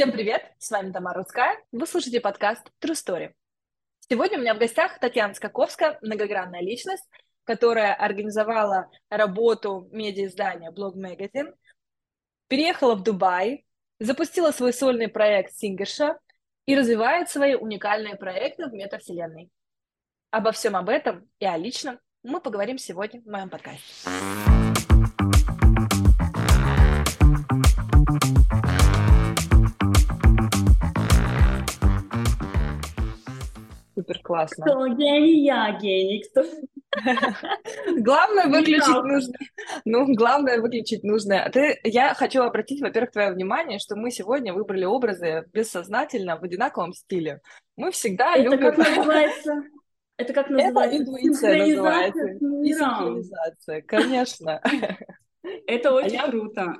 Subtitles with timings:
[0.00, 0.50] Всем привет!
[0.58, 1.58] С вами Тамара Рудская.
[1.72, 3.34] Вы слушаете подкаст True Story.
[4.08, 7.04] Сегодня у меня в гостях Татьяна Скаковская, многогранная личность,
[7.44, 11.52] которая организовала работу медиа-издания Blog Magazine,
[12.48, 13.66] переехала в Дубай,
[13.98, 16.18] запустила свой сольный проект Сингерша
[16.64, 19.50] и развивает свои уникальные проекты в метавселенной.
[20.30, 24.08] Обо всем об этом и о личном мы поговорим сегодня в моем подкасте.
[34.00, 34.64] Супер классно.
[34.64, 36.24] Кто гений, я гений.
[36.30, 36.42] Кто...
[38.00, 39.34] Главное выключить нужно.
[39.84, 41.50] Ну, главное выключить нужно.
[41.52, 46.94] Ты, я хочу обратить, во-первых, твое внимание, что мы сегодня выбрали образы бессознательно в одинаковом
[46.94, 47.40] стиле.
[47.76, 48.74] Мы всегда Это любим...
[48.74, 49.62] как называется?
[50.16, 50.80] Это как называется?
[50.80, 52.26] Это интуиция называется.
[52.62, 54.62] И синхронизация, конечно.
[55.66, 56.74] Это очень я- круто.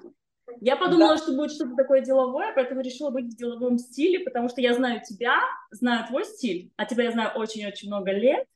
[0.60, 4.60] Я подумала, что будет что-то такое деловое, поэтому решила быть в деловом стиле, потому что
[4.60, 5.38] я знаю тебя,
[5.70, 8.46] знаю твой стиль, а тебя я знаю очень-очень много лет,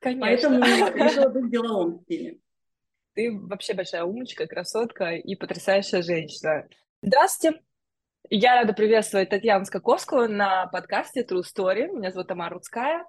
[0.00, 0.22] Конечно.
[0.22, 0.58] поэтому
[0.94, 2.38] решила быть в деловом стиле.
[3.14, 6.66] Ты вообще большая умничка, красотка и потрясающая женщина.
[7.02, 7.60] Здравствуйте!
[8.30, 11.88] Я рада приветствовать Татьяну Скаковскую на подкасте True Story.
[11.88, 13.04] Меня зовут Тамара Рудская.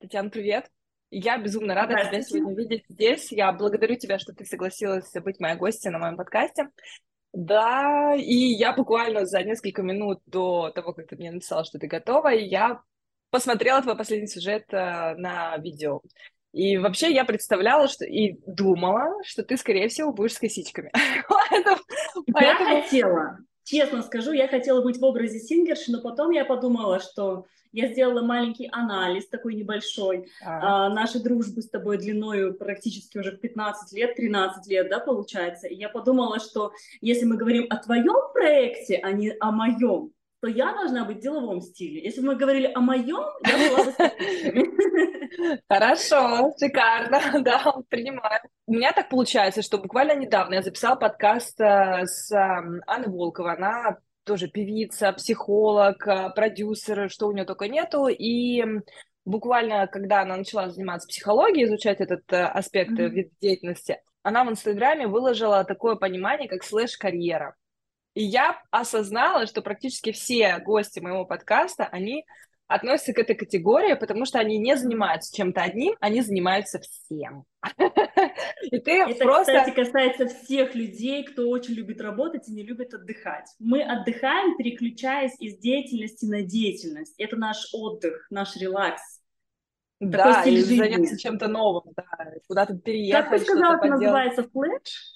[0.00, 0.70] Татьяна, привет!
[1.10, 3.30] Я безумно рада тебя сегодня видеть здесь.
[3.30, 6.70] Я благодарю тебя, что ты согласилась быть моей гостьей на моем подкасте.
[7.34, 11.88] Да, и я буквально за несколько минут до того, как ты мне написала, что ты
[11.88, 12.80] готова, я
[13.30, 16.00] посмотрела твой последний сюжет э, на видео.
[16.52, 20.92] И вообще я представляла, что и думала, что ты, скорее всего, будешь с косичками.
[21.28, 21.80] Поэтому-
[22.28, 27.00] Я Поэтому хотела, честно скажу, я хотела быть в образе сингерши, но потом я подумала,
[27.00, 33.18] что я сделала маленький анализ такой небольшой, А, а, нашей дружбы с тобой длиною практически
[33.18, 35.66] уже в 15 лет, 13 лет, да, получается.
[35.66, 40.48] И я подумала, что если мы говорим о твоем проекте, а не о моем, то
[40.48, 42.02] я должна быть в деловом стиле.
[42.04, 45.62] Если бы мы говорили о моем, я была бы.
[45.68, 48.40] Хорошо, шикарно, да, принимаю.
[48.66, 53.56] У меня так получается, что буквально недавно я записала подкаст э, с эм, Анной Волковой.
[53.56, 58.08] Она тоже певица, психолог, э, продюсер, что у нее только нету.
[58.08, 58.64] И
[59.24, 63.10] буквально, когда она начала заниматься психологией, изучать этот э, аспект Мгм.
[63.10, 67.54] вид деятельности, она в Инстаграме выложила такое понимание, как слэш-карьера.
[68.14, 72.24] И я осознала, что практически все гости моего подкаста, они
[72.66, 77.44] относятся к этой категории, потому что они не занимаются чем-то одним, они занимаются всем.
[78.70, 79.52] И ты Это, просто...
[79.52, 83.46] кстати, касается всех людей, кто очень любит работать и не любит отдыхать.
[83.58, 87.14] Мы отдыхаем, переключаясь из деятельности на деятельность.
[87.18, 89.20] Это наш отдых, наш релакс.
[90.00, 92.04] Да, и заняться чем-то новым, да,
[92.46, 95.13] куда-то Как переехать, ты сказала, это называется флэш?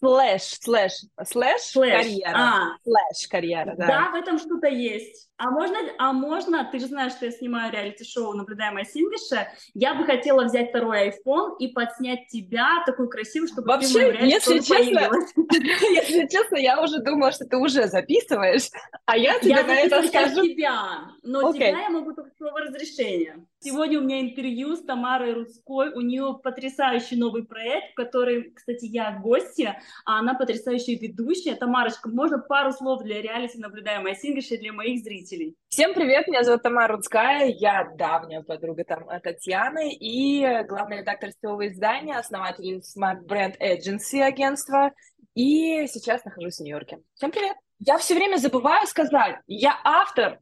[0.00, 0.92] Слэш, слэш,
[1.26, 2.02] слэш, Флэш.
[2.02, 2.36] карьера.
[2.36, 3.86] А, Слэш, карьера, да.
[3.86, 4.10] да.
[4.12, 5.28] в этом что-то есть.
[5.38, 10.04] А можно, а можно, ты же знаешь, что я снимаю реалити-шоу «Наблюдаемая Сингиша», я бы
[10.04, 15.10] хотела взять второй iPhone и подснять тебя, такую красивую, чтобы ты Вообще, реалити-шоу если честно.
[15.90, 18.68] Если честно, я уже думала, что ты уже записываешь,
[19.04, 20.42] а я тебе Я на это скажу.
[20.42, 23.44] тебя, но тебя я могу только с твоего разрешения.
[23.60, 28.84] Сегодня у меня интервью с Тамарой Рудской, у нее потрясающий новый проект, в который, кстати,
[28.84, 31.56] я гостья, а она потрясающая ведущая.
[31.56, 35.56] Тамарочка, можно пару слов для реалити «Наблюдаемая Сингиша» для моих зрителей?
[35.70, 41.32] Всем привет, меня зовут Тамара Рудская, я давняя подруга там э, Татьяны и главный редактор
[41.32, 44.92] сетевого издания, основатель Smart Brand Agency агентства,
[45.34, 47.00] и сейчас нахожусь в Нью-Йорке.
[47.14, 47.56] Всем привет!
[47.80, 50.38] Я все время забываю сказать, я автор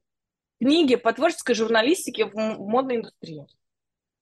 [0.61, 3.47] книги по творческой журналистике в модной индустрии.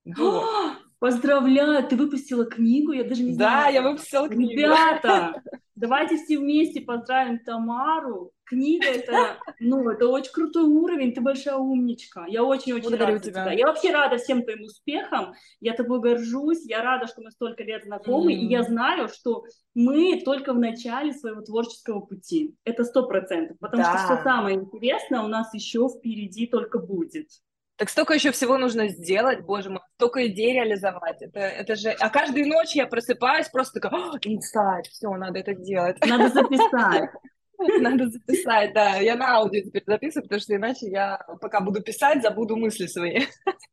[0.05, 0.77] Вот.
[0.99, 3.73] Поздравляю, ты выпустила книгу, я даже не Да, знала.
[3.73, 4.53] я выпустила книгу.
[4.53, 5.43] Ребята,
[5.75, 8.33] давайте все вместе поздравим Тамару.
[8.47, 12.27] Книга это, ну, это очень крутой уровень, ты большая умничка.
[12.27, 13.45] Я очень-очень Благодарю рада тебя.
[13.45, 13.53] тебя.
[13.53, 15.35] Я вообще рада всем твоим успехам.
[15.61, 16.65] Я тобой горжусь.
[16.67, 18.35] Я рада, что мы столько лет знакомы.
[18.35, 19.45] И я знаю, что
[19.75, 22.55] мы только в начале своего творческого пути.
[22.65, 23.59] Это сто процентов.
[23.61, 23.97] Потому Да.
[23.99, 27.29] что все самое интересное у нас еще впереди только будет.
[27.77, 31.21] Так столько еще всего нужно сделать, боже мой, столько идей реализовать.
[31.23, 31.91] Это, это же...
[31.91, 35.97] А каждую ночь я просыпаюсь просто такая, «О, инсайт, все, надо это делать.
[36.07, 37.11] Надо записать.
[37.81, 38.97] Надо записать, да.
[38.97, 43.23] Я на аудио теперь записываю, потому что иначе я пока буду писать, забуду мысли свои.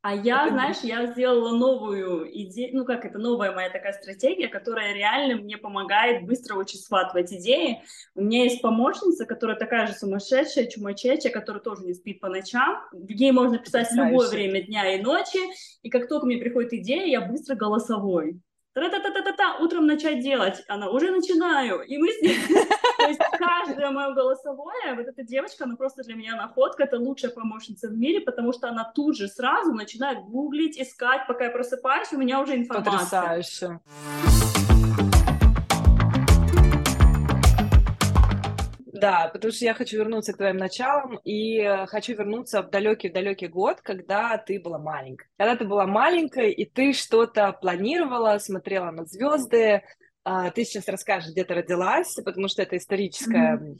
[0.01, 4.93] А я, знаешь, я сделала новую идею, ну как это, новая моя такая стратегия, которая
[4.93, 7.83] реально мне помогает быстро очень схватывать идеи.
[8.15, 12.81] У меня есть помощница, которая такая же сумасшедшая, чумачечая, которая тоже не спит по ночам.
[13.07, 15.39] Ей можно писать в любое время дня и ночи,
[15.81, 18.39] и как только мне приходит идея, я быстро голосовой.
[18.73, 20.63] Та-та-та-та-та, утром начать делать.
[20.69, 21.81] Она, уже начинаю.
[21.81, 22.37] И мы с ней
[23.01, 27.31] То есть каждое мое голосовое, вот эта девочка, она просто для меня находка, это лучшая
[27.31, 32.13] помощница в мире, потому что она тут же сразу начинает гуглить, искать, пока я просыпаюсь,
[32.13, 33.21] у меня уже информация.
[33.21, 33.79] Потрясающе.
[39.01, 43.47] Да, потому что я хочу вернуться к твоим началам и э, хочу вернуться в далекий-далекий
[43.47, 45.25] год, когда ты была маленькой.
[45.37, 49.81] Когда ты была маленькой, и ты что-то планировала, смотрела на звезды.
[50.23, 53.77] А, ты сейчас расскажешь, где ты родилась, потому что это историческая mm-hmm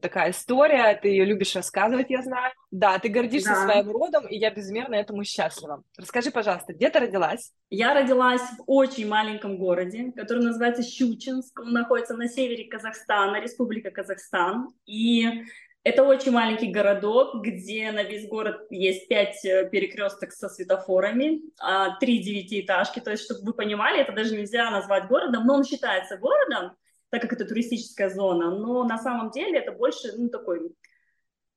[0.00, 2.52] такая история, ты ее любишь рассказывать, я знаю.
[2.70, 3.64] Да, ты гордишься да.
[3.64, 5.82] своим родом, и я безмерно этому счастлива.
[5.96, 7.52] Расскажи, пожалуйста, где ты родилась?
[7.70, 11.58] Я родилась в очень маленьком городе, который называется Щучинск.
[11.60, 14.72] Он находится на севере Казахстана, Республика Казахстан.
[14.86, 15.44] И
[15.84, 21.98] это очень маленький городок, где на весь город есть пять э, перекресток со светофорами, а,
[21.98, 23.00] три девятиэтажки.
[23.00, 26.72] То есть, чтобы вы понимали, это даже нельзя назвать городом, но он считается городом,
[27.10, 30.72] так как это туристическая зона, но на самом деле это больше, ну, такой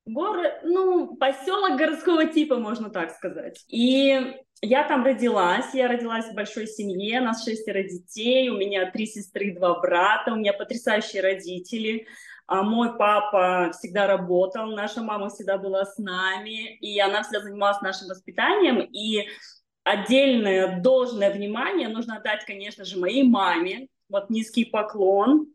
[0.06, 3.64] город, ну, поселок городского типа, можно так сказать.
[3.70, 9.06] И я там родилась, я родилась в большой семье, нас шестеро детей, у меня три
[9.06, 12.08] сестры, два брата, у меня потрясающие родители.
[12.48, 17.82] А мой папа всегда работал, наша мама всегда была с нами, и она всегда занималась
[17.82, 19.28] нашим воспитанием, и
[19.84, 25.48] отдельное должное внимание нужно отдать, конечно же, моей маме, вот низкий поклон,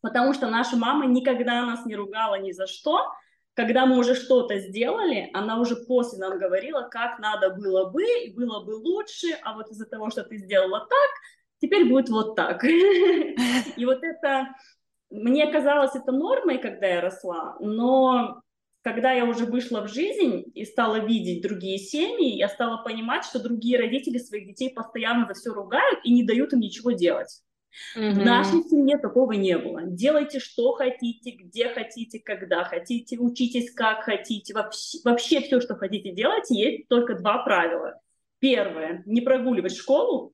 [0.00, 3.12] потому что наша мама никогда нас не ругала ни за что.
[3.54, 8.32] Когда мы уже что-то сделали, она уже после нам говорила, как надо было бы, и
[8.32, 11.10] было бы лучше, а вот из-за того, что ты сделала так,
[11.60, 12.62] теперь будет вот так.
[13.76, 14.48] И вот это,
[15.10, 18.42] мне казалось это нормой, когда я росла, но
[18.82, 23.42] когда я уже вышла в жизнь и стала видеть другие семьи, я стала понимать, что
[23.42, 27.42] другие родители своих детей постоянно за все ругают и не дают им ничего делать.
[27.96, 28.10] Mm-hmm.
[28.12, 29.82] В нашей семье такого не было.
[29.84, 34.54] Делайте, что хотите, где хотите, когда хотите, учитесь, как хотите.
[34.54, 38.00] Вообще, вообще все, что хотите делать, есть только два правила.
[38.38, 40.32] Первое– не прогуливать школу.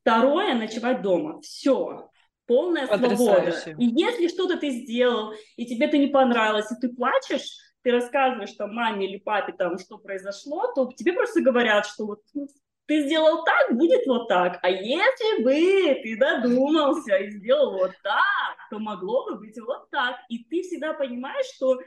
[0.00, 1.40] Второе– ночевать дома.
[1.40, 2.05] Все.
[2.46, 3.54] Полная свобода.
[3.78, 8.52] И если что-то ты сделал, и тебе это не понравилось, и ты плачешь, ты рассказываешь
[8.52, 12.48] там маме или папе, там, что произошло, то тебе просто говорят, что вот ну,
[12.86, 14.58] ты сделал так, будет вот так.
[14.62, 20.16] А если бы ты додумался и сделал вот так, то могло бы быть вот так.
[20.28, 21.80] И ты всегда понимаешь, что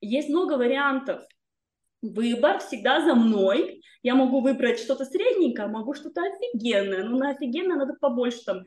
[0.00, 1.22] есть много вариантов.
[2.02, 3.82] Выбор всегда за мной.
[4.02, 7.04] Я могу выбрать что-то средненькое, могу что-то офигенное.
[7.04, 8.64] Но на офигенное надо побольше там,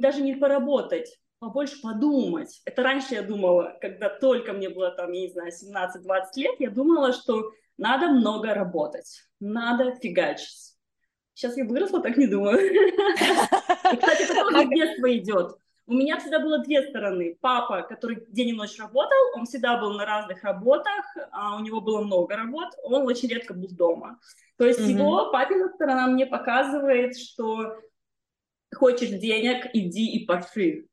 [0.00, 2.60] даже не поработать, побольше подумать.
[2.64, 6.70] Это раньше я думала, когда только мне было там, я не знаю, 17-20 лет, я
[6.70, 10.76] думала, что надо много работать, надо фигачить
[11.36, 12.58] Сейчас я выросла, так не думаю.
[12.72, 15.58] И, кстати, это тоже с детства идет.
[15.86, 17.36] У меня всегда было две стороны.
[17.42, 21.82] Папа, который день и ночь работал, он всегда был на разных работах, а у него
[21.82, 24.18] было много работ, он очень редко был дома.
[24.56, 24.92] То есть mm-hmm.
[24.92, 27.76] его папина сторона мне показывает, что
[28.76, 30.86] хочешь денег, иди и паши.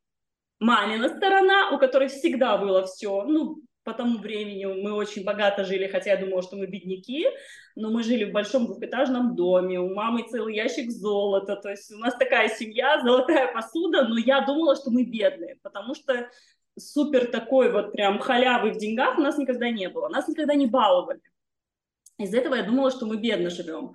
[0.60, 5.88] Мамина сторона, у которой всегда было все, ну, по тому времени мы очень богато жили,
[5.88, 7.28] хотя я думала, что мы бедняки,
[7.76, 11.98] но мы жили в большом двухэтажном доме, у мамы целый ящик золота, то есть у
[11.98, 16.30] нас такая семья, золотая посуда, но я думала, что мы бедные, потому что
[16.78, 20.68] супер такой вот прям халявы в деньгах у нас никогда не было, нас никогда не
[20.68, 21.22] баловали.
[22.18, 23.94] Из-за этого я думала, что мы бедно живем.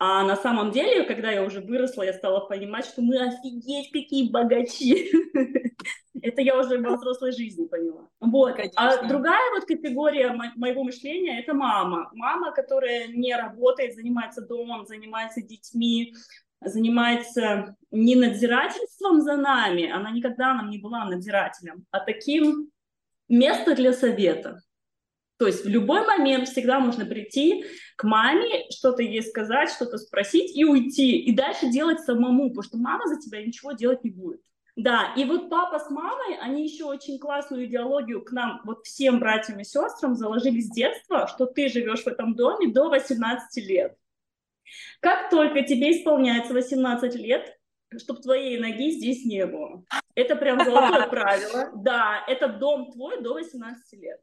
[0.00, 4.30] А на самом деле, когда я уже выросла, я стала понимать, что мы офигеть какие
[4.30, 5.10] богачи.
[6.22, 8.08] Это я уже во взрослой жизни поняла.
[8.20, 8.58] Вот.
[8.76, 12.10] А другая вот категория мо- моего мышления– это мама.
[12.12, 16.14] Мама, которая не работает, занимается домом, занимается детьми,
[16.60, 22.70] занимается не надзирательством за нами, она никогда нам не была надзирателем, а таким
[23.28, 24.60] место для совета.
[25.38, 27.64] То есть в любой момент всегда можно прийти
[27.96, 31.18] к маме, что-то ей сказать, что-то спросить и уйти.
[31.20, 34.40] И дальше делать самому, потому что мама за тебя ничего делать не будет.
[34.74, 39.18] Да, и вот папа с мамой, они еще очень классную идеологию к нам, вот всем
[39.18, 43.96] братьям и сестрам заложили с детства, что ты живешь в этом доме до 18 лет.
[45.00, 47.58] Как только тебе исполняется 18 лет,
[47.96, 49.84] чтобы твоей ноги здесь не было.
[50.14, 51.70] Это прям золотое правило.
[51.74, 54.20] Да, это дом твой до 18 лет.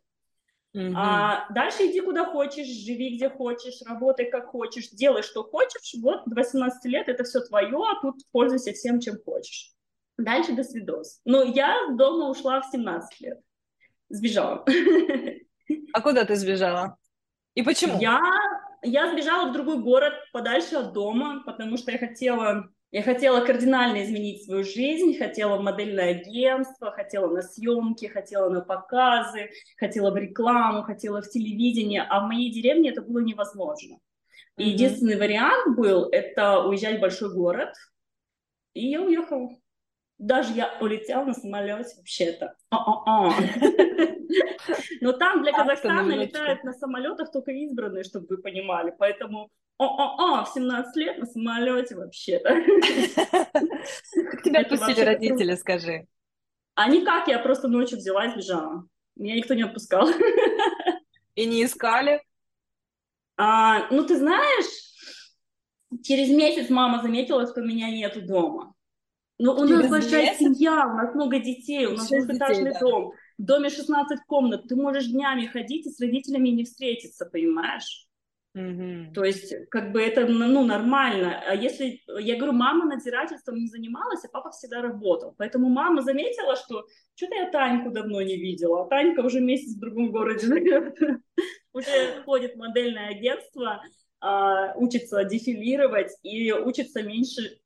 [0.76, 0.94] Mm-hmm.
[0.94, 5.96] А дальше иди куда хочешь, живи где хочешь, работай как хочешь, делай что хочешь.
[6.02, 9.72] Вот до 18 лет это все твое, а тут пользуйся всем, чем хочешь.
[10.18, 11.22] Дальше до свидос.
[11.24, 13.40] Но я дома ушла в 17 лет.
[14.10, 14.66] Сбежала.
[15.94, 16.98] А куда ты сбежала?
[17.54, 17.98] И почему?
[18.00, 18.20] Я,
[18.84, 24.06] я сбежала в другой город, подальше от дома, потому что я хотела Я хотела кардинально
[24.06, 30.16] изменить свою жизнь, хотела в модельное агентство, хотела на съемки, хотела на показы, хотела в
[30.16, 34.00] рекламу, хотела в телевидение, а в моей деревне это было невозможно.
[34.56, 34.66] И mm-hmm.
[34.68, 37.74] единственный вариант был это уезжать в большой город,
[38.74, 39.50] и я уехала.
[40.18, 42.56] Даже я улетела на самолете вообще-то.
[45.02, 48.96] Но там для Казахстана летают на самолетах только избранные, чтобы вы понимали.
[48.98, 52.50] Поэтому о-о-о, в 17 лет на самолете вообще-то.
[54.32, 56.08] Как тебя отпустили родители, скажи?
[56.76, 58.88] А никак, я просто ночью взяла и сбежала.
[59.16, 60.10] Меня никто не отпускал.
[61.36, 62.22] И не искали?
[63.38, 64.66] А, ну, ты знаешь,
[66.04, 68.74] через месяц мама заметила, что меня нету дома.
[69.38, 72.80] Ну, у нас большая семья, у нас много детей, у нас двухэтажный да.
[72.80, 73.12] дом.
[73.38, 74.68] В доме 16 комнат.
[74.70, 78.08] Ты можешь днями ходить и с родителями не встретиться, понимаешь?
[78.56, 79.14] Mm-hmm.
[79.14, 81.44] То есть, как бы это, ну, нормально.
[81.46, 85.36] А если, я говорю, мама надзирательством не занималась, а папа всегда работал.
[85.38, 86.86] Поэтому мама заметила, что
[87.16, 90.98] что-то я Таньку давно не видела, а Танька уже месяц в другом городе живет.
[91.74, 93.82] Уже ходит в модельное агентство,
[94.22, 97.60] а, учится дефилировать и учится меньше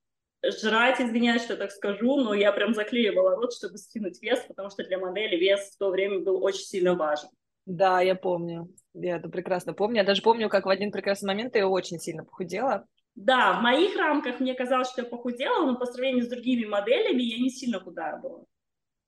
[0.43, 4.83] жрать, извиняюсь, что так скажу, но я прям заклеивала рот, чтобы скинуть вес, потому что
[4.83, 7.29] для модели вес в то время был очень сильно важен.
[7.69, 8.67] Да, я помню.
[8.95, 9.97] Я это прекрасно помню.
[9.97, 12.85] Я даже помню, как в один прекрасный момент я очень сильно похудела.
[13.13, 17.21] Да, в моих рамках мне казалось, что я похудела, но по сравнению с другими моделями
[17.21, 18.39] я не сильно худая была.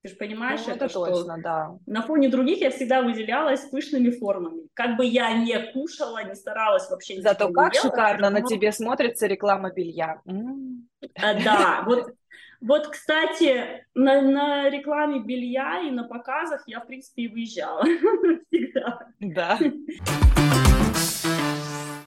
[0.03, 1.77] Ты же понимаешь, ну, это, это точно, что да.
[1.88, 4.68] На фоне других я всегда выделялась пышными формами.
[4.75, 7.20] Как бы я не кушала, не старалась вообще.
[7.20, 8.39] Зато как шикарно но...
[8.39, 10.22] на тебе смотрится реклама белья.
[11.15, 12.13] А, да, вот
[12.62, 17.84] вот, кстати, на, на рекламе белья и на показах я, в принципе, и выезжала
[18.51, 19.08] всегда.
[19.20, 19.60] Да.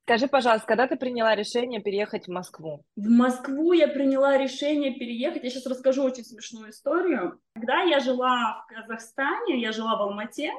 [0.02, 2.84] Скажи, пожалуйста, когда ты приняла решение переехать в Москву?
[2.94, 5.42] В Москву я приняла решение переехать.
[5.42, 7.40] Я сейчас расскажу очень смешную историю.
[7.54, 10.52] Когда я жила в Казахстане, я жила в Алмате,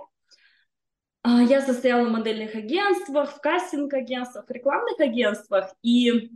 [1.22, 6.32] а, я состояла в модельных агентствах, в кастинг-агентствах, в рекламных агентствах, и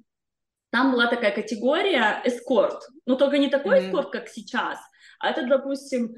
[0.71, 2.87] там была такая категория эскорт.
[3.05, 3.87] Но только не такой mm-hmm.
[3.87, 4.77] эскорт, как сейчас,
[5.19, 6.15] а это, допустим,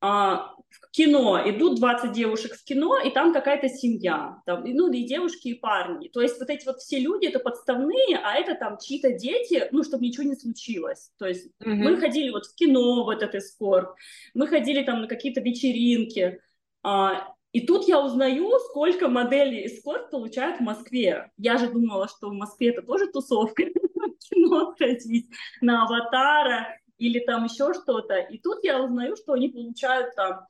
[0.00, 5.04] а, в кино идут 20 девушек в кино, и там какая-то семья, там, ну, и
[5.04, 6.08] девушки, и парни.
[6.08, 9.82] То есть вот эти вот все люди, это подставные, а это там чьи-то дети, ну,
[9.82, 11.10] чтобы ничего не случилось.
[11.18, 11.74] То есть mm-hmm.
[11.74, 13.94] мы ходили вот в кино, в этот эскорт,
[14.34, 16.40] мы ходили там на какие-то вечеринки,
[16.82, 21.30] а, и тут я узнаю, сколько моделей эскорт получают в Москве.
[21.38, 23.62] Я же думала, что в Москве это тоже тусовка,
[24.28, 25.28] кино ходить,
[25.60, 28.16] на аватара или там еще что-то.
[28.16, 30.46] И тут я узнаю, что они получают там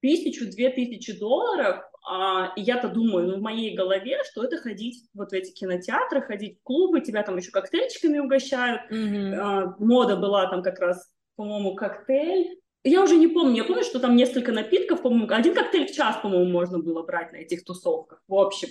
[0.00, 5.08] тысячу, две тысячи долларов, а, и я-то думаю, ну, в моей голове, что это ходить
[5.14, 8.82] вот в эти кинотеатры, ходить в клубы, тебя там еще коктейльчиками угощают.
[8.90, 9.34] Mm-hmm.
[9.34, 13.98] А, мода была там как раз, по-моему, коктейль я уже не помню, я помню, что
[13.98, 18.22] там несколько напитков, по-моему, один коктейль в час, по-моему, можно было брать на этих тусовках,
[18.28, 18.68] в общем.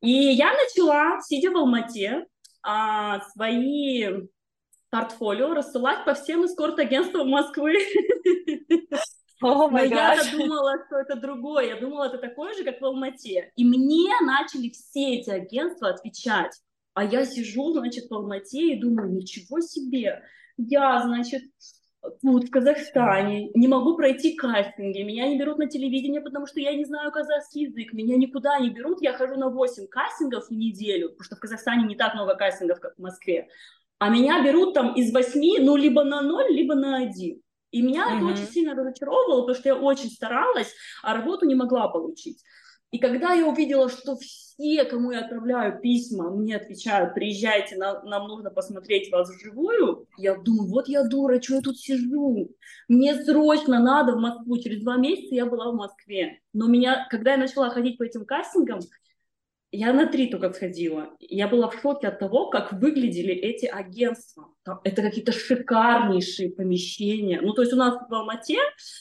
[0.00, 2.26] И я начала, сидя в Алмате,
[2.62, 4.28] а, свои
[4.90, 7.78] портфолио рассылать по всем эскорт-агентствам Москвы.
[9.40, 11.68] Oh Но я думала, что это другое.
[11.68, 13.52] Я думала, это такое же, как в Алмате.
[13.54, 16.60] И мне начали все эти агентства отвечать.
[16.94, 20.24] А я сижу, значит, в Алмате и думаю, ничего себе.
[20.56, 21.42] Я, значит,
[22.22, 26.74] тут, в Казахстане, не могу пройти кастинги, меня не берут на телевидение, потому что я
[26.74, 31.10] не знаю казахский язык, меня никуда не берут, я хожу на 8 кастингов в неделю,
[31.10, 33.48] потому что в Казахстане не так много кастингов, как в Москве,
[33.98, 37.40] а меня берут там из 8, ну, либо на 0, либо на 1.
[37.70, 38.16] И меня mm-hmm.
[38.16, 42.42] это очень сильно разочаровывало, потому что я очень старалась, а работу не могла получить.
[42.92, 44.47] И когда я увидела, что все,
[44.90, 50.68] кому я отправляю письма, мне отвечают, приезжайте, нам, нам нужно посмотреть вас вживую, я думаю,
[50.68, 52.50] вот я дура, что я тут сижу?
[52.88, 54.58] Мне срочно надо в Москву.
[54.58, 56.40] Через два месяца я была в Москве.
[56.52, 58.80] Но меня, когда я начала ходить по этим кастингам,
[59.70, 61.10] я на три только сходила.
[61.20, 64.48] Я была в шоке от того, как выглядели эти агентства.
[64.82, 67.40] Это какие-то шикарнейшие помещения.
[67.42, 68.56] Ну, то есть у нас в Алмате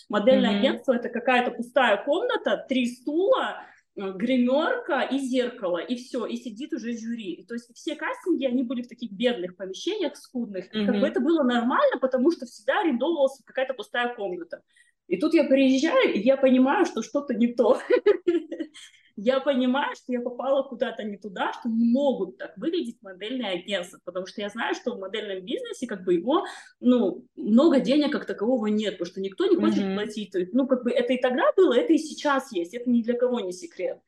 [0.10, 0.60] модельное mm-hmm.
[0.60, 3.62] агентство– это какая-то пустая комната, три стула,
[3.98, 7.44] гримерка и зеркало, и все, и сидит уже жюри.
[7.48, 10.66] То есть все кастинги, они были в таких бедных помещениях, скудных.
[10.66, 10.86] Mm-hmm.
[10.86, 14.62] Как бы это было нормально, потому что всегда арендовывалась какая-то пустая комната.
[15.08, 17.80] И тут я приезжаю, и я понимаю, что что-то не то.
[19.18, 24.00] я понимаю, что я попала куда-то не туда, что не могут так выглядеть модельные агентства,
[24.06, 26.46] потому что я знаю, что в модельном бизнесе как бы его,
[26.80, 29.96] ну, много денег как такового нет, потому что никто не хочет mm-hmm.
[29.96, 30.36] платить.
[30.54, 33.40] Ну, как бы это и тогда было, это и сейчас есть, это ни для кого
[33.40, 34.00] не секрет.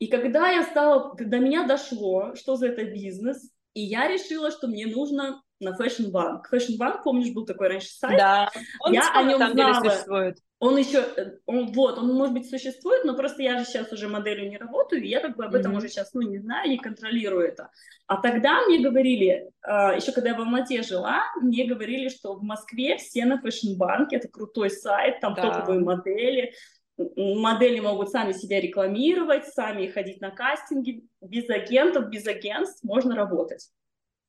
[0.00, 4.66] И когда я стала, до меня дошло, что за это бизнес, и я решила, что
[4.66, 6.42] мне нужно на Fashion Bank.
[6.52, 8.18] Fashion Bank, помнишь, был такой раньше сайт?
[8.18, 10.34] Да, он я о нем знала.
[10.60, 14.08] Он еще, э, он, вот, он, может быть, существует, но просто я же сейчас уже
[14.08, 15.76] моделью не работаю, и я как бы об этом mm-hmm.
[15.76, 17.70] уже сейчас, ну, не знаю, не контролирую это.
[18.06, 22.42] А тогда мне говорили, э, еще когда я в Алмате жила, мне говорили, что в
[22.42, 25.42] Москве все на Fashion Bank, это крутой сайт, там да.
[25.42, 26.54] топовые модели,
[26.96, 33.68] модели могут сами себя рекламировать, сами ходить на кастинги, без агентов, без агентств можно работать.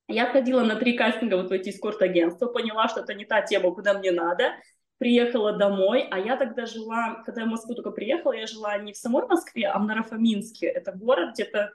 [0.07, 3.73] Я ходила на три кастинга вот в эти эскорт-агентства, поняла, что это не та тема,
[3.73, 4.51] куда мне надо,
[4.97, 8.93] приехала домой, а я тогда жила, когда я в Москву только приехала, я жила не
[8.93, 10.67] в самой Москве, а в Наро-Фоминске.
[10.67, 11.71] Это город где-то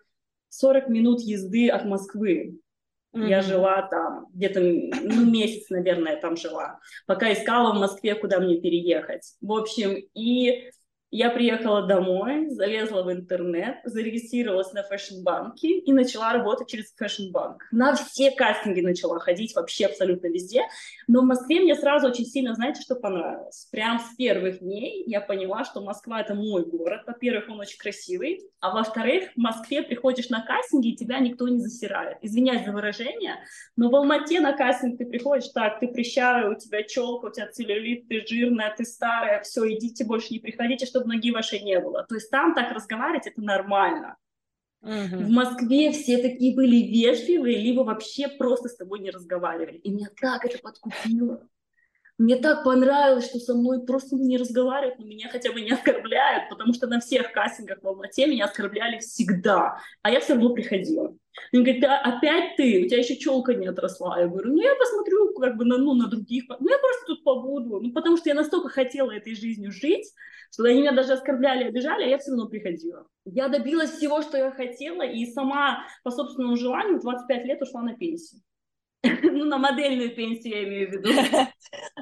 [0.51, 2.61] 40 минут езды от Москвы.
[3.15, 3.29] Mm-hmm.
[3.29, 8.61] Я жила там где-то ну, месяц, наверное, там жила, пока искала в Москве, куда мне
[8.61, 9.35] переехать.
[9.41, 10.71] В общем, и
[11.11, 16.93] я приехала домой, залезла в интернет, зарегистрировалась на Fashion Bank е и начала работать через
[16.97, 17.67] Fashion Bank.
[17.73, 20.63] На все кастинги начала ходить вообще абсолютно везде.
[21.09, 23.69] Но в Москве мне сразу очень сильно, знаете, что понравилось?
[23.73, 27.03] Прям с первых дней я поняла, что Москва— это мой город.
[27.07, 28.43] Во-первых, он очень красивый.
[28.61, 32.19] А во-вторых, в Москве приходишь на кастинги, и тебя никто не засирает.
[32.23, 33.37] Извиняюсь за выражение,
[33.75, 37.49] но в Алмате на кастинг ты приходишь, так, ты прищавая, у тебя челка, у тебя
[37.49, 41.79] целлюлит, ты жирная, ты старая, все, идите, больше не приходите, чтобы чтобы ноги вашей не
[41.81, 42.05] было.
[42.09, 44.17] То есть там так разговаривать это нормально.
[44.83, 44.91] Угу.
[44.91, 49.77] В Москве все такие были вежливые, либо вообще просто с тобой не разговаривали.
[49.79, 51.47] И меня так это подкупило.
[52.17, 56.51] Мне так понравилось, что со мной просто не разговаривают, но меня хотя бы не оскорбляют,
[56.51, 61.17] потому что на всех кастингах в Алмате меня оскорбляли всегда, а я все равно приходила.
[61.53, 64.21] Они говорят, да, опять ты, у тебя еще челка не отросла.
[64.21, 67.25] Я говорю, ну я посмотрю как бы на, ну, на других, ну я просто тут
[67.25, 70.13] побуду, ну потому что я настолько хотела этой жизнью жить,
[70.53, 73.07] что они меня даже оскорбляли, обижали, а я все равно приходила.
[73.25, 77.83] Я добилась всего, что я хотела, и сама по собственному желанию в 25 лет ушла
[77.83, 78.43] на пенсию.
[79.23, 81.11] Ну, на модельную пенсию я имею в виду.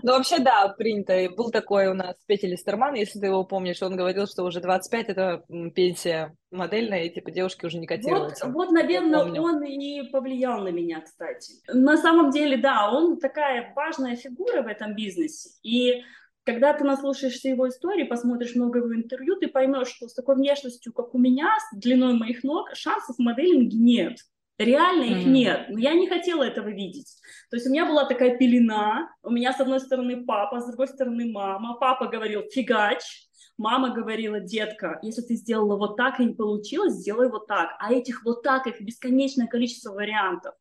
[0.03, 1.29] Ну, вообще, да, принято.
[1.37, 5.09] Был такой у нас Петя Листерман, если ты его помнишь, он говорил, что уже 25–
[5.09, 8.47] это пенсия модельная, и, типа, девушки уже не котируются.
[8.47, 11.55] Вот, вот наверное, он и повлиял на меня, кстати.
[11.69, 16.03] На самом деле, да, он такая важная фигура в этом бизнесе, и
[16.45, 20.95] когда ты наслушаешься его истории, посмотришь много его интервью, ты поймешь, что с такой внешностью,
[20.95, 24.17] как у меня, с длиной моих ног, шансов в моделинге нет.
[24.59, 25.31] Реально их mm-hmm.
[25.31, 25.67] нет.
[25.69, 27.15] Но я не хотела этого видеть.
[27.51, 29.09] То есть у меня была такая пелена.
[29.23, 31.77] У меня с одной стороны папа, с другой стороны мама.
[31.79, 37.29] Папа говорил «фигач», Мама говорила, детка, если ты сделала вот так и не получилось, сделай
[37.29, 37.71] вот так.
[37.81, 40.55] А этих вот так, их бесконечное количество вариантов.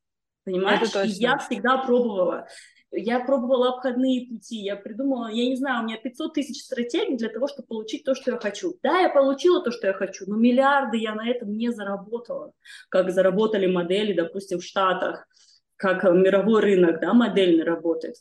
[0.44, 0.90] Понимаешь?
[1.06, 2.48] И я всегда пробовала.
[2.91, 7.30] Я пробовала обходные пути, я придумала, я не знаю, у меня 500 тысяч стратегий для
[7.30, 8.76] того, чтобы получить то, что я хочу.
[8.82, 12.54] Да, я получила то, что я хочу, но миллиарды я на этом не заработала,
[12.89, 15.28] как заработали модели, допустим, в Штатах,
[15.76, 18.15] как мировой рынок, да, модельный работает.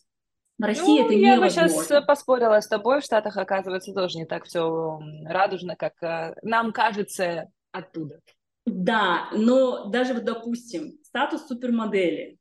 [0.59, 1.62] В России ну, это я невозможно.
[1.62, 6.35] бы сейчас поспорила с тобой, в Штатах, оказывается, тоже не так все радужно, как э,
[6.42, 8.20] нам кажется оттуда.
[8.64, 12.38] Да, но даже вот, допустим, статус супермодели,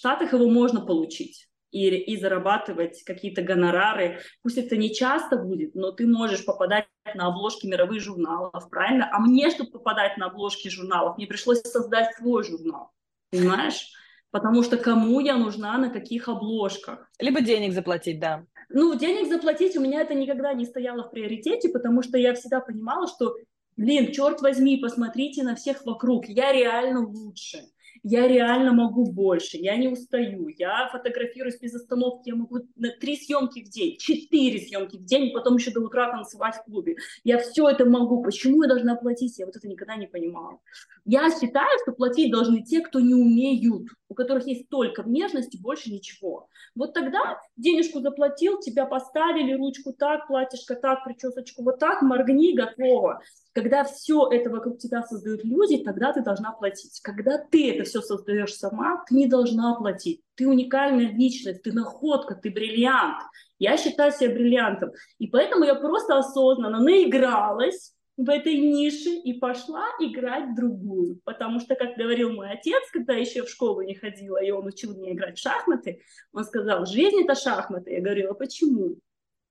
[0.00, 4.20] Штатах его можно получить и, и зарабатывать какие-то гонорары.
[4.42, 9.10] Пусть это не часто будет, но ты можешь попадать на обложки мировых журналов, правильно?
[9.12, 12.92] А мне, чтобы попадать на обложки журналов, мне пришлось создать свой журнал,
[13.30, 13.90] понимаешь?
[14.30, 17.06] Потому что кому я нужна, на каких обложках.
[17.18, 18.46] Либо денег заплатить, да.
[18.70, 22.60] Ну, денег заплатить у меня это никогда не стояло в приоритете, потому что я всегда
[22.60, 23.34] понимала, что,
[23.76, 27.58] блин, черт возьми, посмотрите на всех вокруг, я реально лучше
[28.02, 33.16] я реально могу больше, я не устаю, я фотографируюсь без остановки, я могу на три
[33.16, 36.96] съемки в день, четыре съемки в день, потом еще до утра танцевать в клубе.
[37.24, 38.22] Я все это могу.
[38.22, 39.38] Почему я должна платить?
[39.38, 40.58] Я вот это никогда не понимала.
[41.04, 45.60] Я считаю, что платить должны те, кто не умеют, у которых есть только внешность и
[45.60, 46.48] больше ничего.
[46.74, 53.20] Вот тогда денежку заплатил, тебя поставили, ручку так, платьишко так, причесочку вот так, моргни, готово.
[53.52, 57.00] Когда все это вокруг тебя создают люди, тогда ты должна платить.
[57.02, 60.22] Когда ты это все создаешь сама, ты не должна платить.
[60.36, 63.22] Ты уникальная личность, ты находка, ты бриллиант.
[63.58, 64.92] Я считаю себя бриллиантом.
[65.18, 71.20] И поэтому я просто осознанно наигралась в этой нише и пошла играть другую.
[71.24, 74.96] Потому что, как говорил мой отец, когда еще в школу не ходила, и он учил
[74.96, 77.92] меня играть в шахматы, он сказал, жизнь это шахматы.
[77.92, 78.96] Я говорила, почему?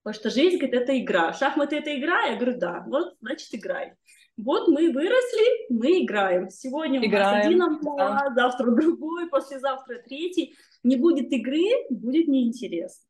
[0.01, 1.33] Потому что жизнь, говорит, это игра.
[1.33, 2.21] Шахматы это игра?
[2.27, 2.85] Я говорю, да.
[2.87, 3.95] Вот, значит, играй.
[4.37, 6.49] Вот мы выросли, мы играем.
[6.49, 8.33] Сегодня играем, у нас один амплуа, да.
[8.33, 10.55] завтра другой, послезавтра третий.
[10.83, 13.03] Не будет игры, будет неинтересно.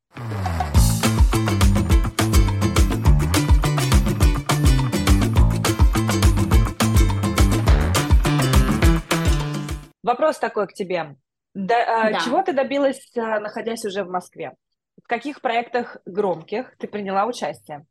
[10.02, 11.15] Вопрос такой к тебе.
[11.54, 12.19] Да, да.
[12.25, 14.56] Чего ты добилась, находясь уже в Москве?
[15.03, 17.85] В каких проектах громких ты приняла участие?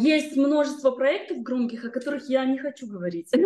[0.00, 3.30] Есть множество проектов громких, о которых я не хочу говорить.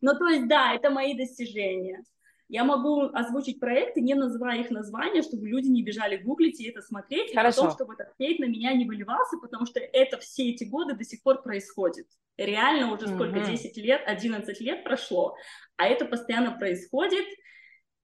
[0.00, 2.04] Ну, то есть, да, это мои достижения.
[2.48, 6.80] Я могу озвучить проекты, не называя их названия, чтобы люди не бежали гуглить и это
[6.80, 7.60] смотреть, Хорошо.
[7.60, 10.94] и потом, чтобы этот хейт на меня не выливался, потому что это все эти годы
[10.94, 12.06] до сих пор происходит.
[12.38, 15.36] Реально уже сколько, 10 лет, 11 лет прошло,
[15.76, 17.26] а это постоянно происходит.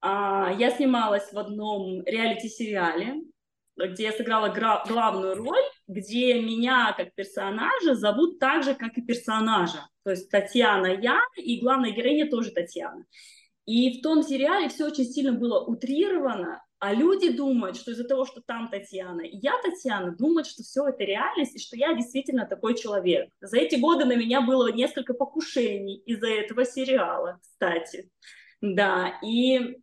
[0.02, 3.22] А, я снималась в одном реалити-сериале,
[3.76, 9.88] где я сыграла главную роль, где меня как персонажа зовут так же, как и персонажа.
[10.04, 13.04] То есть Татьяна я, и главная героиня тоже Татьяна.
[13.66, 18.26] И в том сериале все очень сильно было утрировано, а люди думают, что из-за того,
[18.26, 22.44] что там Татьяна, и я Татьяна, думают, что все это реальность, и что я действительно
[22.44, 23.30] такой человек.
[23.40, 28.10] За эти годы на меня было несколько покушений из-за этого сериала, кстати.
[28.60, 29.78] Да, и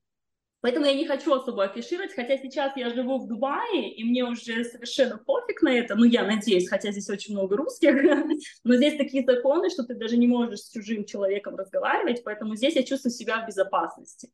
[0.61, 4.63] Поэтому я не хочу особо афишировать, хотя сейчас я живу в Дубае, и мне уже
[4.63, 7.95] совершенно пофиг на это, ну, я надеюсь, хотя здесь очень много русских,
[8.63, 12.75] но здесь такие законы, что ты даже не можешь с чужим человеком разговаривать, поэтому здесь
[12.75, 14.29] я чувствую себя в безопасности.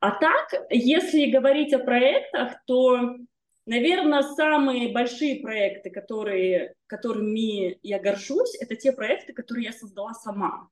[0.00, 3.16] А так, если говорить о проектах, то,
[3.64, 10.68] наверное, самые большие проекты, которые, которыми я горжусь, это те проекты, которые я создала сама.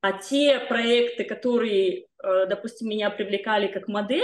[0.00, 4.22] А те проекты, которые, э, допустим, меня привлекали как модель,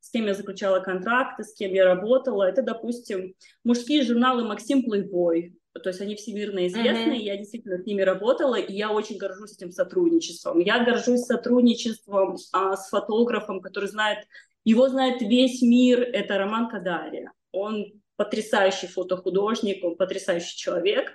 [0.00, 5.54] с кем я заключала контракты, с кем я работала, это, допустим, мужские журналы «Максим Плейбой»,
[5.80, 7.22] то есть они всемирно известны, mm-hmm.
[7.22, 10.58] я действительно с ними работала, и я очень горжусь этим сотрудничеством.
[10.58, 14.26] Я горжусь сотрудничеством а, с фотографом, который знает,
[14.64, 17.32] его знает весь мир, это Роман Кадария.
[17.52, 21.10] Он потрясающий фотохудожник, он потрясающий человек.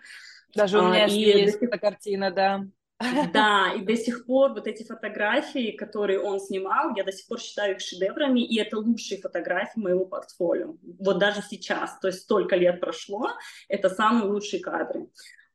[0.56, 2.66] Даже у меня а, есть эта картина, да.
[3.34, 7.40] Да, и до сих пор вот эти фотографии, которые он снимал, я до сих пор
[7.40, 10.76] считаю их шедеврами, и это лучшие фотографии моего портфолио.
[11.00, 13.30] Вот даже сейчас, то есть столько лет прошло,
[13.68, 15.08] это самые лучшие кадры.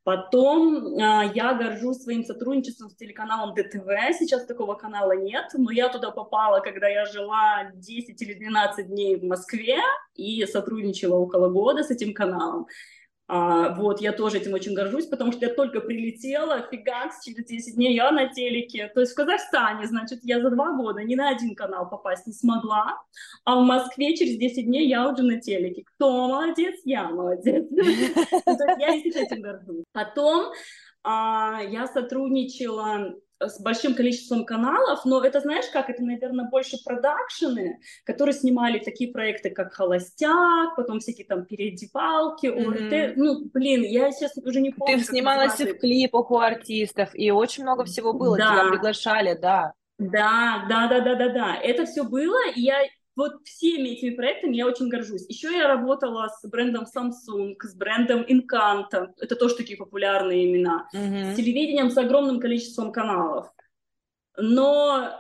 [0.05, 3.87] Потом э, я горжусь своим сотрудничеством с телеканалом ДТВ.
[4.18, 9.16] Сейчас такого канала нет, но я туда попала, когда я жила 10 или 12 дней
[9.16, 9.78] в Москве
[10.16, 12.66] и сотрудничала около года с этим каналом.
[13.35, 17.77] А, вот, я тоже этим очень горжусь, потому что я только прилетела, фигакс, через 10
[17.77, 18.90] дней я на телеке.
[18.92, 22.35] То есть в Казахстане, значит, я за два года ни на один канал попасть не
[22.35, 23.01] смогла,
[23.47, 25.83] а в Москве через 10 дней я уже на телеке.
[25.95, 26.75] Кто молодец?
[26.85, 27.64] Я молодец.
[27.73, 29.85] Я действительно этим горжусь.
[29.92, 30.53] Потом
[31.03, 33.14] а, я сотрудничала
[33.48, 39.12] с большим количеством каналов, но это, знаешь, как это, наверное, больше продакшены, которые снимали такие
[39.12, 43.11] проекты, как «Холостяк», потом всякие там «Передевалки», mm-hmm.
[43.11, 43.16] ОРТ.
[43.16, 44.98] Ну, блин, я сейчас уже не помню.
[44.98, 48.52] Ты снималась и в клипах у артистов, и очень много всего было, да.
[48.52, 49.72] тебя приглашали, да.
[49.98, 51.57] Да, да, да, да, да, да.
[51.57, 52.83] Это все было, и я
[53.16, 55.29] вот всеми этими проектами я очень горжусь.
[55.29, 61.33] Еще я работала с брендом Samsung, с брендом Encanto, это тоже такие популярные имена, mm-hmm.
[61.33, 63.53] с телевидением с огромным количеством каналов.
[64.37, 65.18] Но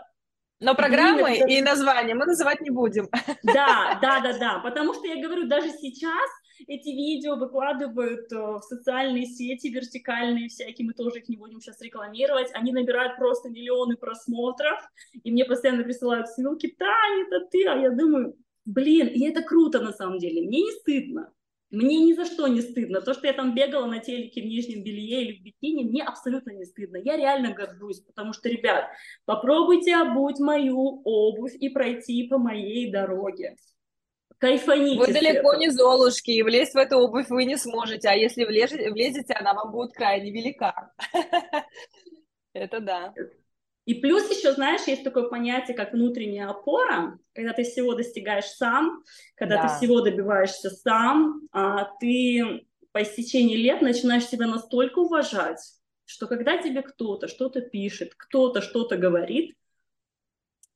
[0.62, 3.08] но программы и названия мы называть не будем.
[3.42, 4.58] Да, да, да, да.
[4.60, 6.30] Потому что я говорю, даже сейчас
[6.66, 11.80] эти видео выкладывают э, в социальные сети вертикальные всякие, мы тоже их не будем сейчас
[11.80, 14.80] рекламировать, они набирают просто миллионы просмотров,
[15.22, 19.80] и мне постоянно присылают ссылки, Таня, это ты, а я думаю, блин, и это круто
[19.80, 21.32] на самом деле, мне не стыдно,
[21.72, 23.00] мне ни за что не стыдно.
[23.00, 26.50] То, что я там бегала на телеке в нижнем белье или в бикини, мне абсолютно
[26.50, 26.98] не стыдно.
[26.98, 28.90] Я реально горжусь, потому что, ребят,
[29.24, 33.56] попробуйте обуть мою обувь и пройти по моей дороге.
[34.42, 34.98] Кайфаните.
[34.98, 38.90] Вы далеко не золушки, и влезть в эту обувь вы не сможете, а если влезете,
[38.90, 40.92] влезете, она вам будет крайне велика.
[42.52, 43.14] Это да.
[43.84, 49.04] И плюс еще, знаешь, есть такое понятие, как внутренняя опора, когда ты всего достигаешь сам,
[49.36, 49.68] когда да.
[49.68, 55.60] ты всего добиваешься сам, а ты по истечении лет начинаешь себя настолько уважать,
[56.04, 59.54] что когда тебе кто-то что-то пишет, кто-то что-то говорит,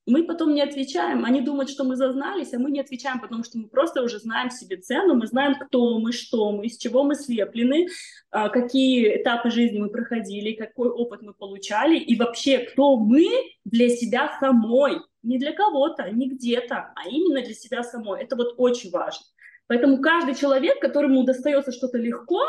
[0.07, 1.25] мы потом не отвечаем.
[1.25, 4.51] Они думают, что мы зазнались, а мы не отвечаем, потому что мы просто уже знаем
[4.51, 7.89] себе цену, мы знаем, кто мы, что мы, из чего мы слеплены,
[8.31, 13.27] а, какие этапы жизни мы проходили, какой опыт мы получали, и вообще, кто мы
[13.65, 18.23] для себя самой, не для кого-то, не где-то, а именно для себя самой.
[18.23, 19.27] Это вот очень важно.
[19.67, 22.41] Поэтому каждый человек, которому достается что-то легко,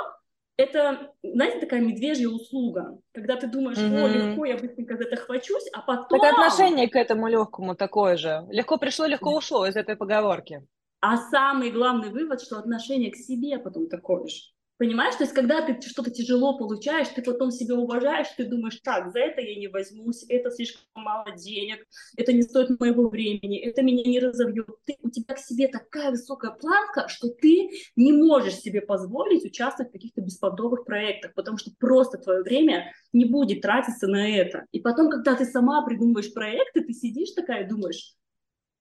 [0.57, 4.03] это, знаете, такая медвежья услуга, когда ты думаешь, mm-hmm.
[4.03, 6.19] о, легко, я быстренько за это хвачусь, а потом...
[6.19, 8.45] Так отношение к этому легкому такое же.
[8.49, 10.65] Легко пришло, легко ушло из этой поговорки.
[10.99, 14.41] А самый главный вывод, что отношение к себе потом такое же.
[14.77, 19.11] Понимаешь, то есть когда ты что-то тяжело получаешь, ты потом себя уважаешь, ты думаешь, так,
[19.11, 21.83] за это я не возьмусь, это слишком мало денег,
[22.15, 24.67] это не стоит моего времени, это меня не разовьет.
[24.85, 29.89] Ты, у тебя к себе такая высокая планка, что ты не можешь себе позволить участвовать
[29.89, 34.65] в каких-то бесподобных проектах, потому что просто твое время не будет тратиться на это.
[34.71, 38.13] И потом, когда ты сама придумываешь проекты, ты сидишь такая и думаешь,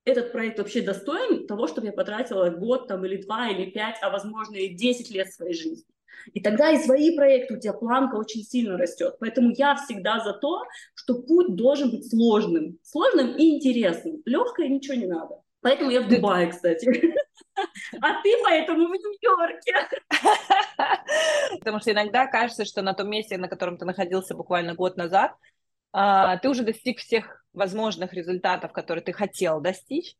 [0.07, 4.11] этот проект вообще достоин того, чтобы я потратила год там, или два, или пять, а
[4.11, 5.85] возможно и десять лет своей жизни.
[6.33, 9.17] И тогда и свои проекты у тебя планка очень сильно растет.
[9.21, 10.63] Поэтому я всегда за то,
[10.95, 12.79] что путь должен быть сложным.
[12.83, 14.23] Сложным и интересным.
[14.25, 15.43] Легкое ничего не надо.
[15.61, 17.15] Поэтому я в Дубае, кстати.
[18.01, 19.73] А ты поэтому в Нью-Йорке.
[21.59, 25.35] Потому что иногда кажется, что на том месте, на котором ты находился буквально год назад,
[25.93, 30.15] а, ты уже достиг всех возможных результатов, которые ты хотел достичь,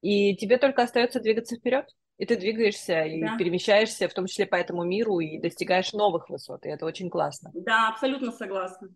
[0.00, 1.86] и тебе только остается двигаться вперед.
[2.18, 3.36] И ты двигаешься и да.
[3.36, 6.66] перемещаешься, в том числе по этому миру, и достигаешь новых высот.
[6.66, 7.52] И это очень классно.
[7.54, 8.88] Да, абсолютно согласна.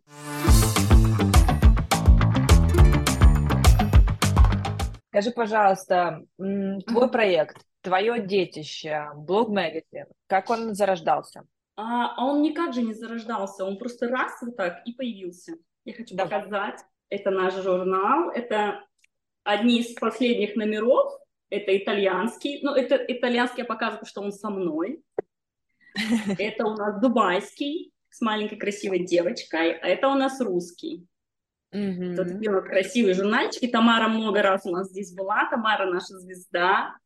[5.10, 11.44] Скажи, пожалуйста, твой проект, твое детище, блог Magazine, как он зарождался?
[11.76, 15.52] А, он никак же не зарождался, он просто раз вот так и появился.
[15.84, 16.40] Я хочу Давай.
[16.40, 16.80] показать.
[17.12, 18.30] Это наш журнал.
[18.30, 18.82] Это
[19.44, 21.12] одни из последних номеров.
[21.50, 22.60] Это итальянский.
[22.62, 25.02] Ну, это итальянский я показываю, что он со мной.
[26.38, 31.06] Это у нас дубайский с маленькой красивой девочкой, а это у нас русский.
[31.74, 32.16] Mm-hmm.
[32.16, 33.66] Тут такие вот красивые журнальчики.
[33.66, 35.50] Тамара много раз у нас здесь была.
[35.50, 36.96] Тамара наша звезда.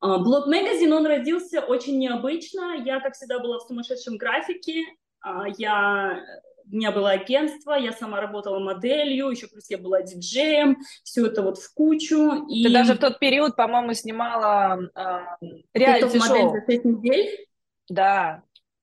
[0.00, 2.82] А, блог Магазин, он родился очень необычно.
[2.82, 4.82] Я, как всегда, была в сумасшедшем графике.
[5.20, 6.22] А, я
[6.70, 11.42] у меня было агентство, я сама работала моделью, еще плюс я была диджеем, все это
[11.42, 12.46] вот в кучу.
[12.48, 12.64] И...
[12.64, 16.52] Ты даже в тот период, по-моему, снимала э, реалити-шоу.
[16.52, 17.46] за 6 недель?
[17.88, 18.42] Да.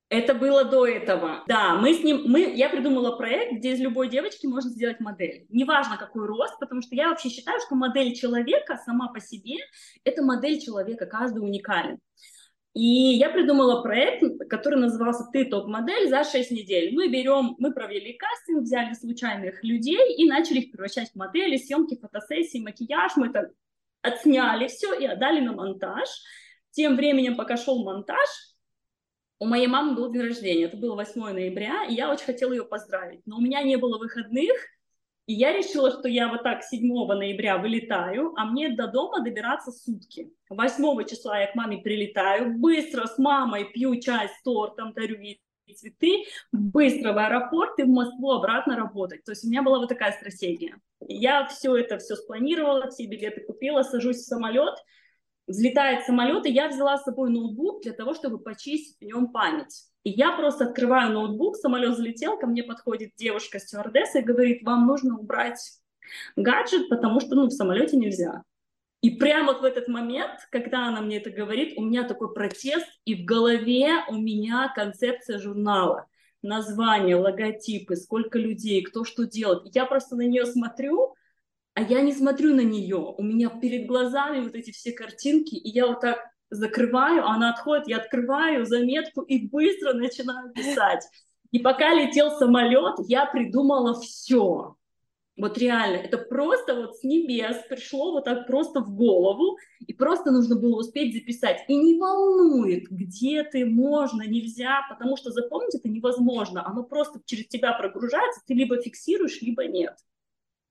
[0.09, 1.43] Это было до этого.
[1.47, 5.47] Да, мы с ним, мы, я придумала проект, где из любой девочки можно сделать модель.
[5.49, 9.55] Неважно, какой рост, потому что я вообще считаю, что модель человека сама по себе–
[10.03, 11.97] это модель человека, каждый уникален.
[12.73, 16.93] И я придумала проект, который назывался «Ты топ-модель за 6 недель».
[16.95, 21.99] Мы берем, мы провели кастинг, взяли случайных людей и начали их превращать в модели, съемки,
[21.99, 23.15] фотосессии, макияж.
[23.15, 23.51] Мы это
[24.01, 26.09] отсняли все и отдали на монтаж.
[26.71, 28.27] Тем временем, пока шел монтаж,
[29.37, 32.65] у моей мамы был день рождения, это было 8 ноября, и я очень хотела ее
[32.65, 33.21] поздравить.
[33.25, 34.55] Но у меня не было выходных,
[35.25, 39.71] и я решила, что я вот так 7 ноября вылетаю, а мне до дома добираться
[39.71, 40.33] сутки.
[40.49, 45.41] 8 числа я к маме прилетаю, быстро с мамой пью чай с тортом, дарю ей
[45.73, 49.23] цветы, быстро в аэропорт и в Москву обратно работать.
[49.23, 50.77] То есть у меня была вот такая стратегия.
[50.99, 54.75] Я все это все спланировала, все билеты купила, сажусь в самолет,
[55.47, 59.85] взлетает самолет, и я взяла с собой ноутбук для того, чтобы почистить в нем память.
[60.03, 64.85] И я просто открываю ноутбук, самолет залетел, ко мне подходит девушка стюардесса и говорит, вам
[64.85, 65.59] нужно убрать
[66.35, 68.43] гаджет, потому что ну, в самолете нельзя.
[69.01, 72.87] И прямо вот в этот момент, когда она мне это говорит, у меня такой протест,
[73.05, 76.07] и в голове у меня концепция журнала.
[76.41, 79.73] Название, логотипы, сколько людей, кто что делает.
[79.75, 81.15] Я просто на нее смотрю,
[81.73, 82.97] а я не смотрю на нее.
[83.17, 87.87] У меня перед глазами вот эти все картинки, и я вот так закрываю, она отходит,
[87.87, 91.07] я открываю заметку и быстро начинаю писать.
[91.51, 94.75] И пока летел самолет, я придумала все.
[95.35, 100.31] Вот реально, это просто вот с небес пришло вот так просто в голову, и просто
[100.31, 101.63] нужно было успеть записать.
[101.67, 106.65] И не волнует, где ты, можно, нельзя, потому что запомнить это невозможно.
[106.65, 109.95] Оно просто через тебя прогружается, ты либо фиксируешь, либо нет.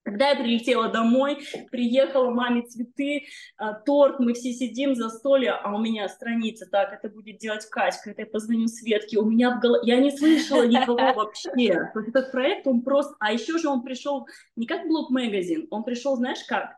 [0.04, 1.38] Когда я прилетела домой,
[1.70, 3.24] приехала маме цветы,
[3.56, 7.64] а, торт, мы все сидим за столе, а у меня страница, так, это будет делать
[7.66, 11.90] Катька, это я позвоню Светке, у меня в голове, я не слышала никого вообще.
[11.94, 16.16] Вот этот проект, он просто, а еще же он пришел не как блог-магазин, он пришел,
[16.16, 16.76] знаешь как,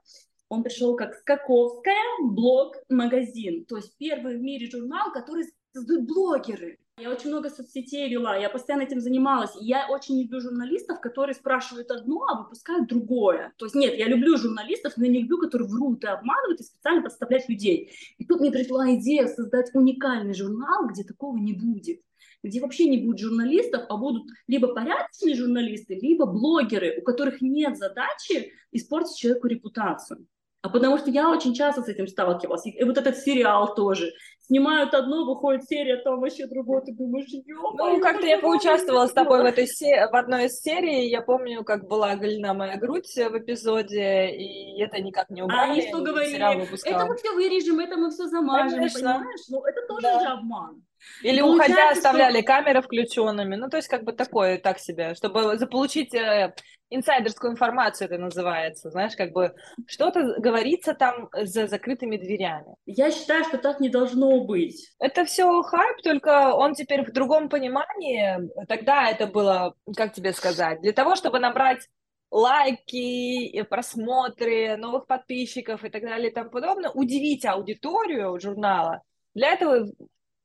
[0.51, 6.79] он пришел как Скаковская блог-магазин, то есть первый в мире журнал, который создают блогеры.
[6.97, 9.51] Я очень много соцсетей вела, я постоянно этим занималась.
[9.61, 13.53] И я очень люблю журналистов, которые спрашивают одно, а выпускают другое.
[13.57, 17.03] То есть нет, я люблю журналистов, но не люблю, которые врут и обманывают и специально
[17.03, 17.91] подставляют людей.
[18.19, 22.01] И тут мне пришла идея создать уникальный журнал, где такого не будет
[22.45, 27.79] где вообще не будет журналистов, а будут либо порядочные журналисты, либо блогеры, у которых нет
[27.79, 30.27] задачи испортить человеку репутацию.
[30.65, 32.65] А потому что я очень часто с этим сталкивалась.
[32.65, 34.13] И вот этот сериал тоже
[34.47, 39.43] снимают одно, выходит серия, там вообще другое, ты думаешь, Ну, как-то я поучаствовала с тобой
[39.43, 40.07] в, этой се...
[40.11, 45.01] в одной из серий, я помню, как была оголена моя грудь в эпизоде, и это
[45.01, 45.71] никак не убрали.
[45.71, 46.37] А они что говорили?
[46.85, 49.15] Это мы все вырежем, это мы все замажем, Конечно.
[49.15, 49.41] понимаешь?
[49.49, 50.21] Ну, это тоже да.
[50.21, 50.83] же обман.
[51.23, 52.47] Или уходя оставляли что...
[52.47, 53.57] камеры включенными.
[53.57, 56.55] Ну, то есть, как бы такое, так себе, чтобы заполучить э,
[56.91, 58.91] инсайдерскую информацию, это называется.
[58.91, 59.55] Знаешь, как бы
[59.87, 62.75] что-то говорится там за закрытыми дверями.
[62.87, 64.91] Я считаю, что так не должно быть.
[64.99, 68.39] Это все хайп, только он теперь в другом понимании.
[68.69, 71.89] Тогда это было, как тебе сказать, для того, чтобы набрать
[72.31, 79.03] лайки, просмотры, новых подписчиков и так далее и тому подобное, удивить аудиторию журнала.
[79.35, 79.87] Для этого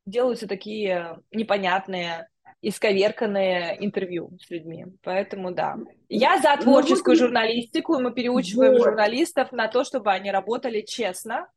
[0.10, 2.28] делаются такие непонятные,
[2.62, 4.86] исковерканные интервью с людьми.
[5.04, 5.78] Поэтому да.
[6.10, 8.84] Я за ну, творческую ну, журналистику, мы переучиваем вот.
[8.84, 11.48] журналистов на то, чтобы они работали честно.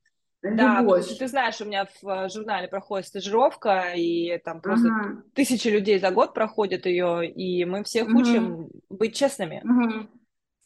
[0.43, 0.59] Любовь.
[0.59, 4.89] Да, потому что ты знаешь, у меня в э, журнале проходит стажировка, и там просто
[4.89, 5.23] ага.
[5.35, 8.19] тысячи людей за год проходят ее, и мы всех угу.
[8.19, 9.63] учим быть честными.
[9.65, 10.09] Угу.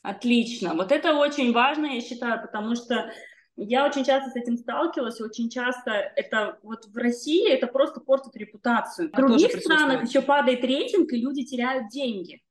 [0.03, 0.75] Отлично.
[0.75, 3.11] Вот это очень важно, я считаю, потому что
[3.57, 8.37] я очень часто с этим сталкивалась, очень часто это вот в России это просто портит
[8.37, 9.09] репутацию.
[9.09, 12.43] В других странах еще падает рейтинг, и люди теряют деньги.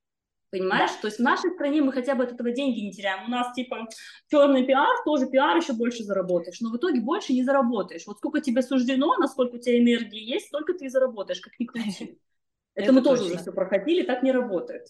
[0.49, 0.91] Понимаешь?
[0.91, 1.01] Да.
[1.01, 3.25] То есть в нашей стране мы хотя бы от этого деньги не теряем.
[3.25, 3.87] У нас типа
[4.31, 6.61] черный пиар, тоже пиар еще больше заработаешь.
[6.61, 8.07] Но в итоге больше не заработаешь.
[8.07, 11.65] Вот сколько тебе суждено, насколько у тебя энергии есть, столько ты и заработаешь, как ни
[11.65, 12.19] крути.
[12.73, 14.87] Это мы тоже уже все проходили, так не работает.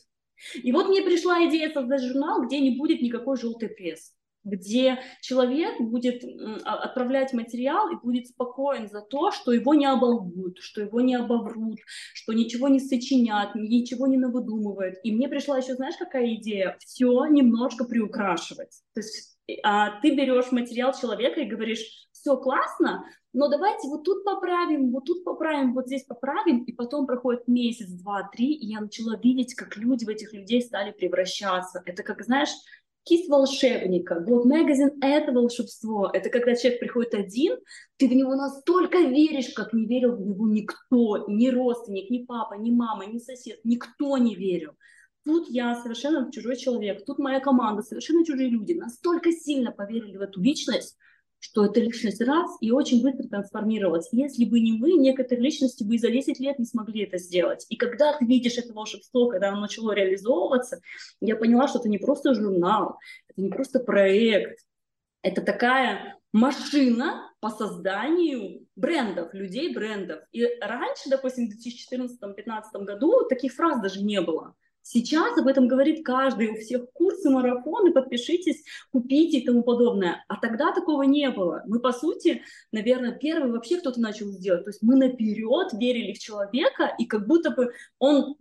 [0.56, 4.14] И вот мне пришла идея создать журнал, где не будет никакой желтой прессы
[4.46, 6.24] где человек будет
[6.64, 11.16] а, отправлять материал и будет спокоен за то, что его не оболгут, что его не
[11.16, 11.80] обоврут,
[12.14, 14.96] что ничего не сочинят, ничего не навыдумывают.
[15.04, 16.78] И мне пришла еще, знаешь, какая идея?
[16.80, 18.82] Все немножко приукрашивать.
[18.94, 24.24] То есть а, ты берешь материал человека и говоришь, все классно, но давайте вот тут
[24.24, 28.80] поправим, вот тут поправим, вот здесь поправим, и потом проходит месяц, два, три, и я
[28.80, 31.84] начала видеть, как люди в этих людей стали превращаться.
[31.86, 32.50] Это как, знаешь,
[33.06, 34.20] кисть волшебника.
[34.20, 36.10] Блог магазин— это волшебство.
[36.12, 37.58] Это когда человек приходит один,
[37.98, 42.56] ты в него настолько веришь, как не верил в него никто, ни родственник, ни папа,
[42.56, 44.72] ни мама, ни сосед, никто не верил.
[45.24, 50.22] Тут я совершенно чужой человек, тут моя команда, совершенно чужие люди, настолько сильно поверили в
[50.22, 50.98] эту личность,
[51.46, 54.10] что эта личность раз и очень быстро трансформировалась.
[54.12, 57.68] Если бы не мы, некоторые личности бы и за 10 лет не смогли это сделать.
[57.70, 60.82] И когда ты видишь это волшебство, когда оно начало реализовываться,
[61.22, 64.60] я поняла, что это не просто журнал, это не просто проект,
[65.22, 70.22] это такая машина по созданию брендов, людей брендов.
[70.32, 74.56] И раньше, допустим, в 2014-2015 году таких фраз даже не было.
[74.88, 80.24] Сейчас об этом говорит каждый, у всех курсы, марафоны, подпишитесь, купите и тому подобное.
[80.28, 81.64] А тогда такого не было.
[81.66, 84.64] Мы, по сути, наверное, первый вообще кто-то начал сделать.
[84.64, 88.36] То есть мы наперед верили в человека, и как будто бы он,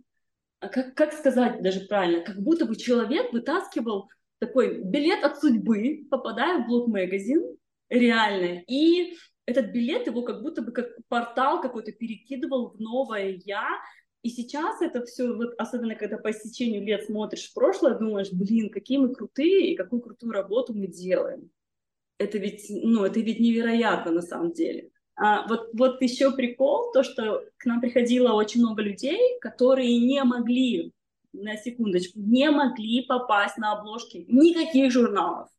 [0.59, 6.59] как, как сказать даже правильно, как будто бы человек вытаскивал такой билет от судьбы, попадая
[6.59, 7.57] в блог-магазин,
[7.89, 9.15] реально, и
[9.47, 13.67] этот билет его как будто бы как портал какой-то перекидывал в новое «я»,
[14.25, 18.71] и сейчас это все, вот особенно когда по истечению лет смотришь в прошлое, думаешь, блин,
[18.71, 21.51] какие мы крутые и какую крутую работу мы делаем.
[22.17, 24.89] Это ведь, ну, это ведь невероятно на самом деле.
[25.15, 30.23] А вот, вот еще прикол, то, что к нам приходило очень много людей, которые не
[30.23, 30.91] могли,
[31.31, 35.49] на секундочку, не могли попасть на обложки никаких журналов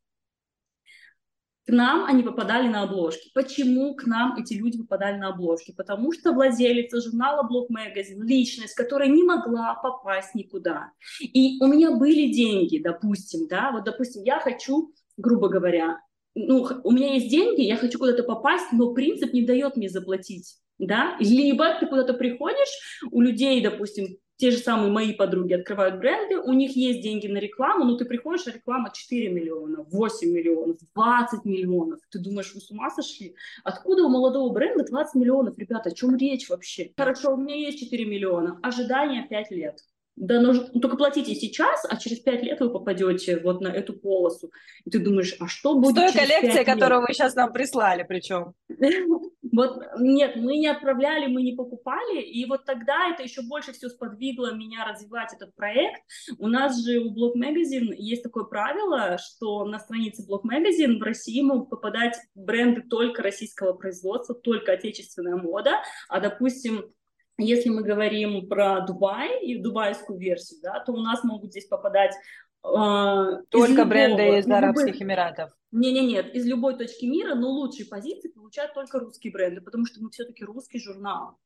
[1.66, 3.30] к нам они попадали на обложки.
[3.34, 5.72] Почему к нам эти люди попадали на обложки?
[5.76, 10.92] Потому что владелица журнала Блог Magazine, личность, которая не могла попасть никуда.
[11.20, 16.00] И у меня были деньги, допустим, да, вот, допустим, я хочу, грубо говоря,
[16.36, 20.58] ну, у меня есть деньги, я хочу куда-то попасть, но принцип не дает мне заплатить,
[20.78, 26.38] да, либо ты куда-то приходишь, у людей, допустим, те же самые мои подруги открывают бренды,
[26.38, 30.78] у них есть деньги на рекламу, но ты приходишь, а реклама 4 миллиона, 8 миллионов,
[30.94, 32.00] 20 миллионов.
[32.10, 33.34] Ты думаешь, вы с ума сошли?
[33.64, 36.92] Откуда у молодого бренда 20 миллионов, ребята, о чем речь вообще?
[36.96, 39.80] Хорошо, у меня есть 4 миллиона, ожидание 5 лет.
[40.16, 43.92] Да, но ну, только платите сейчас, а через пять лет вы попадете вот на эту
[43.92, 44.50] полосу.
[44.86, 48.54] И ты думаешь, а что будет С той коллекции, которую вы сейчас нам прислали причем.
[49.52, 53.88] Вот нет, мы не отправляли, мы не покупали, и вот тогда это еще больше все
[53.88, 56.02] сподвигло меня развивать этот проект.
[56.38, 61.02] У нас же у Блог Magazine есть такое правило, что на странице Блог Magazine в
[61.02, 66.92] России могут попадать бренды только российского производства, только отечественная мода, а, допустим,
[67.38, 72.14] если мы говорим про Дубай и дубайскую версию, да, то у нас могут здесь попадать
[72.64, 75.02] э, только из бренды любого, из Арабских любой...
[75.02, 75.50] Эмиратов.
[75.72, 79.84] Не, не, нет, из любой точки мира, но лучшие позиции получают только русские бренды, потому
[79.84, 81.36] что мы все-таки русский журнал.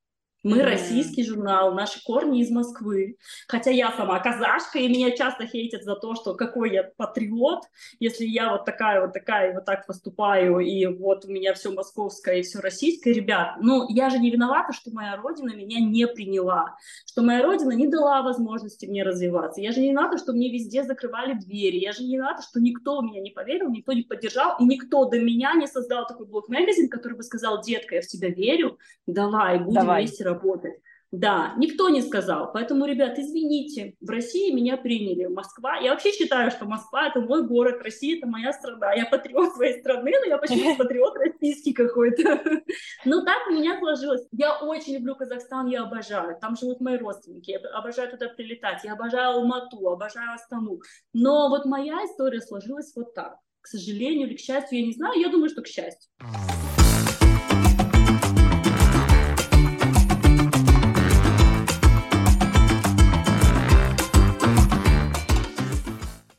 [0.43, 0.64] Мы mm-hmm.
[0.64, 3.16] российский журнал, наши корни из Москвы.
[3.47, 7.64] Хотя я сама казашка, и меня часто хейтят за то, что какой я патриот,
[7.99, 12.36] если я вот такая вот такая, вот так поступаю, и вот у меня все московское
[12.36, 13.12] и все российское.
[13.12, 16.76] Ребят, ну я же не виновата, что моя родина меня не приняла,
[17.07, 19.61] что моя родина не дала возможности мне развиваться.
[19.61, 21.76] Я же не виновата, что мне везде закрывали двери.
[21.76, 25.20] Я же не виновата, что никто меня не поверил, никто не поддержал, и никто до
[25.20, 29.80] меня не создал такой блог-магазин, который бы сказал, детка, я в тебя верю, давай, будем
[29.80, 30.03] давай.
[30.03, 30.74] вместе работать.
[31.12, 32.53] Да, никто не сказал.
[32.53, 35.26] Поэтому, ребят, извините, в России меня приняли.
[35.26, 38.93] Москва, я вообще считаю, что Москва это мой город, Россия это моя страна.
[38.93, 42.41] Я патриот своей страны, но я почти патриот российский какой-то.
[43.05, 44.24] Но так у меня сложилось.
[44.31, 46.39] Я очень люблю Казахстан, я обожаю.
[46.41, 48.85] Там живут мои родственники, я обожаю туда прилетать.
[48.85, 50.81] Я обожаю Алмату, обожаю Астану.
[51.12, 53.37] Но вот моя история сложилась вот так.
[53.62, 56.09] К сожалению или к счастью, я не знаю, я думаю, что к счастью.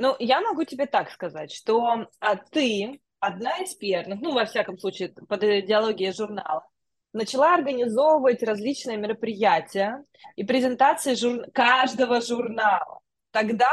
[0.02, 4.80] Ну, я могу тебе так сказать, что а, ты одна из первых, ну, во всяком
[4.80, 6.66] случае, под идеологией журнала,
[7.14, 10.04] начала организовывать различные мероприятия
[10.36, 11.46] и презентации жур...
[11.54, 13.02] каждого журнала.
[13.30, 13.70] Тогда,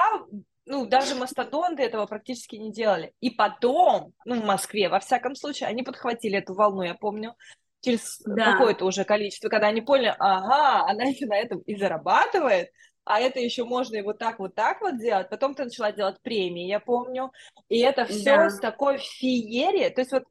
[0.67, 3.15] ну, даже мастодонты этого практически не делали.
[3.21, 7.37] И потом, ну, в Москве, во всяком случае, они подхватили эту волну, я помню,
[7.81, 8.53] через да.
[8.53, 12.69] какое-то уже количество, когда они поняли, ага, она еще на этом и зарабатывает,
[13.09, 15.31] а это еще можно и вот так, вот так вот делать.
[15.31, 17.33] Потом ты начала делать премии, я помню.
[17.71, 18.51] И это все да.
[18.51, 19.89] с такой феерией.
[19.89, 20.25] То есть вот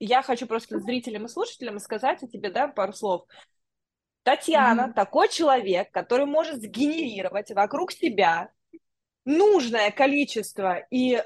[0.00, 3.24] я хочу просто зрителям и слушателям сказать о тебе, да, пару слов.
[4.24, 4.94] Татьяна mm-hmm.
[4.94, 8.50] такой человек, который может сгенерировать вокруг себя
[9.24, 11.22] нужное количество и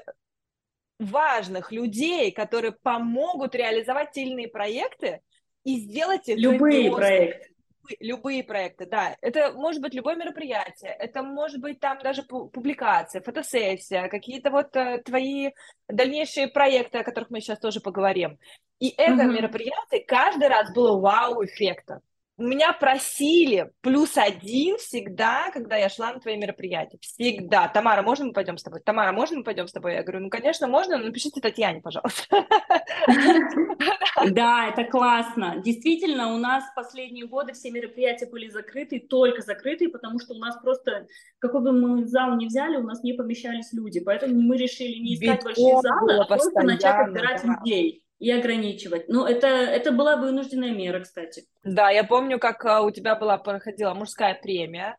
[0.99, 5.21] важных людей, которые помогут реализовать те или иные проекты
[5.63, 7.52] и сделать их любые проекты
[7.99, 9.17] любые проекты, да.
[9.21, 15.01] Это может быть любое мероприятие, это может быть там даже публикация, фотосессия, какие-то вот э,
[15.03, 15.51] твои
[15.87, 18.37] дальнейшие проекты, о которых мы сейчас тоже поговорим.
[18.79, 19.33] И это mm-hmm.
[19.33, 22.01] мероприятие каждый раз было вау-эффектом
[22.37, 26.97] меня просили плюс один всегда, когда я шла на твои мероприятия.
[27.01, 27.67] Всегда.
[27.67, 28.81] Тамара, можно мы пойдем с тобой?
[28.81, 29.93] Тамара, можно мы пойдем с тобой?
[29.93, 32.45] Я говорю, ну, конечно, можно, но напишите Татьяне, пожалуйста.
[34.31, 35.61] Да, это классно.
[35.63, 40.55] Действительно, у нас последние годы все мероприятия были закрыты, только закрыты, потому что у нас
[40.61, 41.07] просто,
[41.39, 43.99] какой бы мы зал не взяли, у нас не помещались люди.
[43.99, 49.09] Поэтому мы решили не искать большие залы, а просто начать отбирать людей и ограничивать.
[49.09, 51.43] Ну, это, это была вынужденная мера, кстати.
[51.65, 54.95] Да, я помню, как а, у тебя была, проходила мужская премия,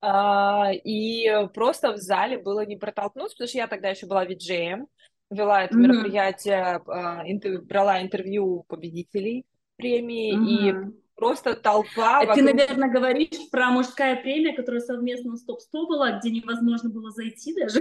[0.00, 4.86] а, и просто в зале было не протолкнуться, потому что я тогда еще была виджеем,
[5.30, 5.80] вела это mm-hmm.
[5.80, 9.44] мероприятие, а, интер- брала интервью победителей
[9.76, 10.88] премии, mm-hmm.
[10.88, 12.20] и просто толпа.
[12.20, 12.36] Вокруг...
[12.36, 17.54] Ты, наверное, говоришь про мужская премия, которая совместно с Топ-100 была, где невозможно было зайти
[17.54, 17.80] даже.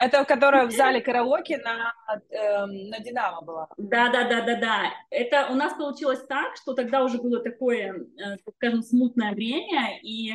[0.00, 1.92] Это которая в зале караоке на,
[2.30, 3.68] э, на Динамо была.
[3.76, 4.82] Да, да, да, да, да.
[5.10, 10.32] Это у нас получилось так, что тогда уже было такое, э, скажем, смутное время, и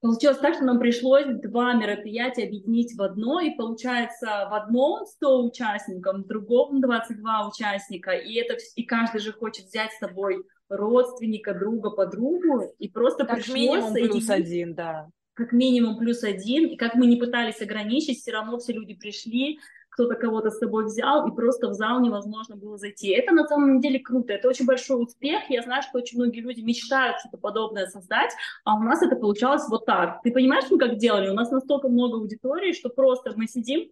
[0.00, 5.44] Получилось так, что нам пришлось два мероприятия объединить в одно, и получается в одном 100
[5.44, 11.52] участников, в другом 22 участника, и, это, и каждый же хочет взять с собой родственника,
[11.52, 15.10] друга, подругу, и просто как пришлось минимум плюс один, да.
[15.40, 19.58] Как минимум плюс один, и как мы не пытались ограничить, все равно все люди пришли,
[19.88, 23.08] кто-то кого-то с собой взял, и просто в зал невозможно было зайти.
[23.08, 25.40] Это на самом деле круто, это очень большой успех.
[25.48, 28.32] Я знаю, что очень многие люди мечтают что-то подобное создать,
[28.66, 30.20] а у нас это получалось вот так.
[30.22, 31.30] Ты понимаешь, мы как делали?
[31.30, 33.88] У нас настолько много аудитории, что просто мы сидим,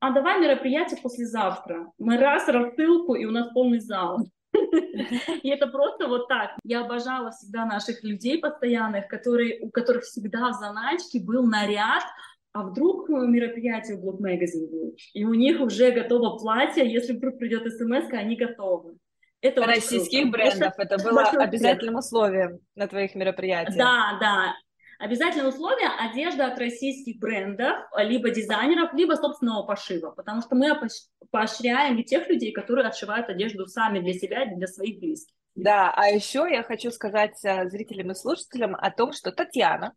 [0.00, 1.92] а давай мероприятие послезавтра.
[1.96, 4.26] Мы раз, рассылку, и у нас полный зал.
[5.42, 6.52] И это просто вот так.
[6.64, 12.04] Я обожала всегда наших людей постоянных, которые, у которых всегда в заначке был наряд,
[12.52, 17.38] а вдруг мероприятие в Blog Magazine будет, и у них уже готово платье, если вдруг
[17.38, 18.98] придет смс, они готовы.
[19.40, 23.76] Это Российских брендов, это было обязательным условием на твоих мероприятиях.
[23.76, 24.54] Да, да.
[25.02, 30.80] Обязательное условие– одежда от российских брендов, либо дизайнеров, либо собственного пошива, потому что мы
[31.32, 35.34] поощряем и тех людей, которые отшивают одежду сами для себя и для своих близких.
[35.56, 39.92] Да, а еще я хочу сказать э, зрителям и слушателям о том, что Татьяна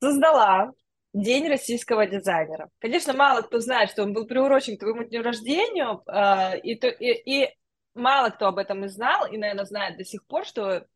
[0.00, 0.72] создала
[1.12, 2.70] День российского дизайнера.
[2.78, 7.42] Конечно, мало кто знает, что он был приурочен к твоему дню рождения, э, и, и,
[7.44, 7.54] и
[7.92, 10.86] мало кто об этом и знал, и, наверное, знает до сих пор, что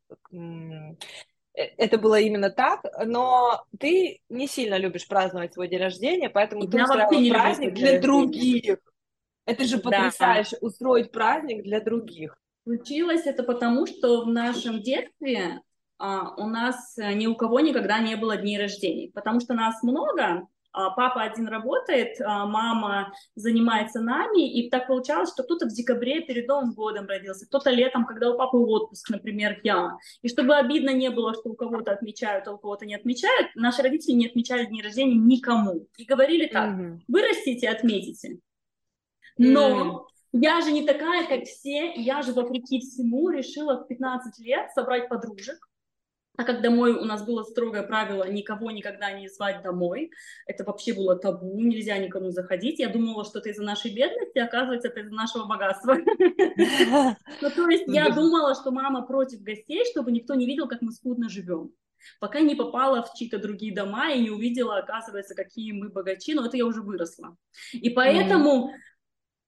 [1.55, 6.69] это было именно так, но ты не сильно любишь праздновать свой день рождения, поэтому Я
[6.69, 8.77] ты устраивал праздник для других.
[9.45, 10.67] Это же потрясающе, да.
[10.67, 12.37] устроить праздник для других.
[12.63, 15.61] Случилось это потому, что в нашем детстве
[15.97, 19.83] а, у нас э, ни у кого никогда не было дней рождений, потому что нас
[19.83, 26.21] много, папа один работает, а, мама занимается нами, и так получалось, что кто-то в декабре
[26.21, 29.97] перед Новым годом родился, кто-то летом, когда у папы отпуск, например, я.
[30.21, 33.81] И чтобы обидно не было, что у кого-то отмечают, а у кого-то не отмечают, наши
[33.81, 35.87] родители не отмечали дни рождения никому.
[35.97, 36.99] И говорили так, mm-hmm.
[37.07, 38.39] вырастите, отметите.
[39.37, 40.39] Но mm-hmm.
[40.41, 45.09] я же не такая, как все, я же, вопреки всему, решила в 15 лет собрать
[45.09, 45.57] подружек,
[46.37, 50.11] так как домой у нас было строгое правило никого никогда не звать домой,
[50.45, 52.79] это вообще было табу, нельзя никому заходить.
[52.79, 55.97] Я думала, что это из-за нашей бедности, оказывается, это из-за нашего богатства.
[57.41, 60.91] Ну, то есть я думала, что мама против гостей, чтобы никто не видел, как мы
[60.91, 61.71] скудно живем
[62.19, 66.45] пока не попала в чьи-то другие дома и не увидела, оказывается, какие мы богачи, но
[66.45, 67.35] это я уже выросла.
[67.73, 68.73] И поэтому а,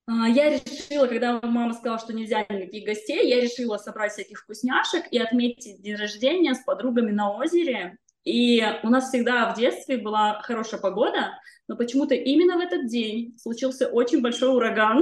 [0.08, 5.20] я решила, когда мама сказала, что нельзя никаких гостей, я решила собрать всяких вкусняшек и
[5.20, 7.98] отметить день рождения с подругами на озере.
[8.28, 13.38] И у нас всегда в детстве была хорошая погода, но почему-то именно в этот день
[13.38, 15.02] случился очень большой ураган,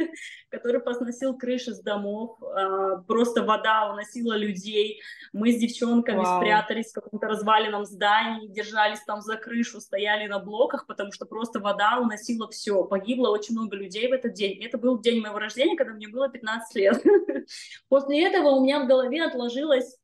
[0.50, 5.00] который посносил крыши с домов, а, просто вода уносила людей.
[5.32, 6.40] Мы с девчонками Вау.
[6.40, 11.60] спрятались в каком-то разваленном здании, держались там за крышу, стояли на блоках, потому что просто
[11.60, 12.82] вода уносила все.
[12.82, 14.60] Погибло очень много людей в этот день.
[14.64, 17.00] Это был день моего рождения, когда мне было 15 лет.
[17.88, 19.96] После этого у меня в голове отложилась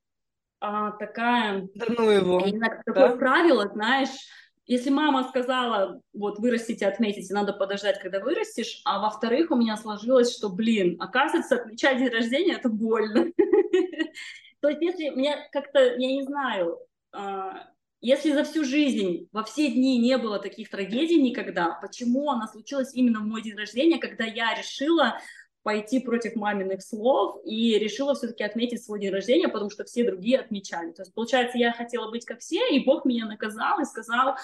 [0.62, 1.68] а, такая...
[1.74, 2.40] Да ну его.
[2.86, 3.16] Такое да?
[3.16, 4.10] правило, знаешь,
[4.66, 10.32] если мама сказала, вот вырастите, отметите, надо подождать, когда вырастешь, а во-вторых, у меня сложилось,
[10.32, 13.26] что, блин, оказывается, отмечать день рождения это больно.
[14.60, 16.78] То есть, если мне как-то, я не знаю,
[17.10, 17.66] а,
[18.00, 22.94] если за всю жизнь, во все дни не было таких трагедий никогда, почему она случилась
[22.94, 25.18] именно в мой день рождения, когда я решила
[25.62, 30.40] пойти против маминых слов и решила все-таки отметить свой день рождения, потому что все другие
[30.40, 30.92] отмечали.
[30.92, 34.36] То есть, получается, я хотела быть как все, и Бог меня наказал и сказал,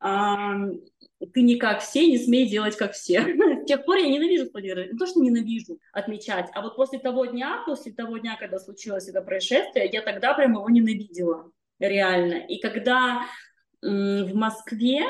[0.00, 3.20] ты не как все, не смей делать как все.
[3.62, 4.92] С тех пор я ненавижу рождения.
[4.92, 9.08] Не то, что ненавижу отмечать, а вот после того дня, после того дня, когда случилось
[9.08, 12.46] это происшествие, я тогда прям его ненавидела, реально.
[12.46, 13.22] И когда
[13.82, 15.02] в Москве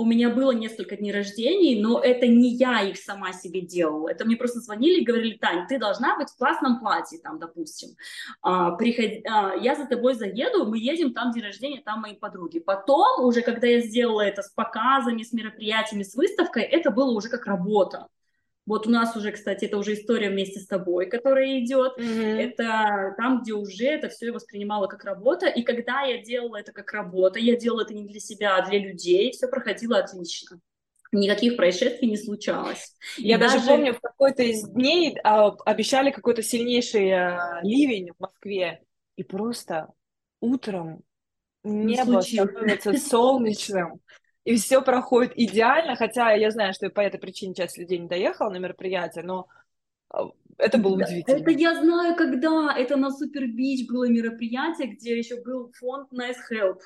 [0.00, 4.08] у меня было несколько дней рождений, но это не я их сама себе делала.
[4.08, 7.90] Это мне просто звонили и говорили, Тань, ты должна быть в классном платье, там, допустим.
[8.40, 12.60] А, приходи, а, я за тобой заеду, мы едем, там день рождения, там мои подруги.
[12.60, 17.28] Потом, уже когда я сделала это с показами, с мероприятиями, с выставкой, это было уже
[17.28, 18.08] как работа.
[18.66, 21.98] Вот у нас уже, кстати, это уже история вместе с тобой, которая идет.
[21.98, 22.36] Mm-hmm.
[22.38, 25.46] Это там, где уже это все я воспринимала как работа.
[25.46, 28.78] И когда я делала это как работа, я делала это не для себя, а для
[28.78, 30.60] людей, все проходило отлично
[31.12, 32.94] никаких происшествий не случалось.
[33.16, 33.56] Я даже...
[33.56, 38.82] даже помню, в какой-то из дней а, обещали какой-то сильнейший а, ливень в Москве,
[39.16, 39.88] и просто
[40.40, 41.02] утром
[41.64, 44.00] небо становится солнечным,
[44.44, 48.50] и все проходит идеально, хотя я знаю, что по этой причине часть людей не доехала
[48.50, 49.48] на мероприятие, но
[50.08, 51.36] а, это было удивительно.
[51.36, 56.36] Это я знаю, когда это на Супер Бич было мероприятие, где еще был фонд Nice
[56.52, 56.78] Help.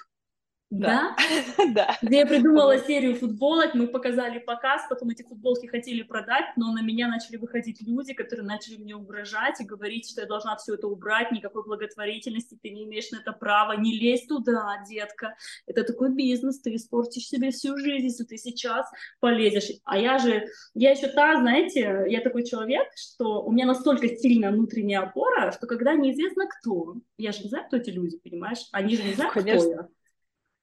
[0.78, 1.16] Да?
[1.74, 1.96] Да.
[2.02, 6.82] Где я придумала серию футболок, мы показали показ, потом эти футболки хотели продать, но на
[6.82, 10.86] меня начали выходить люди, которые начали мне угрожать и говорить, что я должна все это
[10.86, 15.34] убрать, никакой благотворительности, ты не имеешь на это права, не лезь туда, детка.
[15.66, 18.86] Это такой бизнес, ты испортишь себе всю жизнь, если ты сейчас
[19.20, 19.70] полезешь.
[19.84, 24.50] А я же, я еще та, знаете, я такой человек, что у меня настолько сильная
[24.50, 28.96] внутренняя опора, что когда неизвестно кто, я же не знаю, кто эти люди, понимаешь, они
[28.96, 29.70] же не знают, Конечно.
[29.70, 29.88] кто я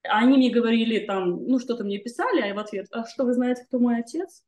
[0.04, 3.34] они мне говорили там, ну, что-то мне писали, а я в ответ, а что вы
[3.34, 4.44] знаете, кто мой отец?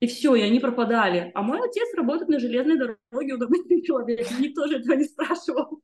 [0.00, 1.30] И все, и они пропадали.
[1.34, 4.26] А мой отец работает на железной дороге, удобный человек.
[4.38, 5.80] Никто же этого не спрашивал.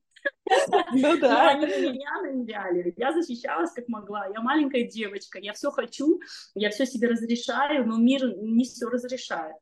[0.92, 1.50] Ну да.
[1.50, 2.94] Они меня ныряли.
[2.96, 4.26] Я защищалась как могла.
[4.26, 6.20] Я маленькая девочка, я все хочу,
[6.54, 9.56] я все себе разрешаю, но мир не все разрешает.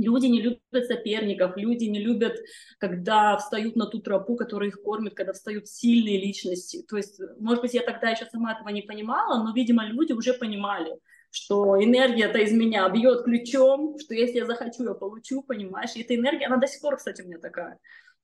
[0.00, 2.36] Люди не любят соперников, люди не любят,
[2.78, 6.84] когда встают на ту тропу, которая их кормит, когда встают сильные личности.
[6.88, 10.34] То есть, может быть, я тогда еще сама этого не понимала, но, видимо, люди уже
[10.34, 10.92] понимали,
[11.30, 15.94] что энергия-то из меня бьет ключом, что если я захочу, я получу, понимаешь?
[15.94, 17.78] И эта энергия, она до сих пор, кстати, у меня такая.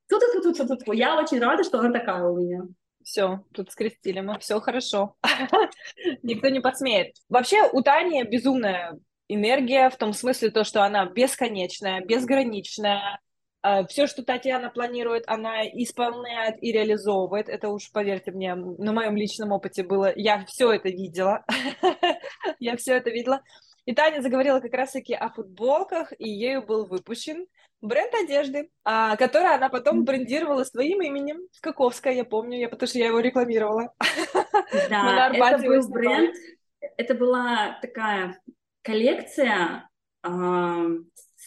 [0.07, 0.95] Тут, тут, тут, тут, тут.
[0.95, 2.63] Я очень рада, что она такая у меня.
[3.03, 5.15] Все, тут скрестили мы, все хорошо.
[6.23, 7.15] Никто не посмеет.
[7.29, 13.19] Вообще, у Тани безумная энергия в том смысле, то, что она бесконечная, безграничная.
[13.61, 17.49] А, Все, что Татьяна планирует, она исполняет и реализовывает.
[17.49, 20.11] Это уж, поверьте мне, на моем личном опыте было.
[20.15, 21.43] Я все это видела.
[22.59, 23.41] Я все это видела.
[23.85, 27.45] И Таня заговорила как раз-таки о футболках, и ею был выпущен
[27.81, 32.99] бренд одежды, а, который она потом брендировала своим именем, Скаковская, я помню, я, потому что
[32.99, 33.93] я его рекламировала.
[34.89, 36.35] Да, это был бренд,
[36.97, 38.39] это была такая
[38.85, 39.89] коллекция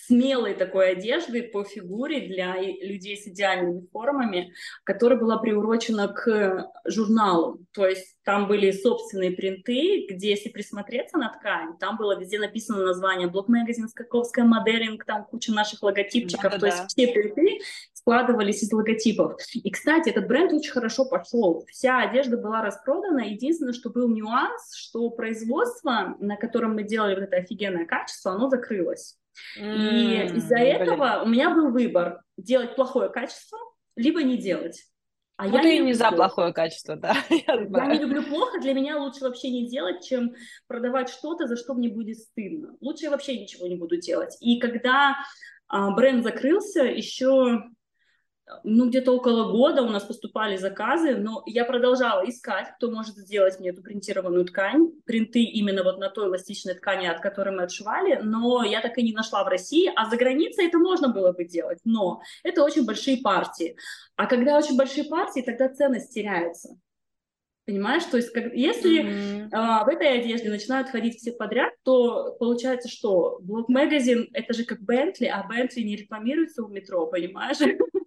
[0.07, 4.53] смелой такой одежды по фигуре для людей с идеальными формами,
[4.85, 7.61] которая была приурочена к журналу.
[7.73, 12.85] То есть там были собственные принты, где, если присмотреться на ткань, там было везде написано
[12.85, 16.53] название Блок Magazine, Скаковская моделинг, там куча наших логотипчиков.
[16.53, 16.67] Да, То да.
[16.69, 17.59] есть все принты
[18.09, 19.37] складывались из логотипов.
[19.53, 21.67] И, кстати, этот бренд очень хорошо пошел.
[21.69, 23.21] Вся одежда была распродана.
[23.21, 28.49] Единственное, что был нюанс, что производство, на котором мы делали вот это офигенное качество, оно
[28.49, 29.19] закрылось.
[29.59, 33.59] И из-за этого у меня был выбор делать плохое качество,
[33.95, 34.85] либо не делать.
[35.37, 37.15] А вот я и не, за плохое качество, да.
[37.31, 40.35] Я, я не люблю плохо, для меня лучше вообще не делать, чем
[40.67, 42.75] продавать что-то, за что мне будет стыдно.
[42.81, 44.37] Лучше я вообще ничего не буду делать.
[44.41, 45.17] И когда
[45.69, 47.63] а, бренд закрылся, еще
[48.65, 53.59] ну, где-то около года у нас поступали заказы, но я продолжала искать, кто может сделать
[53.59, 58.21] мне эту принтированную ткань, принты именно вот на той эластичной ткани, от которой мы отшивали,
[58.23, 61.45] но я так и не нашла в России, а за границей это можно было бы
[61.45, 63.77] делать, но это очень большие партии.
[64.17, 66.77] А когда очень большие партии, тогда ценность теряется.
[67.69, 69.49] Понимаешь, то есть как, если mm-hmm.
[69.53, 74.65] а, в этой одежде начинают ходить все подряд, то получается, что блок магазин это же
[74.65, 77.59] как Бентли, а Бентли не рекламируется у метро, понимаешь?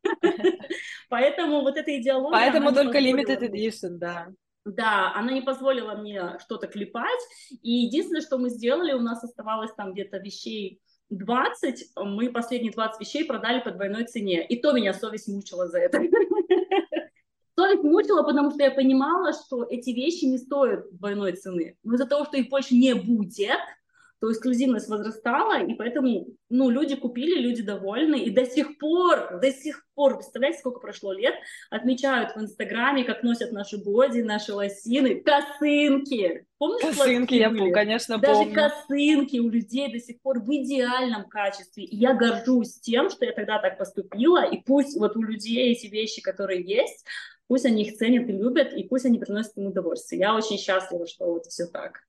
[1.10, 2.40] Поэтому вот эта идеология...
[2.40, 4.30] Поэтому только limited edition, да.
[4.64, 7.20] Да, она не позволила мне что-то клепать,
[7.64, 10.80] и единственное, что мы сделали, у нас оставалось там где-то вещей
[11.10, 15.80] 20, мы последние 20 вещей продали по двойной цене, и то меня совесть мучила за
[15.80, 16.00] это.
[17.56, 21.76] Совесть мучила, потому что я понимала, что эти вещи не стоят двойной цены.
[21.84, 23.60] Но из-за того, что их больше не будет,
[24.22, 29.52] то эксклюзивность возрастала, и поэтому, ну, люди купили, люди довольны, и до сих пор, до
[29.52, 31.34] сих пор, представляете, сколько прошло лет,
[31.72, 36.46] отмечают в Инстаграме, как носят наши боди, наши лосины, косынки.
[36.60, 38.54] Помнишь, косынки, я помню, конечно, Даже помню.
[38.54, 41.84] косынки у людей до сих пор в идеальном качестве.
[41.84, 45.88] И я горжусь тем, что я тогда так поступила, и пусть вот у людей эти
[45.88, 47.08] вещи, которые есть,
[47.48, 50.20] пусть они их ценят и любят, и пусть они приносят им удовольствие.
[50.20, 52.02] Я очень счастлива, что вот все так.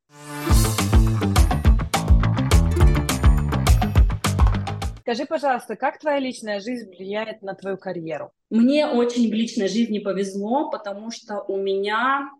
[5.12, 8.32] Скажи, пожалуйста, как твоя личная жизнь влияет на твою карьеру?
[8.48, 12.30] Мне очень в личной жизни повезло, потому что у меня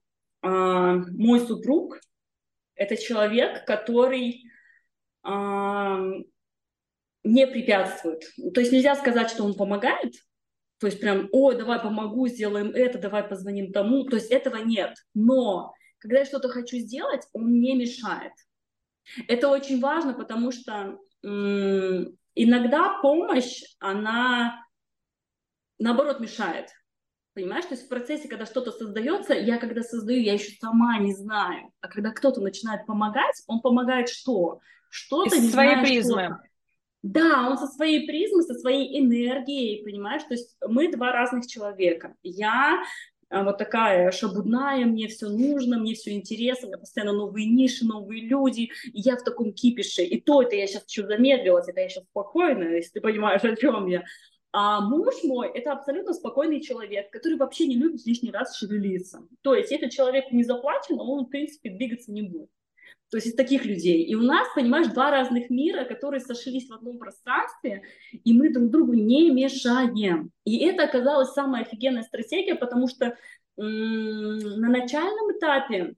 [0.43, 2.01] э, мой супруг
[2.75, 4.45] это человек, который
[5.23, 5.29] э,
[7.25, 8.23] не препятствует.
[8.55, 10.14] То есть нельзя сказать, что он помогает,
[10.81, 14.05] то есть прям, ой, давай помогу, сделаем это, давай позвоним тому.
[14.05, 14.95] То есть этого нет.
[15.12, 18.33] Но когда я что-то хочу сделать, он не мешает.
[19.29, 20.97] Это очень важно, потому что
[22.35, 24.64] иногда помощь, она
[25.78, 26.70] наоборот мешает.
[27.35, 31.14] Понимаешь, то есть в процессе, когда что-то создается, я когда создаю, я еще сама не
[31.14, 31.72] знаю.
[31.80, 34.61] А когда кто-то начинает помогать, он помогает что?
[34.91, 36.39] Что-то Из своей знаешь, призмы.
[37.03, 40.22] Да, он со своей призмы, со своей энергией, понимаешь?
[40.24, 42.14] То есть мы два разных человека.
[42.22, 42.83] Я
[43.33, 48.22] вот такая шабудная, мне все нужно, мне все интересно, у меня постоянно новые ниши, новые
[48.26, 50.03] люди, и я в таком кипише.
[50.03, 53.57] И то это я сейчас чуть замедлилась, это я сейчас спокойно, если ты понимаешь, о
[53.57, 54.05] чем я.
[54.55, 59.26] А муж мой– это абсолютно спокойный человек, который вообще не любит лишний раз шевелиться.
[59.41, 62.51] То есть, если человек не заплачен, он, в принципе, двигаться не будет.
[63.13, 64.05] То есть из таких людей.
[64.05, 68.71] И у нас, понимаешь, два разных мира, которые сошлись в одном пространстве, и мы друг
[68.71, 70.31] другу не мешаем.
[70.45, 73.19] И это оказалась самая офигенная стратегия, потому что
[73.59, 75.93] на начальном этапе,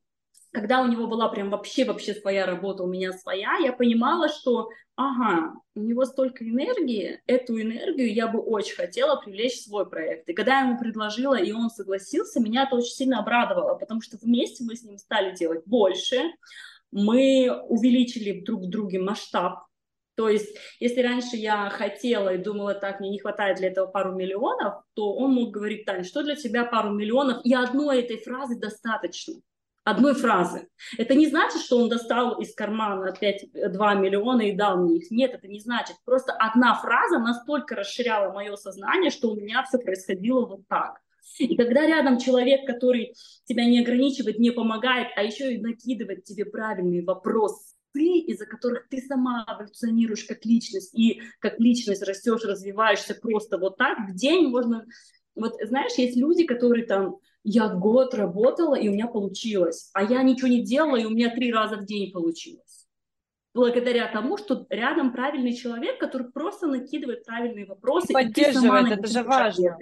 [0.50, 5.54] когда у него была прям вообще-вообще своя работа, у меня своя, я понимала, что, ага,
[5.76, 10.28] у него столько энергии, эту энергию я бы очень хотела привлечь в свой проект.
[10.28, 14.16] И когда я ему предложила, и он согласился, меня это очень сильно обрадовало, потому что
[14.20, 16.18] вместе мы с ним стали делать больше,
[16.94, 19.66] мы увеличили друг в друге масштаб.
[20.16, 24.14] То есть, если раньше я хотела и думала, так, мне не хватает для этого пару
[24.14, 27.44] миллионов, то он мог говорить, Таня, что для тебя пару миллионов?
[27.44, 29.34] И одной этой фразы достаточно.
[29.82, 30.68] Одной фразы.
[30.96, 35.10] Это не значит, что он достал из кармана опять 2 миллиона и дал мне их.
[35.10, 35.96] Нет, это не значит.
[36.04, 41.00] Просто одна фраза настолько расширяла мое сознание, что у меня все происходило вот так.
[41.38, 43.14] И когда рядом человек, который
[43.44, 49.00] тебя не ограничивает, не помогает, а еще и накидывает тебе правильные вопросы, из-за которых ты
[49.00, 54.84] сама эволюционируешь как личность, и как личность растешь, развиваешься просто вот так, в день можно...
[55.36, 60.22] Вот знаешь, есть люди, которые там, я год работала, и у меня получилось, а я
[60.22, 62.86] ничего не делала, и у меня три раза в день получилось.
[63.54, 68.08] благодаря тому, что рядом правильный человек, который просто накидывает правильные вопросы.
[68.10, 69.78] И поддерживает, и это же важно.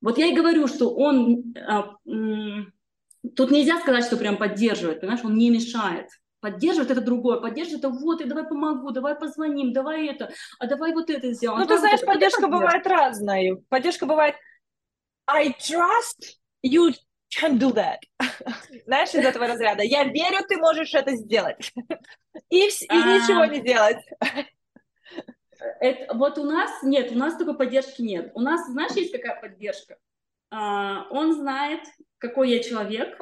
[0.00, 1.54] Вот я и говорю, что он...
[1.66, 6.08] А, тут нельзя сказать, что прям поддерживает, понимаешь, он не мешает.
[6.40, 10.94] Поддерживает это другое, поддерживает это вот, и давай помогу, давай позвоним, давай это, а давай
[10.94, 11.60] вот это сделаем.
[11.60, 13.56] Ну, ты знаешь, поддержка бывает разная.
[13.68, 14.36] Поддержка бывает
[15.26, 16.94] I trust you
[17.30, 17.98] can do that.
[18.86, 19.82] Знаешь, из этого разряда.
[19.82, 21.72] Я верю, ты можешь это сделать.
[22.50, 23.98] И, и ничего не делать.
[25.80, 28.32] Это, вот у нас нет, у нас такой поддержки нет.
[28.34, 29.96] У нас, знаешь, есть какая поддержка?
[30.50, 31.80] А, он знает,
[32.18, 33.20] какой я человек,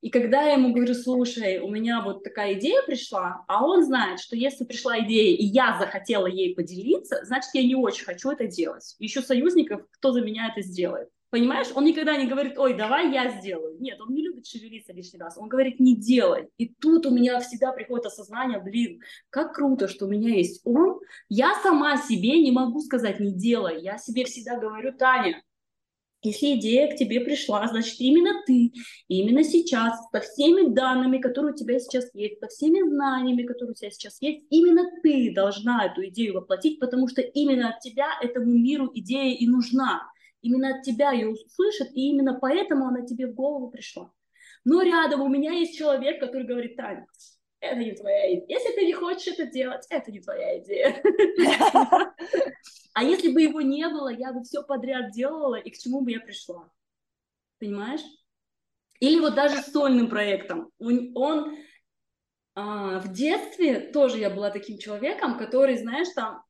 [0.00, 4.20] и когда я ему говорю, слушай, у меня вот такая идея пришла, а он знает,
[4.20, 8.46] что если пришла идея, и я захотела ей поделиться, значит, я не очень хочу это
[8.46, 8.94] делать.
[9.00, 11.08] Еще союзников, кто за меня это сделает.
[11.30, 13.76] Понимаешь, он никогда не говорит, ой, давай я сделаю.
[13.78, 15.36] Нет, он не любит шевелиться лишний раз.
[15.36, 16.48] Он говорит, не делай.
[16.56, 21.00] И тут у меня всегда приходит осознание, блин, как круто, что у меня есть он.
[21.28, 23.82] Я сама себе не могу сказать, не делай.
[23.82, 25.42] Я себе всегда говорю, Таня,
[26.22, 28.72] если идея к тебе пришла, значит, именно ты,
[29.06, 33.74] именно сейчас, со всеми данными, которые у тебя сейчас есть, со всеми знаниями, которые у
[33.74, 38.46] тебя сейчас есть, именно ты должна эту идею воплотить, потому что именно от тебя этому
[38.46, 40.10] миру идея и нужна.
[40.40, 44.12] Именно от тебя ее услышат, и именно поэтому она тебе в голову пришла.
[44.64, 47.06] Но рядом у меня есть человек, который говорит, Таня,
[47.60, 48.46] это не твоя идея.
[48.48, 51.02] Если ты не хочешь это делать, это не твоя идея.
[52.94, 56.10] А если бы его не было, я бы все подряд делала, и к чему бы
[56.10, 56.68] я пришла?
[57.60, 58.00] Понимаешь?
[58.98, 60.72] Или вот даже с сольным проектом.
[60.80, 61.56] Он
[62.56, 66.42] а, в детстве тоже я была таким человеком, который, знаешь, там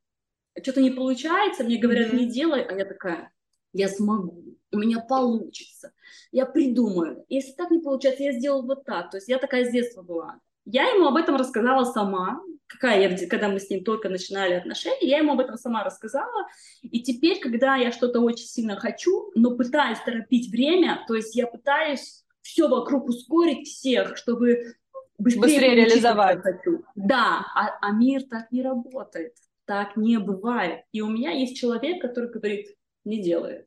[0.62, 3.30] что-то не получается, мне говорят, не делай, а я такая,
[3.72, 5.92] я смогу, у меня получится,
[6.32, 7.24] я придумаю.
[7.28, 9.10] Если так не получается, я сделаю вот так.
[9.10, 10.40] То есть я такая с детства была.
[10.64, 15.08] Я ему об этом рассказала сама, какая я, когда мы с ним только начинали отношения,
[15.08, 16.46] я ему об этом сама рассказала.
[16.82, 21.46] И теперь, когда я что-то очень сильно хочу, но пытаюсь торопить время, то есть я
[21.46, 24.74] пытаюсь все вокруг ускорить всех, чтобы
[25.18, 26.42] быстрее, быстрее реализовать.
[26.42, 26.84] Хочу.
[26.94, 30.82] Да, а, а мир так не работает, так не бывает.
[30.92, 32.68] И у меня есть человек, который говорит,
[33.04, 33.66] не делает.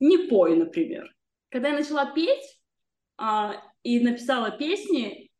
[0.00, 1.14] Не пой, например.
[1.48, 2.60] Когда я начала петь
[3.16, 5.30] а, и написала песни,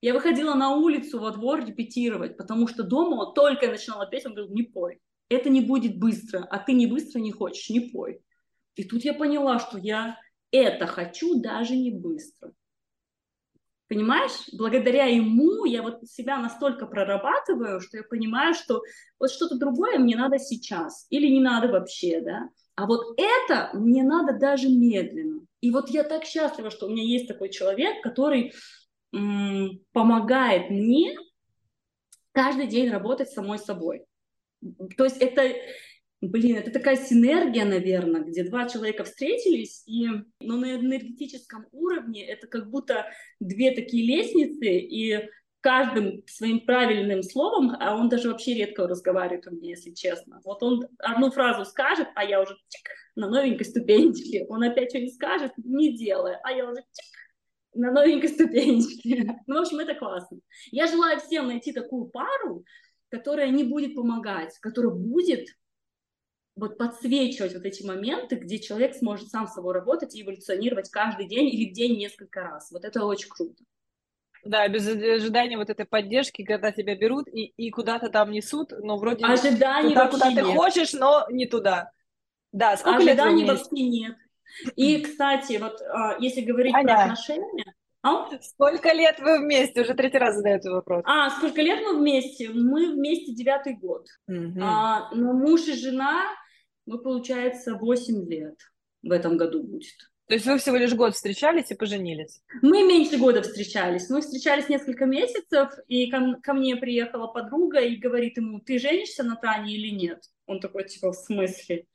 [0.00, 4.34] я выходила на улицу во двор репетировать, потому что дома только я начинала петь, он
[4.34, 5.00] говорил, не пой.
[5.28, 8.22] Это не будет быстро, а ты не быстро не хочешь, не пой.
[8.76, 10.18] И тут я поняла, что я
[10.50, 12.52] это хочу даже не быстро.
[13.90, 18.82] Понимаешь, благодаря ему я вот себя настолько прорабатываю, что я понимаю, что
[19.18, 22.50] вот что-то другое мне надо сейчас или не надо вообще, да.
[22.76, 25.40] А вот это мне надо даже медленно.
[25.60, 28.52] И вот я так счастлива, что у меня есть такой человек, который
[29.12, 31.16] м- помогает мне
[32.30, 34.04] каждый день работать самой собой.
[34.96, 35.52] То есть это
[36.20, 40.06] Блин, это такая синергия, наверное, где два человека встретились, и
[40.40, 43.06] но на энергетическом уровне это как будто
[43.40, 49.50] две такие лестницы, и каждым своим правильным словом, а он даже вообще редко разговаривает у
[49.50, 50.40] меня, если честно.
[50.44, 54.46] Вот он одну фразу скажет, а я уже чик, на новенькой ступенечке.
[54.48, 57.04] Он опять что-нибудь скажет, не делая, а я уже чик,
[57.74, 59.38] на новенькой ступенечке.
[59.46, 60.38] Ну, в общем, это классно.
[60.70, 62.64] Я желаю всем найти такую пару,
[63.10, 65.46] которая не будет помогать, которая будет
[66.60, 71.26] вот подсвечивать вот эти моменты, где человек сможет сам с собой работать и эволюционировать каждый
[71.26, 72.70] день или в день несколько раз.
[72.70, 73.64] Вот это очень круто.
[74.44, 78.96] Да, без ожидания вот этой поддержки, когда тебя берут и, и куда-то там несут, но
[78.96, 80.44] вроде Ожиданий туда, куда нет.
[80.44, 81.90] ты хочешь, но не туда.
[82.52, 84.16] Да, сколько Ожиданий лет вообще нет.
[84.76, 87.74] И, кстати, вот а, если говорить Аня, про отношения...
[88.02, 88.26] А?
[88.40, 89.82] Сколько лет вы вместе?
[89.82, 91.02] Уже третий раз задаю этот вопрос.
[91.04, 92.48] А, сколько лет мы вместе?
[92.48, 94.06] Мы вместе девятый год.
[94.26, 94.58] Угу.
[94.62, 96.24] А, но муж и жена
[96.90, 98.56] мы, получается, 8 лет
[99.02, 99.94] в этом году будет.
[100.26, 102.42] То есть вы всего лишь год встречались и поженились?
[102.62, 104.10] Мы меньше года встречались.
[104.10, 109.22] Мы встречались несколько месяцев, и ко, ко мне приехала подруга и говорит ему, ты женишься
[109.22, 110.22] на Тане или нет?
[110.46, 111.86] Он такой, типа, в смысле?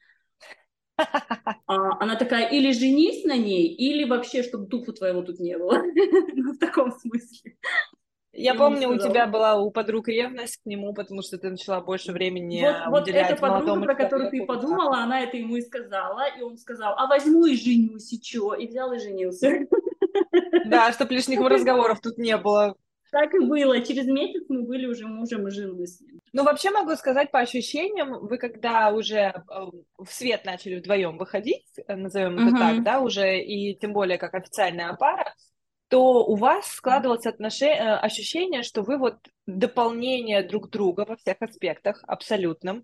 [1.68, 5.82] А, она такая, или женись на ней, или вообще, чтобы духу твоего тут не было.
[6.36, 7.58] Ну, в таком смысле.
[8.36, 11.81] Я и помню, у тебя была у подруг ревность к нему, потому что ты начала
[11.81, 16.23] больше времени вот, Вот эта подруга, про которую ты подумала, она это ему и сказала,
[16.38, 18.53] и он сказал, а возьму и женюсь, и чё?
[18.53, 19.67] И взял и женился.
[20.65, 22.75] Да, чтобы лишних разговоров тут не было.
[23.11, 23.79] Так и было.
[23.79, 26.19] Через месяц мы были уже мужем и женой с ним.
[26.33, 29.33] Ну, вообще могу сказать по ощущениям, вы когда уже э,
[29.97, 32.59] в свет начали вдвоем выходить, назовем это uh-huh.
[32.59, 35.33] так, да, уже, и тем более как официальная пара,
[35.88, 41.38] то у вас складывалось отношение, э, ощущение, что вы вот дополнение друг друга во всех
[41.41, 42.83] аспектах, абсолютном.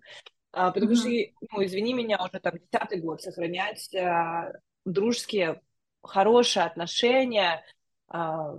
[0.52, 1.26] А, потому mm-hmm.
[1.30, 4.52] что, ну, извини меня, уже там десятый год сохранять а,
[4.84, 5.60] дружеские,
[6.02, 7.64] хорошие отношения,
[8.08, 8.54] а,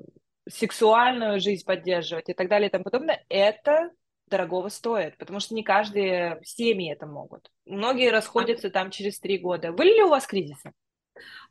[0.50, 3.92] сексуальную жизнь поддерживать и так далее и тому подобное, это
[4.28, 7.52] дорогого стоит, потому что не каждые семьи это могут.
[7.66, 9.72] Многие расходятся там через три года.
[9.72, 10.74] Были ли у вас кризисы?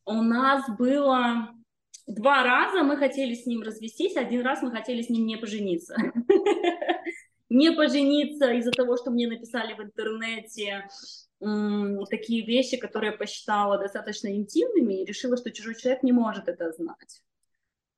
[0.04, 1.54] У нас было
[2.06, 5.96] два раза мы хотели с ним развестись, один раз мы хотели с ним не пожениться.
[7.48, 10.88] Не пожениться из-за того, что мне написали в интернете
[12.08, 16.72] такие вещи, которые я посчитала достаточно интимными, и решила, что чужой человек не может это
[16.72, 17.20] знать.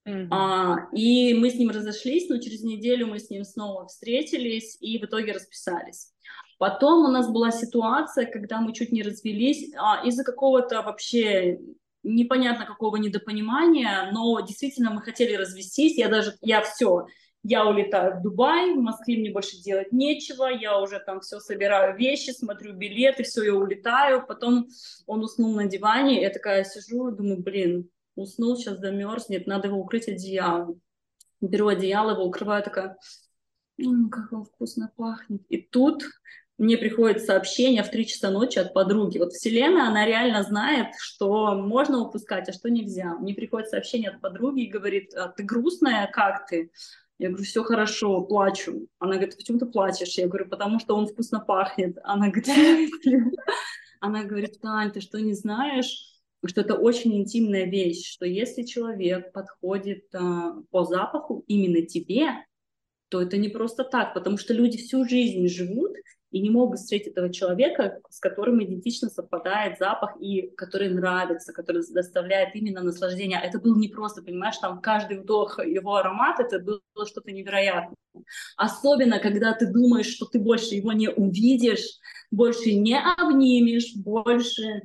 [0.07, 0.29] Mm-hmm.
[0.31, 4.99] А, и мы с ним разошлись, но через неделю мы с ним снова встретились и
[4.99, 6.13] в итоге расписались.
[6.59, 11.59] Потом у нас была ситуация, когда мы чуть не развелись а, из-за какого-то вообще
[12.05, 15.99] непонятно какого недопонимания, но действительно мы хотели развестись.
[15.99, 17.07] Я даже, я все,
[17.43, 21.97] я улетаю в Дубай, в Москве мне больше делать нечего, я уже там все собираю
[21.97, 24.27] вещи, смотрю билеты, все, я улетаю.
[24.27, 24.69] Потом
[25.07, 30.09] он уснул на диване, я такая сижу, думаю, блин, уснул, сейчас замерзнет, надо его укрыть
[30.09, 30.81] одеялом.
[31.41, 32.97] Беру одеяло, его укрываю, такая,
[33.77, 35.43] как он вкусно пахнет.
[35.49, 36.03] И тут
[36.57, 39.19] мне приходит сообщение в 3 часа ночи от подруги.
[39.19, 43.15] Вот Вселенная, она реально знает, что можно упускать, а что нельзя.
[43.17, 46.71] Мне приходит сообщение от подруги и говорит, а ты грустная, как ты?
[47.19, 48.89] Я говорю, все хорошо, плачу.
[48.99, 50.17] Она говорит, почему ты плачешь?
[50.17, 51.99] Я говорю, потому что он вкусно пахнет.
[52.05, 52.49] Она говорит,
[54.01, 56.11] она говорит, Тань, ты что, не знаешь?
[56.47, 62.33] что это очень интимная вещь, что если человек подходит а, по запаху именно тебе,
[63.09, 65.93] то это не просто так, потому что люди всю жизнь живут
[66.35, 71.85] и не могут встретить этого человека, с которым идентично совпадает запах и который нравится, который
[71.89, 73.41] доставляет именно наслаждение.
[73.41, 77.95] Это был не просто, понимаешь, там каждый вдох его аромат, это было что-то невероятное.
[78.57, 82.01] Особенно, когда ты думаешь, что ты больше его не увидишь,
[82.33, 84.83] больше не обнимешь, больше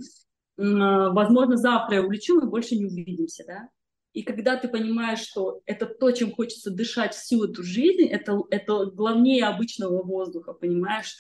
[0.56, 3.70] возможно, завтра я улечу, мы больше не увидимся, да.
[4.14, 8.88] И когда ты понимаешь, что это то, чем хочется дышать всю эту жизнь, это, это
[8.88, 11.16] главнее обычного воздуха, понимаешь?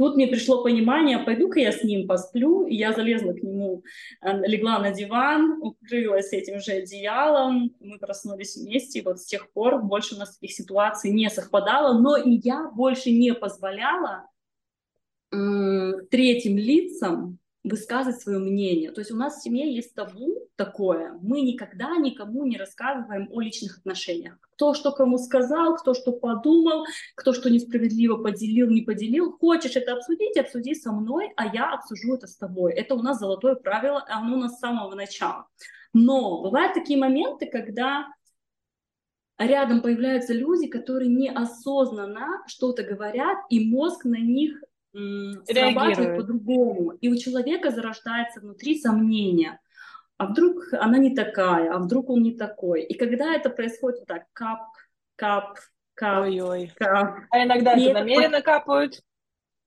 [0.00, 3.82] Тут мне пришло понимание, пойду-ка я с ним посплю, и я залезла к нему,
[4.22, 9.52] э, легла на диван, укрылась этим же одеялом, мы проснулись вместе, и вот с тех
[9.52, 14.26] пор больше у нас таких ситуаций не совпадало, но и я больше не позволяла
[15.30, 18.90] третьим лицам высказывать свое мнение.
[18.90, 21.12] То есть у нас в семье есть табу такое.
[21.20, 24.38] Мы никогда никому не рассказываем о личных отношениях.
[24.40, 29.32] Кто что кому сказал, кто что подумал, кто что несправедливо поделил, не поделил.
[29.38, 32.72] Хочешь это обсудить, обсуди со мной, а я обсужу это с тобой.
[32.72, 35.46] Это у нас золотое правило, оно у нас с самого начала.
[35.92, 38.06] Но бывают такие моменты, когда
[39.38, 46.92] рядом появляются люди, которые неосознанно что-то говорят, и мозг на них срабатывает по-другому.
[46.92, 49.60] И у человека зарождается внутри сомнения.
[50.16, 52.82] А вдруг она не такая, а вдруг он не такой.
[52.82, 54.66] И когда это происходит вот так, кап,
[55.16, 55.58] кап,
[55.94, 56.72] кап, Ой-ой.
[56.76, 57.20] кап.
[57.30, 59.00] А иногда это намеренно капают?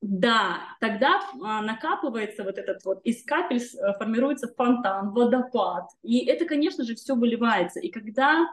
[0.01, 5.85] Да, тогда а, накапливается вот этот вот, из капель э, формируется фонтан, водопад.
[6.01, 7.79] И это, конечно же, все выливается.
[7.79, 8.45] И когда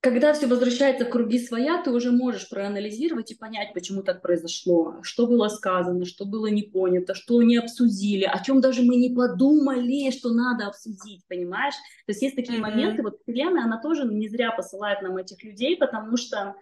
[0.00, 4.96] когда все возвращается в круги своя, ты уже можешь проанализировать и понять, почему так произошло,
[5.02, 9.12] что было сказано, что было не понято, что не обсудили, о чем даже мы не
[9.12, 11.74] подумали, что надо обсудить, понимаешь?
[12.06, 12.62] То есть есть такие mm-hmm.
[12.62, 16.54] моменты, вот Вселенная, она тоже не зря посылает нам этих людей, потому что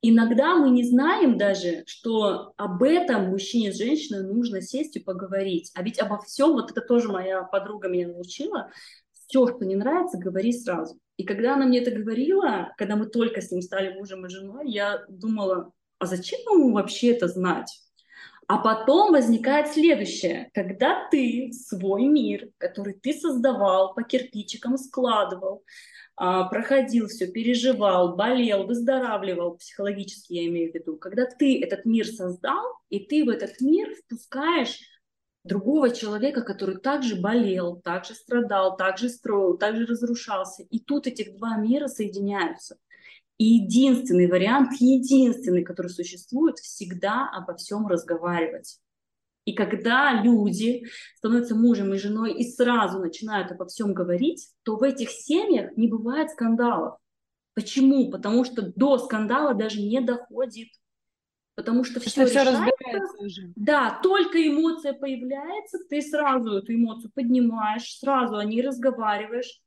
[0.00, 5.70] иногда мы не знаем даже, что об этом мужчине с женщиной нужно сесть и поговорить.
[5.74, 8.70] А ведь обо всем, вот это тоже моя подруга меня научила,
[9.12, 10.98] все, что не нравится, говори сразу.
[11.22, 14.68] И когда она мне это говорила, когда мы только с ним стали мужем и женой,
[14.68, 15.70] я думала,
[16.00, 17.70] а зачем ему вообще это знать?
[18.48, 20.50] А потом возникает следующее.
[20.52, 25.62] Когда ты свой мир, который ты создавал, по кирпичикам складывал,
[26.16, 32.04] а, проходил все, переживал, болел, выздоравливал, психологически я имею в виду, когда ты этот мир
[32.04, 34.80] создал, и ты в этот мир впускаешь
[35.44, 40.62] другого человека, который также болел, также страдал, также строил, также разрушался.
[40.64, 42.76] И тут этих два мира соединяются.
[43.38, 48.78] И единственный вариант, единственный, который существует, всегда обо всем разговаривать.
[49.44, 50.84] И когда люди
[51.16, 55.88] становятся мужем и женой и сразу начинают обо всем говорить, то в этих семьях не
[55.88, 56.98] бывает скандалов.
[57.54, 58.10] Почему?
[58.10, 60.68] Потому что до скандала даже не доходит
[61.54, 63.52] потому что все, все разбирается уже.
[63.56, 69.60] Да, только эмоция появляется, ты сразу эту эмоцию поднимаешь, сразу о ней разговариваешь,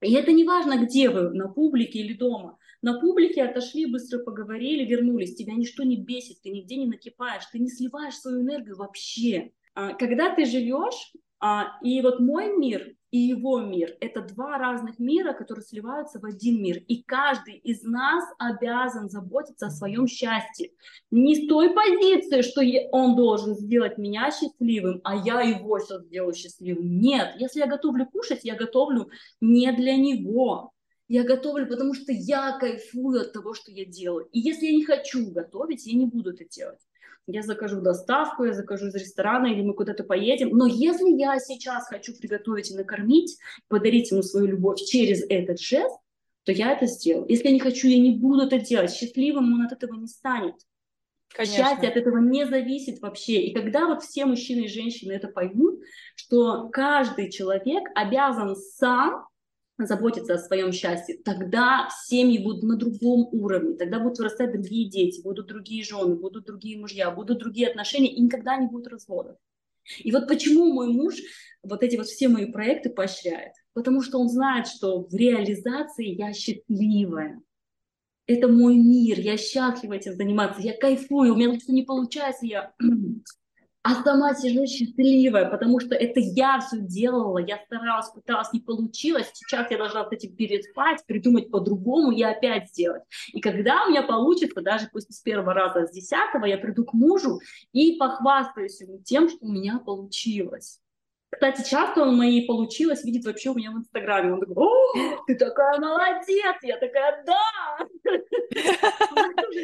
[0.00, 2.58] И это не важно, где вы, на публике или дома.
[2.80, 5.36] На публике отошли, быстро поговорили, вернулись.
[5.36, 9.52] Тебя ничто не бесит, ты нигде не накипаешь, ты не сливаешь свою энергию вообще.
[9.74, 14.98] А, когда ты живешь, а, и вот мой мир и его мир– это два разных
[14.98, 16.78] мира, которые сливаются в один мир.
[16.88, 20.70] И каждый из нас обязан заботиться о своем счастье.
[21.10, 26.32] Не с той позиции, что он должен сделать меня счастливым, а я его сейчас сделаю
[26.32, 27.00] счастливым.
[27.00, 29.10] Нет, если я готовлю кушать, я готовлю
[29.42, 30.72] не для него.
[31.06, 34.26] Я готовлю, потому что я кайфую от того, что я делаю.
[34.32, 36.80] И если я не хочу готовить, я не буду это делать
[37.26, 40.50] я закажу доставку, я закажу из ресторана, или мы куда-то поедем.
[40.50, 45.96] Но если я сейчас хочу приготовить и накормить, подарить ему свою любовь через этот жест,
[46.44, 47.26] то я это сделаю.
[47.28, 48.92] Если я не хочу, я не буду это делать.
[48.92, 50.56] Счастливым он от этого не станет.
[51.28, 51.56] Конечно.
[51.56, 53.40] Счастье от этого не зависит вообще.
[53.42, 55.80] И когда вот все мужчины и женщины это поймут,
[56.14, 59.26] что каждый человек обязан сам
[59.78, 65.22] заботиться о своем счастье, тогда семьи будут на другом уровне, тогда будут вырастать другие дети,
[65.22, 69.36] будут другие жены, будут другие мужья, будут другие отношения, и никогда не будет разводов.
[69.98, 71.16] И вот почему мой муж
[71.62, 73.52] вот эти вот все мои проекты поощряет.
[73.72, 77.40] Потому что он знает, что в реализации я счастливая.
[78.26, 82.72] Это мой мир, я счастлива этим заниматься, я кайфую, у меня что не получается, я
[83.82, 89.30] а сама сижу счастливая, потому что это я все делала, я старалась, пыталась, не получилось,
[89.34, 93.02] сейчас я должна с этим переспать, придумать по-другому и опять сделать.
[93.32, 96.92] И когда у меня получится, даже пусть с первого раза, с десятого, я приду к
[96.92, 97.40] мужу
[97.72, 100.81] и похвастаюсь ему тем, что у меня получилось.
[101.32, 104.34] Кстати, часто он мои получилось видит вообще у меня в Инстаграме.
[104.34, 106.56] Он такой, о, ты такая молодец!
[106.62, 107.78] Я такая, да!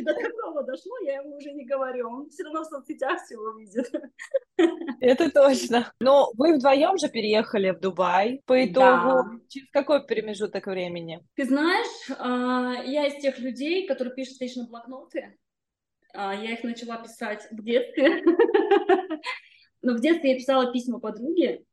[0.03, 2.09] До такого дошло, я ему уже не говорю.
[2.09, 3.93] Он все равно в соцсетях все увидит.
[5.01, 5.93] Это точно.
[6.01, 9.41] Но вы вдвоем же переехали в Дубай по итогу.
[9.49, 11.21] Через какой промежуток времени?
[11.37, 15.37] Ты знаешь, а, я из тех людей, которые пишут лично блокноты.
[16.15, 18.25] А, я их начала писать в детстве.
[19.83, 21.65] Но в детстве я писала письма подруге,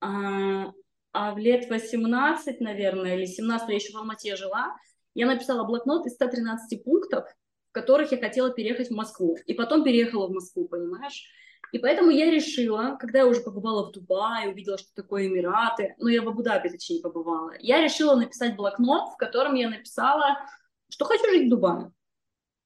[0.00, 0.72] а,
[1.12, 4.76] а в лет 18, наверное, или 17, я еще в Алмате жила,
[5.14, 7.24] я написала блокнот из 113 пунктов,
[7.70, 9.36] в которых я хотела переехать в Москву.
[9.46, 11.24] И потом переехала в Москву, понимаешь?
[11.72, 16.08] И поэтому я решила, когда я уже побывала в Дубае, увидела, что такое Эмираты, ну,
[16.08, 20.38] я в Абу-Даби, точнее, побывала, я решила написать блокнот, в котором я написала,
[20.88, 21.92] что хочу жить в Дубае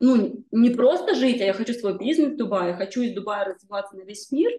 [0.00, 3.96] ну, не просто жить, а я хочу свой бизнес в Дубае, хочу из Дубая развиваться
[3.96, 4.50] на весь мир.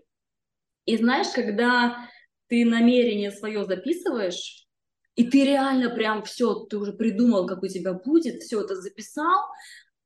[0.86, 2.08] И знаешь, когда
[2.48, 4.68] ты намерение свое записываешь,
[5.16, 9.48] и ты реально прям все, ты уже придумал, как у тебя будет, все это записал,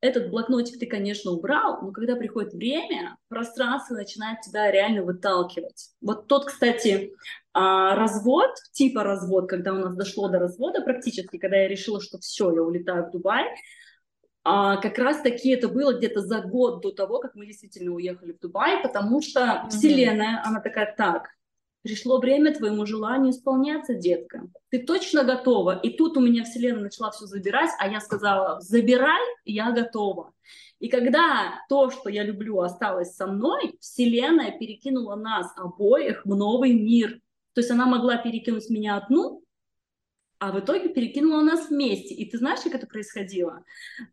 [0.02, 5.90] этот блокнотик ты, конечно, убрал, но когда приходит время, пространство начинает тебя реально выталкивать.
[6.02, 7.14] Вот тот, кстати,
[7.54, 12.20] а, развод, типа развод, когда у нас дошло до развода практически, когда я решила, что
[12.20, 13.46] все, я улетаю в Дубай,
[14.48, 18.32] а как раз таки это было где-то за год до того, как мы действительно уехали
[18.32, 19.70] в Дубай, потому что mm-hmm.
[19.70, 21.30] Вселенная, она такая, так,
[21.82, 24.48] пришло время твоему желанию исполняться, детка.
[24.70, 25.80] Ты точно готова?
[25.80, 30.32] И тут у меня Вселенная начала все забирать, а я сказала, забирай, я готова.
[30.80, 36.74] И когда то, что я люблю, осталось со мной, Вселенная перекинула нас обоих в новый
[36.74, 37.20] мир.
[37.54, 39.42] То есть она могла перекинуть меня одну,
[40.40, 42.14] а в итоге перекинула нас вместе.
[42.14, 43.64] И ты знаешь, как это происходило?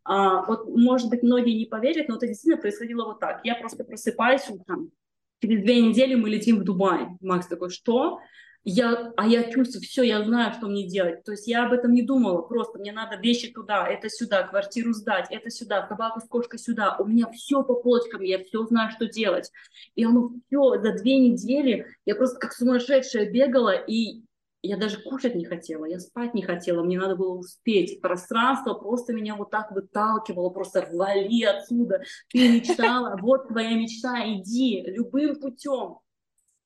[0.04, 3.40] А, вот, может быть, многие не поверят, но это действительно происходило вот так.
[3.44, 4.92] Я просто просыпаюсь утром,
[5.40, 7.08] через две недели мы летим в Дубай.
[7.20, 8.20] Макс такой, что?
[8.64, 11.24] Я, а я чувствую, все, я знаю, что мне делать.
[11.24, 14.92] То есть я об этом не думала, просто мне надо вещи туда, это сюда, квартиру
[14.92, 16.96] сдать, это сюда, собака с кошкой сюда.
[17.00, 19.50] У меня все по полочкам, я все знаю, что делать.
[19.96, 24.22] И оно все, за две недели я просто как сумасшедшая бегала, и
[24.62, 28.00] я даже кушать не хотела, я спать не хотела, мне надо было успеть.
[28.00, 32.02] Пространство просто меня вот так выталкивало, просто вали отсюда.
[32.28, 35.98] Ты мечтала, вот твоя мечта, иди любым путем.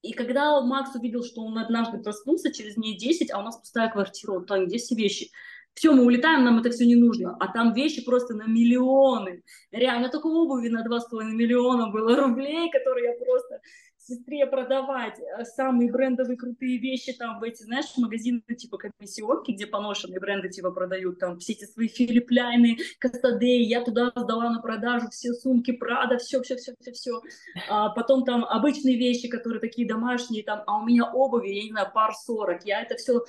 [0.02, 3.90] И когда Макс увидел, что он однажды проснулся через дней 10, а у нас пустая
[3.90, 5.30] квартира, он там, где все вещи?
[5.74, 7.36] Все, мы улетаем, нам это все не нужно.
[7.38, 9.42] А там вещи просто на миллионы.
[9.72, 13.60] Реально, только обуви на 2,5 миллиона было рублей, которые я просто
[14.06, 19.66] сестре продавать э, самые брендовые крутые вещи там в эти, знаешь, магазины типа комиссионки, где
[19.66, 24.60] поношенные бренды типа продают, там все эти свои Филипп Ляйны, Кастадеи, я туда сдала на
[24.60, 27.20] продажу все сумки Прада, все, все, все, все, все.
[27.68, 31.70] А потом там обычные вещи, которые такие домашние, там, а у меня обуви, я не
[31.70, 33.24] знаю, пар 40, я это все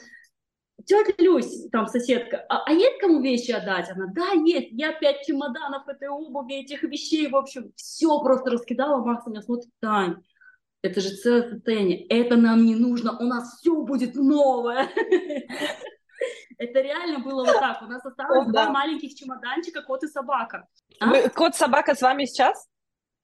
[0.85, 3.89] тетя Люсь, там соседка, а, а есть кому вещи отдать?
[3.89, 9.03] Она, да, есть, я пять чемоданов этой обуви, этих вещей, в общем, все просто раскидала.
[9.03, 10.17] Макс меня смотрит, Тань,
[10.87, 12.05] это же целое состояние.
[12.07, 13.17] Это нам не нужно.
[13.19, 14.89] У нас все будет новое.
[16.59, 17.83] Это реально было вот так.
[17.83, 20.67] У нас осталось два маленьких чемоданчика, кот и собака.
[20.99, 21.29] А?
[21.29, 22.67] Кот-собака с вами сейчас?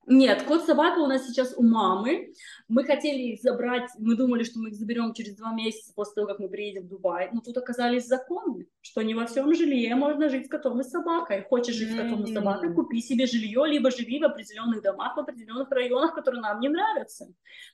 [0.05, 2.34] Нет, кот-собака у нас сейчас у мамы.
[2.68, 6.28] Мы хотели их забрать, мы думали, что мы их заберем через два месяца после того,
[6.28, 7.30] как мы приедем в Дубай.
[7.32, 11.46] Но тут оказались законы, что не во всем жилье можно жить с котом и собакой.
[11.50, 15.20] Хочешь жить с котом и собакой, купи себе жилье, либо живи в определенных домах, в
[15.22, 17.28] определенных районах, которые нам не нравятся.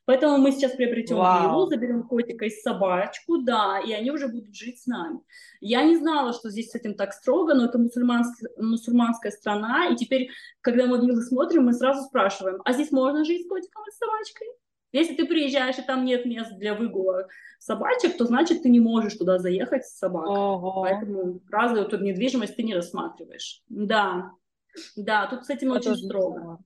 [0.06, 4.84] Поэтому мы сейчас приобретем виллу, заберем котика и собачку, да, и они уже будут жить
[4.84, 5.20] с нами.
[5.62, 9.96] Я не знала, что здесь с этим так строго, но это мусульманская, мусульманская страна, и
[9.96, 10.30] теперь,
[10.62, 13.98] когда мы виллы смотрим, мы сразу спрашиваем, а здесь можно жить с котиком и с
[13.98, 14.48] собачкой?
[14.92, 17.28] Если ты приезжаешь, и там нет мест для выгула
[17.60, 20.36] собачек, то значит ты не можешь туда заехать с собакой.
[20.36, 20.82] Ого.
[20.82, 23.62] Поэтому разовую тут недвижимость ты не рассматриваешь.
[23.70, 24.32] Да,
[24.96, 26.58] да, тут с этим Это очень строго.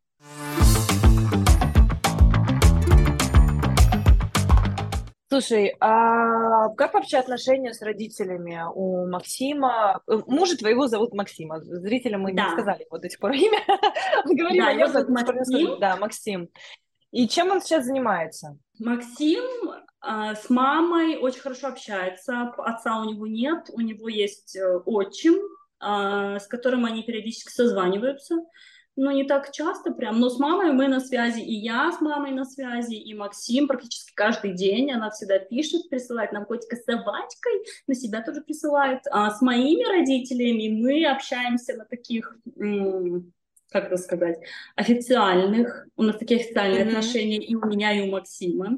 [5.28, 10.01] Слушай, а как вообще отношения с родителями у Максима?
[10.07, 11.59] Э, мужа твоего зовут Максима.
[11.59, 12.45] Зрителям мы да.
[12.45, 13.59] не сказали вот до сих пор имя.
[14.26, 15.80] Говорим да, его зовут Максим.
[15.80, 16.49] Да, Максим.
[17.14, 18.57] И чем он сейчас занимается?
[18.80, 22.51] Максим э, с мамой очень хорошо общается.
[22.57, 28.38] Отца у него нет, у него есть э, отчим, э, с которым они периодически созваниваются.
[28.95, 30.20] Но не так часто прям.
[30.20, 34.11] Но с мамой мы на связи, и я с мамой на связи, и Максим практически
[34.16, 34.91] каждый день.
[34.91, 37.53] Она всегда пишет, присылает нам котика с собачкой,
[37.86, 39.01] на себя тоже присылает.
[39.11, 42.36] А с моими родителями мы общаемся на таких
[43.74, 44.38] как это сказать,
[44.76, 46.88] официальных, у нас такие официальные mm-hmm.
[46.88, 48.78] отношения и у меня, и у Максима.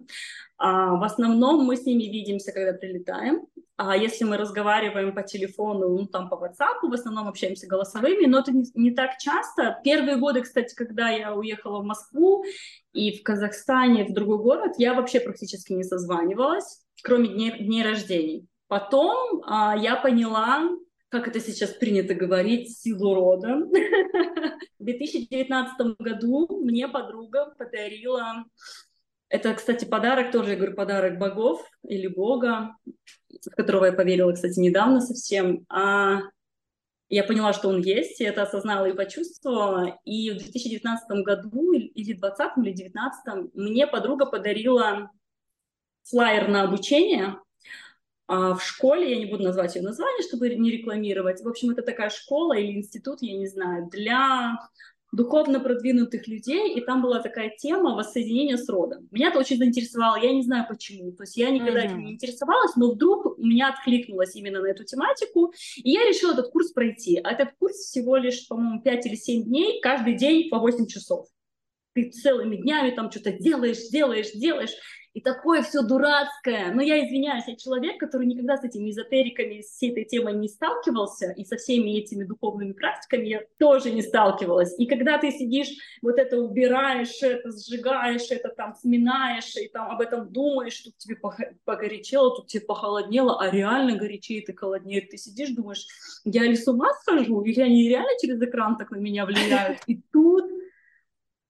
[0.57, 3.45] А, в основном мы с ними видимся, когда прилетаем.
[3.77, 8.39] А если мы разговариваем по телефону, ну, там по WhatsApp, в основном общаемся голосовыми, но
[8.39, 9.81] это не, не так часто.
[9.83, 12.45] Первые годы, кстати, когда я уехала в Москву
[12.93, 18.47] и в Казахстане, в другой город, я вообще практически не созванивалась, кроме дней, дней рождений.
[18.69, 20.69] Потом а, я поняла,
[21.09, 23.57] как это сейчас принято говорить, силу рода.
[24.79, 28.45] В 2019 году мне подруга подарила,
[29.29, 34.59] это, кстати, подарок тоже, я говорю, подарок богов или бога, в которого я поверила, кстати,
[34.59, 35.65] недавно совсем.
[35.69, 36.19] А
[37.09, 39.99] я поняла, что он есть, и это осознала и почувствовала.
[40.05, 45.11] И в 2019 году, или 2020, или 2019, мне подруга подарила
[46.03, 47.39] флайер на обучение
[48.27, 51.81] а в школе, я не буду назвать ее название, чтобы не рекламировать, в общем, это
[51.83, 54.57] такая школа или институт, я не знаю, для
[55.11, 59.07] духовно продвинутых людей, и там была такая тема воссоединения с родом.
[59.11, 61.85] Меня это очень заинтересовало, я не знаю почему, то есть я никогда mm-hmm.
[61.85, 66.33] этим не интересовалась, но вдруг у меня откликнулось именно на эту тематику, и я решила
[66.33, 67.19] этот курс пройти.
[67.23, 71.27] А этот курс всего лишь, по-моему, 5 или 7 дней, каждый день по 8 часов.
[71.93, 74.75] Ты целыми днями там что-то делаешь, делаешь, делаешь,
[75.15, 76.73] и такое все дурацкое.
[76.73, 80.49] Но я извиняюсь, я человек, который никогда с этими эзотериками, с всей этой темой не
[80.49, 84.77] сталкивался, и со всеми этими духовными практиками я тоже не сталкивалась.
[84.77, 85.69] И когда ты сидишь,
[86.01, 91.17] вот это убираешь, это сжигаешь, это там сминаешь, и там об этом думаешь, тут тебе
[91.63, 95.11] погорячело, тут тебе похолоднело, а реально горячеет и холоднеет.
[95.11, 95.87] Ты сидишь, думаешь,
[96.25, 99.79] я ли с ума схожу, или они реально через экран так на меня влияют?
[99.87, 100.54] И тут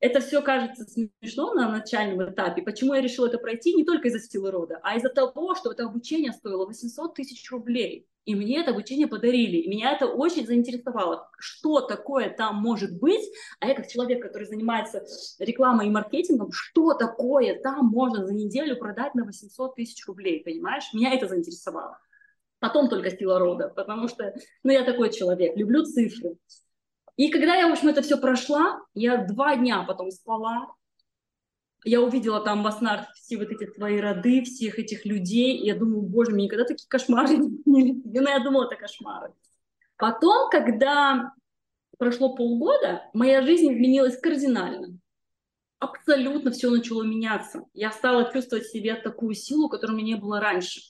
[0.05, 2.61] это все кажется смешно на начальном этапе.
[2.61, 3.73] Почему я решила это пройти?
[3.73, 8.07] Не только из-за стиля рода, а из-за того, что это обучение стоило 800 тысяч рублей.
[8.25, 9.57] И мне это обучение подарили.
[9.57, 11.27] И меня это очень заинтересовало.
[11.39, 13.21] Что такое там может быть?
[13.59, 15.03] А я как человек, который занимается
[15.39, 20.85] рекламой и маркетингом, что такое там можно за неделю продать на 800 тысяч рублей, понимаешь?
[20.93, 21.99] Меня это заинтересовало.
[22.59, 26.37] Потом только сила рода, потому что, ну, я такой человек, люблю цифры.
[27.17, 30.73] И когда я, в общем, это все прошла, я два дня потом спала,
[31.85, 35.75] я увидела там во снах все вот эти твои роды, всех этих людей, и я
[35.75, 39.33] думаю, боже, мне никогда такие кошмары не Но я думала, это кошмары.
[39.97, 41.31] Потом, когда
[41.97, 44.97] прошло полгода, моя жизнь изменилась кардинально.
[45.79, 47.63] Абсолютно все начало меняться.
[47.73, 50.81] Я стала чувствовать в себе такую силу, которой у меня не было раньше.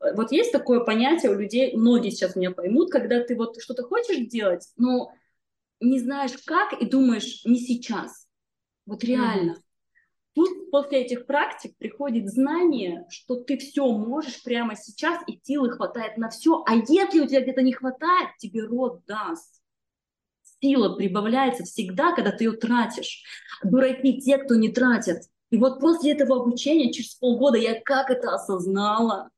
[0.00, 4.26] Вот есть такое понятие у людей, многие сейчас меня поймут, когда ты вот что-то хочешь
[4.26, 5.12] делать, но
[5.80, 8.26] не знаешь как и думаешь не сейчас.
[8.86, 9.52] Вот реально.
[9.52, 9.64] Mm-hmm.
[10.34, 16.16] Тут после этих практик приходит знание, что ты все можешь прямо сейчас, и силы хватает
[16.16, 16.64] на все.
[16.66, 19.62] А если у тебя где-то не хватает, тебе род даст.
[20.60, 23.22] Сила прибавляется всегда, когда ты ее тратишь.
[23.62, 25.22] Дураки те, кто не тратят.
[25.50, 29.30] И вот после этого обучения, через полгода, я как это осознала.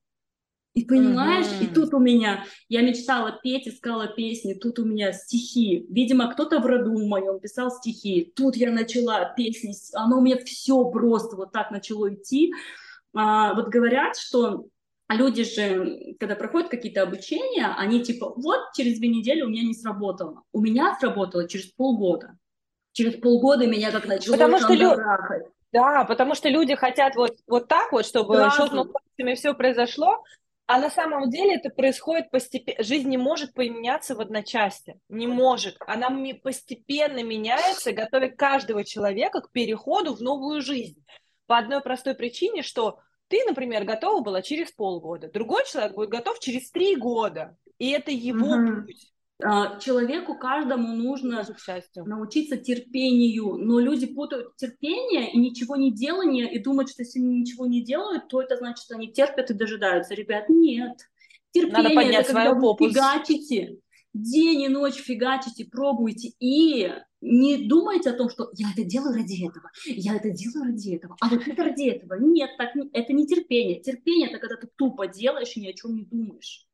[0.77, 1.65] И понимаешь, mm-hmm.
[1.65, 5.87] и тут у меня, я мечтала петь, искала песни, тут у меня стихи.
[5.89, 8.31] Видимо, кто-то в роду моем писал стихи.
[8.37, 12.53] Тут я начала песни, оно у меня все просто вот так начало идти.
[13.15, 14.67] А, вот говорят, что
[15.09, 19.73] люди же, когда проходят какие-то обучения, они типа, вот через две недели у меня не
[19.73, 20.43] сработало.
[20.53, 22.37] У меня сработало через полгода.
[22.93, 24.91] Через полгода меня как начало потому что лю...
[25.73, 30.23] Да, потому что люди хотят вот, вот так вот, чтобы щелкнув пальцами все произошло,
[30.67, 32.83] а на самом деле это происходит постепенно.
[32.83, 34.99] Жизнь не может поменяться в одночасье.
[35.09, 35.77] Не может.
[35.87, 36.11] Она
[36.43, 41.05] постепенно меняется, готовя каждого человека к переходу в новую жизнь.
[41.47, 42.99] По одной простой причине, что
[43.29, 47.57] ты, например, готова была через полгода, другой человек будет готов через три года.
[47.79, 48.83] И это его угу.
[48.87, 49.13] путь.
[49.43, 51.45] А, человеку каждому нужно
[51.97, 57.41] научиться терпению, но люди путают терпение и ничего не делание и думают, что если они
[57.41, 60.15] ничего не делают, то это значит, что они терпят и дожидаются.
[60.15, 60.99] Ребят, нет.
[61.53, 63.79] Терпение Надо поднять это когда вы фигачите,
[64.15, 66.91] день и ночь фигачите, пробуйте и
[67.21, 71.17] не думайте о том, что я это делаю ради этого, я это делаю ради этого,
[71.21, 72.19] а вот это ради этого.
[72.19, 73.81] Нет, так, это не терпение.
[73.81, 76.67] Терпение– это когда ты тупо делаешь и ни о чем не думаешь.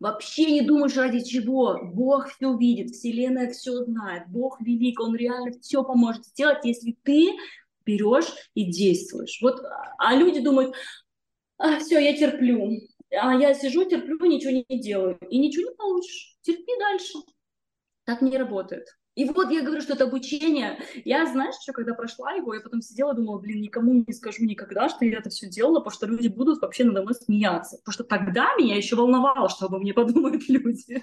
[0.00, 1.78] Вообще не думаешь ради чего.
[1.82, 4.28] Бог все видит, Вселенная все знает.
[4.28, 7.36] Бог велик, Он реально все поможет сделать, если ты
[7.84, 9.38] берешь и действуешь.
[9.42, 9.60] Вот,
[9.98, 10.74] а люди думают,
[11.56, 12.78] а, все, я терплю.
[13.10, 15.18] А я сижу, терплю, ничего не делаю.
[15.28, 16.36] И ничего не получишь.
[16.42, 17.18] Терпи дальше.
[18.04, 18.86] Так не работает.
[19.18, 20.78] И вот я говорю, что это обучение.
[21.04, 24.44] Я, знаешь, что, когда прошла его, я потом сидела и думала, блин, никому не скажу
[24.44, 27.78] никогда, что я это все делала, потому что люди будут вообще надо мной смеяться.
[27.78, 31.02] Потому что тогда меня еще волновало, что обо мне подумают люди.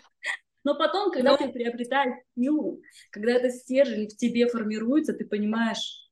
[0.64, 1.38] Но потом, когда Но...
[1.38, 2.82] ты приобретаешь силу,
[3.12, 6.10] когда это стержень в тебе формируется, ты понимаешь,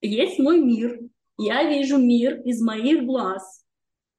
[0.00, 0.98] есть мой мир,
[1.38, 3.64] я вижу мир из моих глаз.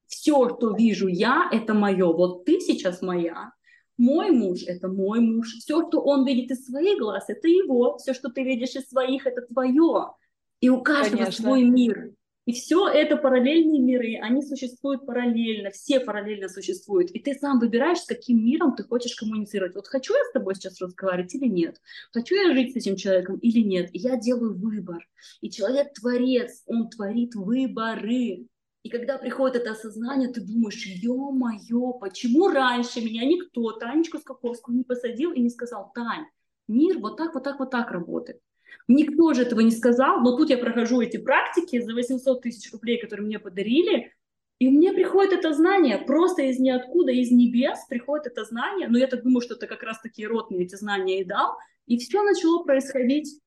[0.06, 2.06] Все, что вижу я, это мое.
[2.06, 3.52] Вот ты сейчас моя,
[3.98, 5.54] мой муж– это мой муж.
[5.54, 7.98] Все, что он видит из своих глаз, это его.
[7.98, 10.14] Все, что ты видишь из своих, это твое.
[10.62, 11.44] И у каждого Конечно.
[11.44, 12.14] свой мир.
[12.48, 17.12] И все это параллельные миры, они существуют параллельно, все параллельно существуют.
[17.12, 19.76] И ты сам выбираешь, с каким миром ты хочешь коммуницировать.
[19.76, 21.82] Вот хочу я с тобой сейчас разговаривать или нет?
[22.14, 23.90] Хочу я жить с этим человеком или нет?
[23.92, 25.06] И я делаю выбор.
[25.42, 28.48] И человек творец, он творит выборы.
[28.88, 34.86] И когда приходит это осознание, ты думаешь, ё-моё, почему раньше меня никто, Танечку Скаковскую, не
[34.86, 36.24] посадил и не сказал, Тань,
[36.70, 38.40] мир вот так, вот так, вот так работает.
[38.88, 42.98] Никто же этого не сказал, но тут я прохожу эти практики за 800 тысяч рублей,
[43.02, 44.14] которые мне подарили,
[44.58, 49.08] и мне приходит это знание, просто из ниоткуда, из небес приходит это знание, но я
[49.08, 51.58] так думаю, что это как раз-таки род мне эти знания и дал,
[51.88, 53.38] и все начало происходить.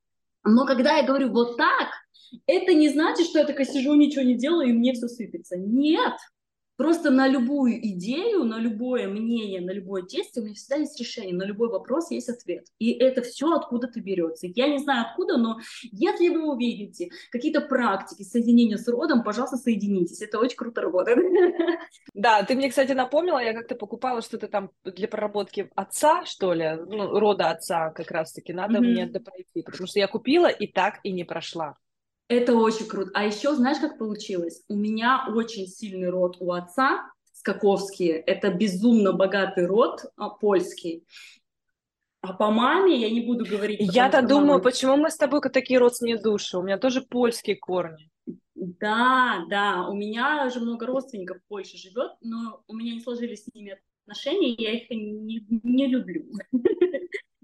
[0.44, 1.88] Но когда я говорю вот так,
[2.46, 5.56] это не значит, что я такая сижу, ничего не делаю, и мне все сыпется.
[5.56, 6.14] Нет,
[6.80, 11.34] Просто на любую идею, на любое мнение, на любое действие у меня всегда есть решение,
[11.34, 12.68] на любой вопрос есть ответ.
[12.78, 14.46] И это все откуда-то берется.
[14.46, 20.22] Я не знаю откуда, но если вы увидите какие-то практики соединения с родом, пожалуйста, соединитесь.
[20.22, 21.18] Это очень круто работает.
[22.14, 26.76] Да, ты мне, кстати, напомнила, я как-то покупала что-то там для проработки отца, что ли,
[26.86, 28.52] ну, рода отца как раз-таки.
[28.52, 28.80] Надо mm-hmm.
[28.80, 31.76] мне это пройти, потому что я купила и так и не прошла.
[32.30, 33.10] Это очень круто.
[33.12, 34.62] А еще знаешь, как получилось?
[34.68, 38.18] У меня очень сильный род у отца, Скаковские.
[38.18, 41.04] Это безумно богатый род а, польский.
[42.20, 43.80] А по маме я не буду говорить.
[43.80, 44.62] Я-то думаю, мама...
[44.62, 46.56] почему мы с тобой такие родственные души?
[46.56, 48.08] У меня тоже польские корни.
[48.54, 53.42] Да, да, у меня же много родственников в Польше живет, но у меня не сложились
[53.42, 56.26] с ними отношения, я их не, не люблю.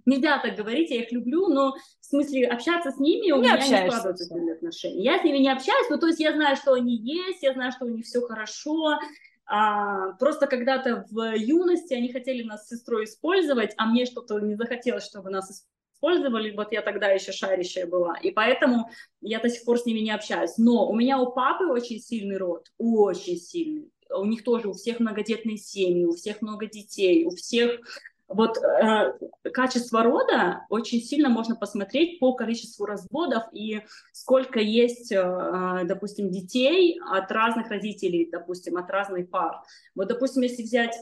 [0.07, 3.59] нельзя так говорить, я их люблю, но в смысле общаться с ними у не меня
[3.59, 5.03] не складываются с ними отношения.
[5.03, 7.73] Я с ними не общаюсь, ну то есть я знаю, что они есть, я знаю,
[7.73, 8.99] что у них все хорошо,
[9.47, 14.57] а, просто когда-то в юности они хотели нас с сестрой использовать, а мне что-то не
[14.57, 15.65] захотелось, чтобы нас
[15.97, 20.01] использовали, вот я тогда еще шарящая была, и поэтому я до сих пор с ними
[20.01, 20.59] не общаюсь.
[20.59, 23.91] Но у меня у папы очень сильный род, очень сильный.
[24.11, 27.81] У них тоже у всех многодетные семьи, у всех много детей, у всех
[28.29, 29.19] вот э,
[29.53, 33.83] качество рода очень сильно можно посмотреть по количеству разводов и
[34.13, 39.63] сколько есть, э, допустим, детей от разных родителей, допустим, от разных пар.
[39.95, 40.97] Вот, допустим, если взять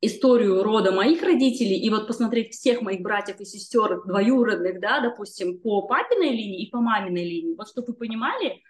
[0.00, 5.58] историю рода моих родителей и вот посмотреть всех моих братьев и сестер двоюродных, да, допустим,
[5.58, 8.62] по папиной линии и по маминой линии, вот чтобы вы понимали,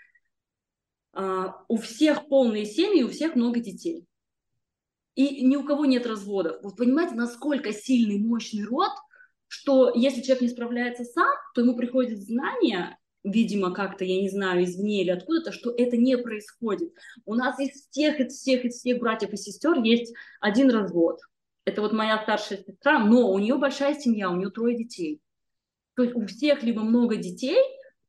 [1.15, 4.08] э, у всех полные семьи, у всех много детей
[5.19, 6.62] и ни у кого нет разводов.
[6.62, 8.93] Вот понимаете, насколько сильный, мощный род,
[9.49, 14.62] что если человек не справляется сам, то ему приходит знание, видимо, как-то, я не знаю,
[14.62, 16.93] извне или откуда-то, что это не происходит.
[17.24, 21.19] У нас из всех, из всех, из всех братьев и сестер есть один развод.
[21.65, 25.20] Это вот моя старшая сестра, но у нее большая семья, у нее трое детей.
[25.97, 27.59] То есть у всех либо много детей,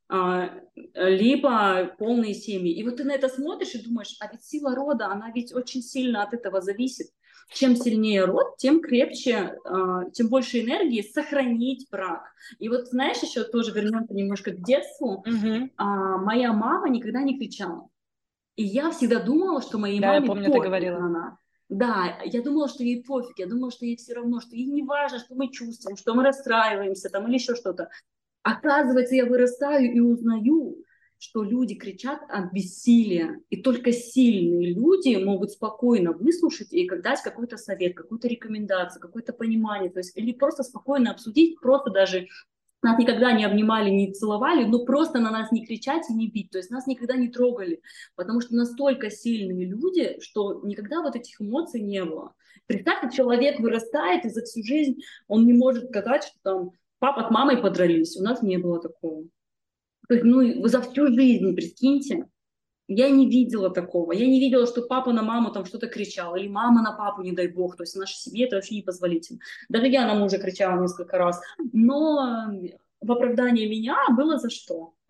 [0.10, 2.74] либо полные семьи.
[2.74, 5.84] И вот ты на это смотришь и думаешь, а ведь сила рода, она ведь очень
[5.84, 7.08] сильно от этого зависит.
[7.52, 12.24] Чем сильнее род, тем крепче, а, тем больше энергии сохранить брак.
[12.60, 15.24] И вот знаешь, еще тоже вернемся немножко к детству.
[15.26, 15.70] Угу.
[15.78, 17.90] Моя мама никогда не кричала.
[18.56, 20.98] И я всегда думала, что моей да, маме я помню, ты говорила.
[20.98, 21.38] она.
[21.70, 24.84] Да, я думала, что ей пофиг, я думала, что ей все равно, что ей не
[24.84, 27.90] важно, что мы чувствуем, что мы расстраиваемся там или еще что-то.
[28.44, 30.78] Оказывается, я вырастаю и узнаю,
[31.20, 37.58] что люди кричат от бессилия, и только сильные люди могут спокойно выслушать и дать какой-то
[37.58, 42.28] совет, какую-то рекомендацию, какое-то понимание, то есть или просто спокойно обсудить, просто даже
[42.82, 46.52] нас никогда не обнимали, не целовали, но просто на нас не кричать и не бить,
[46.52, 47.82] то есть нас никогда не трогали,
[48.16, 52.34] потому что настолько сильные люди, что никогда вот этих эмоций не было.
[52.68, 57.32] Представьте, человек вырастает, и за всю жизнь он не может сказать, что там папа с
[57.32, 59.24] мамой подрались, у нас не было такого.
[60.08, 62.28] То есть, ну, за всю жизнь, прикиньте,
[62.88, 64.12] я не видела такого.
[64.12, 67.32] Я не видела, что папа на маму там что-то кричал, или мама на папу, не
[67.32, 67.78] дай бог.
[67.78, 69.40] То есть в нашей семье это вообще непозволительно.
[69.70, 71.40] Даже я на мужа кричала несколько раз.
[71.72, 72.52] Но
[73.02, 74.94] в оправдании меня было за что.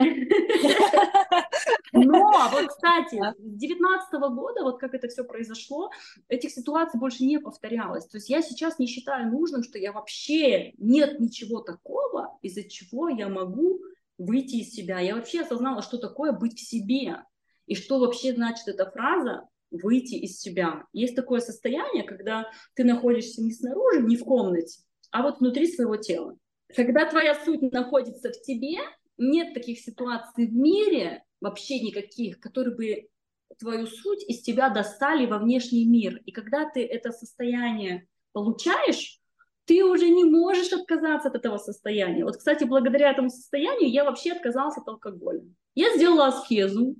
[1.91, 5.89] Но вот, кстати, с 19 года, вот как это все произошло,
[6.27, 8.05] этих ситуаций больше не повторялось.
[8.05, 13.09] То есть я сейчас не считаю нужным, что я вообще нет ничего такого, из-за чего
[13.09, 13.79] я могу
[14.17, 14.99] выйти из себя.
[14.99, 17.23] Я вообще осознала, что такое быть в себе.
[17.65, 20.85] И что вообще значит эта фраза выйти из себя.
[20.93, 25.95] Есть такое состояние, когда ты находишься не снаружи, не в комнате, а вот внутри своего
[25.95, 26.35] тела.
[26.75, 28.77] Когда твоя суть находится в тебе,
[29.17, 33.09] нет таких ситуаций в мире, вообще никаких, которые бы
[33.57, 36.21] твою суть из тебя достали во внешний мир.
[36.25, 39.19] И когда ты это состояние получаешь,
[39.65, 42.23] ты уже не можешь отказаться от этого состояния.
[42.23, 45.41] Вот, кстати, благодаря этому состоянию я вообще отказалась от алкоголя.
[45.75, 46.95] Я сделала аскезу,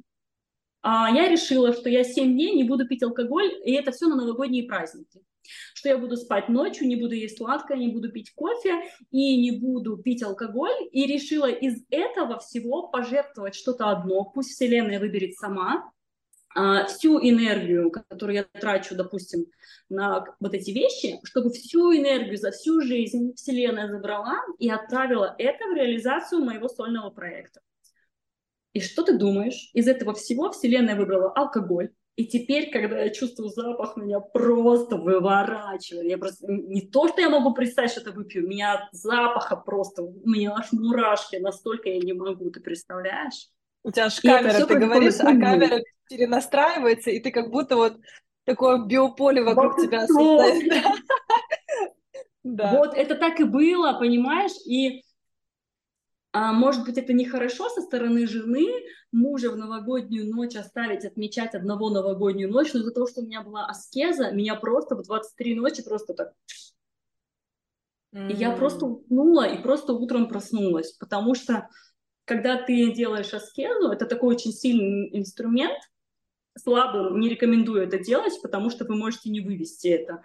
[0.83, 4.63] я решила, что я 7 дней не буду пить алкоголь, и это все на новогодние
[4.63, 5.21] праздники.
[5.73, 9.51] Что я буду спать ночью, не буду есть сладкое, не буду пить кофе и не
[9.51, 10.75] буду пить алкоголь.
[10.91, 15.91] И решила из этого всего пожертвовать что-то одно, пусть Вселенная выберет сама,
[16.55, 19.45] а, всю энергию, которую я трачу, допустим,
[19.87, 25.65] на вот эти вещи, чтобы всю энергию за всю жизнь Вселенная забрала и отправила это
[25.65, 27.61] в реализацию моего сольного проекта.
[28.73, 29.71] И что ты думаешь?
[29.73, 31.91] Из этого всего Вселенная выбрала алкоголь.
[32.15, 36.05] И теперь, когда я чувствую запах, меня просто выворачивает.
[36.09, 40.03] Я просто не то, что я могу представить, что это выпью, меня от запаха просто,
[40.03, 43.47] у меня аж мурашки, настолько я не могу, ты представляешь?
[43.83, 47.95] У тебя аж камера, ты говоришь, а камера перенастраивается, и ты как будто вот
[48.43, 50.73] такое биополе вокруг вот тебя создает.
[52.43, 54.53] Вот это так и было, понимаешь?
[54.65, 55.03] И
[56.31, 58.67] а, может быть, это нехорошо со стороны жены
[59.11, 63.41] мужа в новогоднюю ночь оставить отмечать одного новогоднюю ночь, но из-за того, что у меня
[63.41, 66.33] была аскеза, меня просто в 23 ночи просто так...
[68.13, 68.31] Mm.
[68.31, 71.67] И я просто уснула и просто утром проснулась, потому что
[72.25, 75.79] когда ты делаешь аскезу, это такой очень сильный инструмент,
[76.55, 80.23] слабым не рекомендую это делать, потому что вы можете не вывести это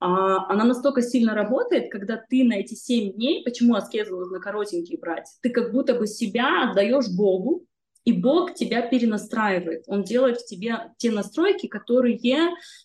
[0.00, 5.28] она настолько сильно работает, когда ты на эти 7 дней, почему аскезу нужно коротенькие брать,
[5.42, 7.66] ты как будто бы себя отдаешь Богу,
[8.06, 9.84] и Бог тебя перенастраивает.
[9.86, 12.16] Он делает в тебе те настройки, которые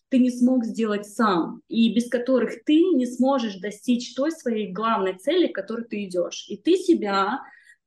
[0.09, 5.17] ты не смог сделать сам, и без которых ты не сможешь достичь той своей главной
[5.17, 6.45] цели, к которой ты идешь.
[6.49, 7.39] И ты себя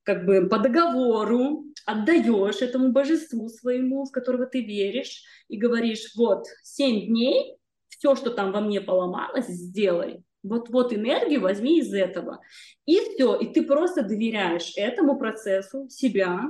[0.05, 6.47] как бы по договору отдаешь этому божеству своему, в которого ты веришь, и говоришь, вот,
[6.63, 7.58] семь дней
[7.99, 10.23] все, что там во мне поломалось, сделай.
[10.43, 12.41] Вот, вот энергию возьми из этого.
[12.87, 16.49] И все, и ты просто доверяешь этому процессу себя,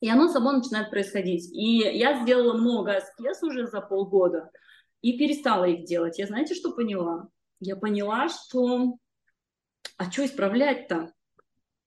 [0.00, 1.52] и оно само начинает происходить.
[1.52, 4.50] И я сделала много аскез уже за полгода
[5.02, 6.18] и перестала их делать.
[6.18, 7.28] Я знаете, что поняла?
[7.60, 8.96] Я поняла, что...
[9.96, 11.12] А что исправлять-то?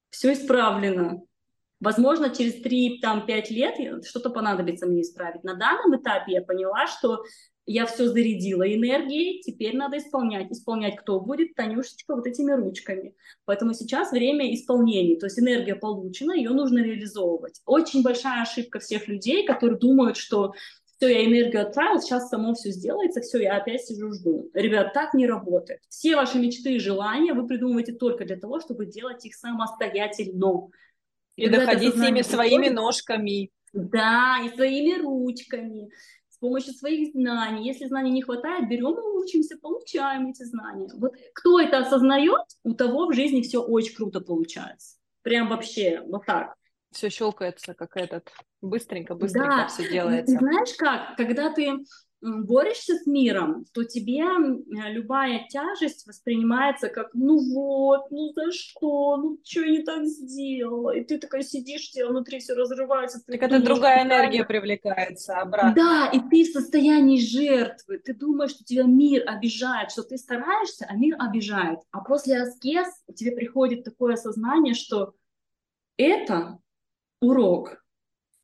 [0.10, 1.22] Все исправлено.
[1.80, 5.44] Возможно, через 3-5 лет что-то понадобится мне исправить.
[5.44, 7.24] На данном этапе я поняла, что
[7.66, 10.52] я все зарядила энергией, теперь надо исполнять.
[10.52, 11.56] Исполнять кто будет?
[11.56, 13.16] Танюшечка вот этими ручками.
[13.46, 17.62] Поэтому сейчас время исполнения, то есть энергия получена, ее нужно реализовывать.
[17.66, 20.54] Очень большая ошибка всех людей, которые думают, что
[20.98, 24.52] все, я энергию отправил, сейчас само все сделается, все, я опять сижу, жду.
[24.54, 25.80] Ребят, так не работает.
[25.90, 30.70] Все ваши мечты и желания вы придумываете только для того, чтобы делать их самостоятельно.
[31.36, 33.50] И, и доходить с ними своими ножками.
[33.74, 35.90] Да, и своими ручками
[36.42, 37.66] помощью своих знаний.
[37.66, 40.90] Если знаний не хватает, берем и учимся, получаем эти знания.
[40.96, 44.98] Вот кто это осознает, у того в жизни все очень круто получается.
[45.22, 46.56] Прям вообще вот так.
[46.92, 49.68] все щелкается, как этот, быстренько, быстренько да.
[49.68, 50.34] все делается.
[50.34, 51.78] И, знаешь как, когда ты
[52.22, 54.24] борешься с миром, то тебе
[54.90, 60.92] любая тяжесть воспринимается как, ну вот, ну за что, ну что я не так сделала,
[60.92, 63.24] и ты такая сидишь, тебе внутри все разрывается.
[63.26, 65.74] Так это другая энергия привлекается обратно.
[65.76, 70.86] Да, и ты в состоянии жертвы, ты думаешь, что тебя мир обижает, что ты стараешься,
[70.88, 71.80] а мир обижает.
[71.92, 75.16] А после аскез тебе приходит такое осознание, что
[75.98, 76.60] это
[77.20, 77.84] урок,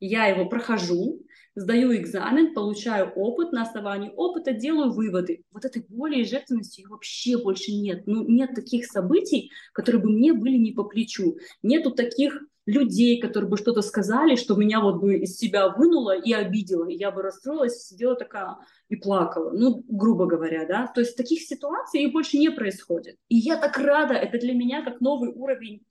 [0.00, 1.20] я его прохожу,
[1.58, 5.42] сдаю экзамен, получаю опыт, на основании опыта делаю выводы.
[5.50, 8.06] Вот этой боли и жертвенности вообще больше нет.
[8.06, 11.38] Ну, нет таких событий, которые бы мне были не по плечу.
[11.62, 16.32] Нету таких людей, которые бы что-то сказали, что меня вот бы из себя вынуло и
[16.32, 16.86] обидело.
[16.86, 18.56] И я бы расстроилась, сидела такая
[18.88, 19.50] и плакала.
[19.52, 20.86] Ну, грубо говоря, да.
[20.86, 23.16] То есть таких ситуаций их больше не происходит.
[23.28, 25.82] И я так рада, это для меня как новый уровень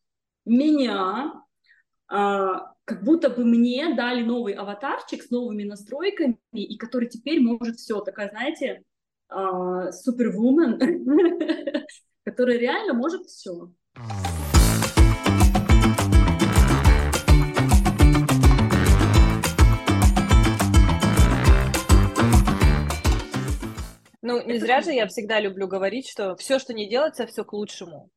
[0.45, 1.33] меня,
[2.07, 7.75] а, как будто бы мне дали новый аватарчик с новыми настройками, и который теперь может
[7.75, 8.81] все, такая, знаете,
[9.29, 10.79] супервумен,
[12.23, 13.73] которая реально может все.
[24.21, 27.51] Ну, не зря же я всегда люблю говорить, что все, что не делается, все к
[27.51, 28.09] лучшему.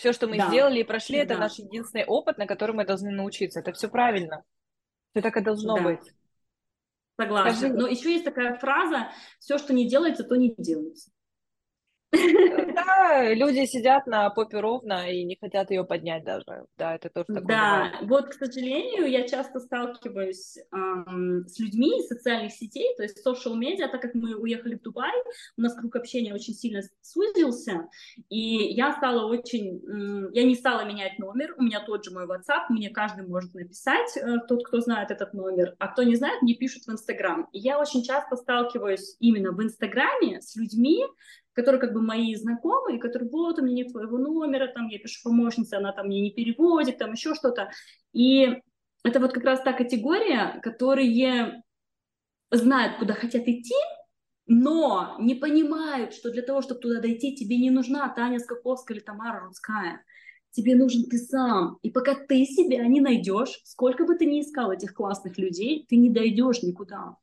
[0.00, 0.48] Все, что мы да.
[0.48, 1.40] сделали и прошли, это да.
[1.40, 3.60] наш единственный опыт, на который мы должны научиться.
[3.60, 4.44] Это все правильно.
[5.10, 5.82] Все так и должно да.
[5.82, 6.14] быть.
[7.20, 7.52] Согласна.
[7.52, 7.74] Скажи...
[7.74, 9.10] Но еще есть такая фраза:
[9.40, 11.10] все, что не делается, то не делается.
[12.86, 16.66] Да, люди сидят на попе ровно и не хотят ее поднять даже.
[16.78, 17.42] Да, это тоже такое.
[17.44, 18.08] Да, бывает.
[18.08, 23.54] вот, к сожалению, я часто сталкиваюсь эм, с людьми из социальных сетей, то есть social
[23.54, 25.12] медиа, так как мы уехали в Дубай,
[25.56, 27.88] у нас круг общения очень сильно сузился,
[28.28, 32.26] и я стала очень, э, я не стала менять номер, у меня тот же мой
[32.26, 36.42] WhatsApp, мне каждый может написать, э, тот, кто знает этот номер, а кто не знает,
[36.42, 37.48] мне пишут в Инстаграм.
[37.52, 41.04] И я очень часто сталкиваюсь именно в Инстаграме с людьми,
[41.52, 45.20] которые как бы мои знакомые, которые вот у меня нет твоего номера, там я пишу
[45.24, 47.70] помощнице, она там мне не переводит, там еще что-то.
[48.12, 48.60] И
[49.04, 51.62] это вот как раз та категория, которые
[52.50, 53.74] знают, куда хотят идти,
[54.46, 59.04] но не понимают, что для того, чтобы туда дойти, тебе не нужна Таня Скаковская или
[59.04, 60.04] Тамара Рудская.
[60.50, 61.78] Тебе нужен ты сам.
[61.82, 65.96] И пока ты себя не найдешь, сколько бы ты ни искал этих классных людей, ты
[65.96, 67.16] не дойдешь никуда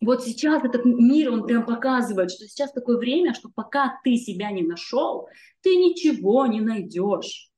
[0.00, 4.50] вот сейчас этот мир, он прям показывает, что сейчас такое время, что пока ты себя
[4.50, 5.28] не нашел,
[5.60, 7.50] ты ничего не найдешь.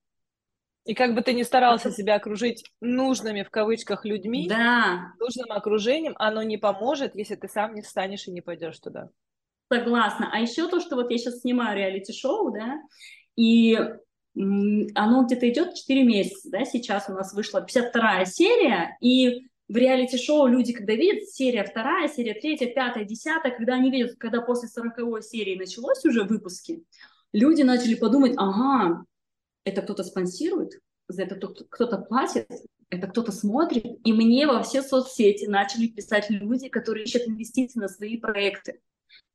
[0.86, 5.12] И как бы ты ни старался себя окружить нужными в кавычках людьми, да.
[5.20, 9.10] нужным окружением, оно не поможет, если ты сам не встанешь и не пойдешь туда.
[9.70, 10.30] Согласна.
[10.32, 12.80] А еще то, что вот я сейчас снимаю реалити-шоу, да,
[13.36, 13.78] и
[14.34, 20.48] оно где-то идет 4 месяца, да, сейчас у нас вышла 52 серия, и в реалити-шоу
[20.48, 25.22] люди, когда видят серия вторая, серия третья, пятая, десятая, когда они видят, когда после сороковой
[25.22, 26.82] серии началось уже выпуски,
[27.32, 29.05] люди начали подумать, ага,
[29.64, 30.72] это кто-то спонсирует,
[31.06, 32.48] за это кто-то платит,
[32.88, 37.86] это кто-то смотрит, и мне во все соцсети начали писать люди, которые ищут инвестиции на
[37.86, 38.80] свои проекты.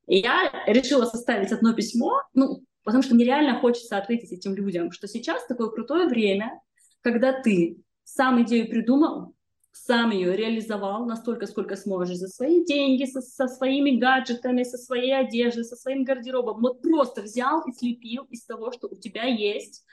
[0.06, 4.92] И я решила составить одно письмо, ну, потому что мне реально хочется ответить этим людям,
[4.92, 6.60] что сейчас такое крутое время,
[7.00, 9.34] когда ты сам идею придумал,
[9.76, 15.14] сам ее реализовал настолько, сколько сможешь, за свои деньги, со, со своими гаджетами, со своей
[15.14, 16.60] одеждой, со своим гардеробом.
[16.60, 19.84] Вот просто взял и слепил из того, что у тебя есть,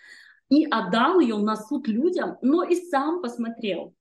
[0.50, 3.94] и отдал ее на суд людям, но и сам посмотрел.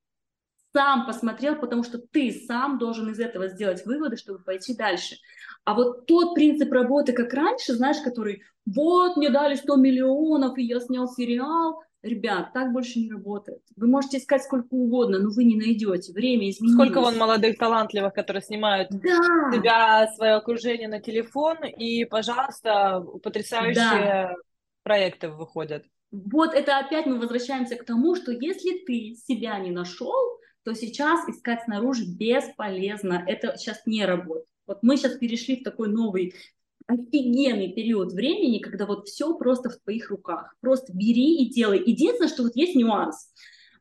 [0.73, 5.17] Сам посмотрел, потому что ты сам должен из этого сделать выводы, чтобы пойти дальше.
[5.65, 10.63] А вот тот принцип работы, как раньше, знаешь, который вот мне дали 100 миллионов, и
[10.63, 13.63] я снял сериал, Ребят, так больше не работает.
[13.77, 16.13] Вы можете искать сколько угодно, но вы не найдете.
[16.13, 16.75] Время изменилось.
[16.75, 19.53] Сколько вон молодых талантливых, которые снимают да.
[19.53, 24.35] себя, свое окружение на телефон, и, пожалуйста, потрясающие да.
[24.83, 25.85] проекты выходят.
[26.11, 30.13] Вот это опять мы возвращаемся к тому, что если ты себя не нашел,
[30.65, 33.25] то сейчас искать снаружи бесполезно.
[33.27, 34.47] Это сейчас не работает.
[34.67, 36.35] Вот мы сейчас перешли в такой новый
[36.87, 40.55] офигенный период времени, когда вот все просто в твоих руках.
[40.61, 41.83] Просто бери и делай.
[41.85, 43.33] Единственное, что вот есть нюанс.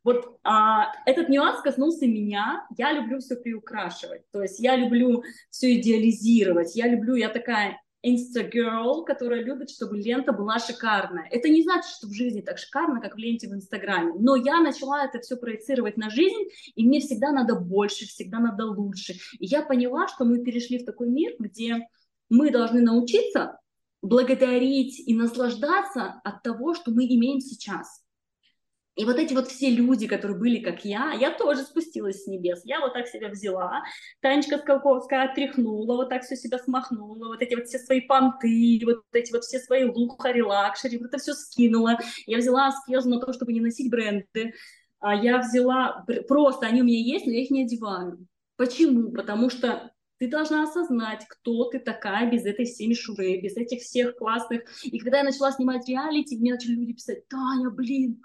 [0.03, 2.65] Вот а, этот нюанс коснулся меня.
[2.77, 4.23] Я люблю все приукрашивать.
[4.31, 6.75] То есть я люблю все идеализировать.
[6.75, 11.27] Я люблю, я такая инстагерл, которая любит, чтобы лента была шикарная.
[11.29, 14.13] Это не значит, что в жизни так шикарно, как в ленте в Инстаграме.
[14.17, 18.65] Но я начала это все проецировать на жизнь, и мне всегда надо больше, всегда надо
[18.65, 19.13] лучше.
[19.39, 21.87] И я поняла, что мы перешли в такой мир, где
[22.31, 23.59] мы должны научиться
[24.01, 28.03] благодарить и наслаждаться от того, что мы имеем сейчас.
[28.95, 32.61] И вот эти вот все люди, которые были как я, я тоже спустилась с небес.
[32.65, 33.83] Я вот так себя взяла,
[34.21, 39.03] Танечка Скаковская отряхнула, вот так все себя смахнула, вот эти вот все свои понты, вот
[39.13, 41.99] эти вот все свои luxury, luxury, вот это все скинула.
[42.25, 44.53] Я взяла аскезу на то, чтобы не носить бренды.
[44.99, 48.25] А я взяла, просто они у меня есть, но я их не одеваю.
[48.55, 49.11] Почему?
[49.11, 49.90] Потому что
[50.21, 54.61] ты должна осознать, кто ты такая без этой всей мишуры, без этих всех классных.
[54.83, 58.21] И когда я начала снимать реалити, мне начали люди писать, Таня, блин,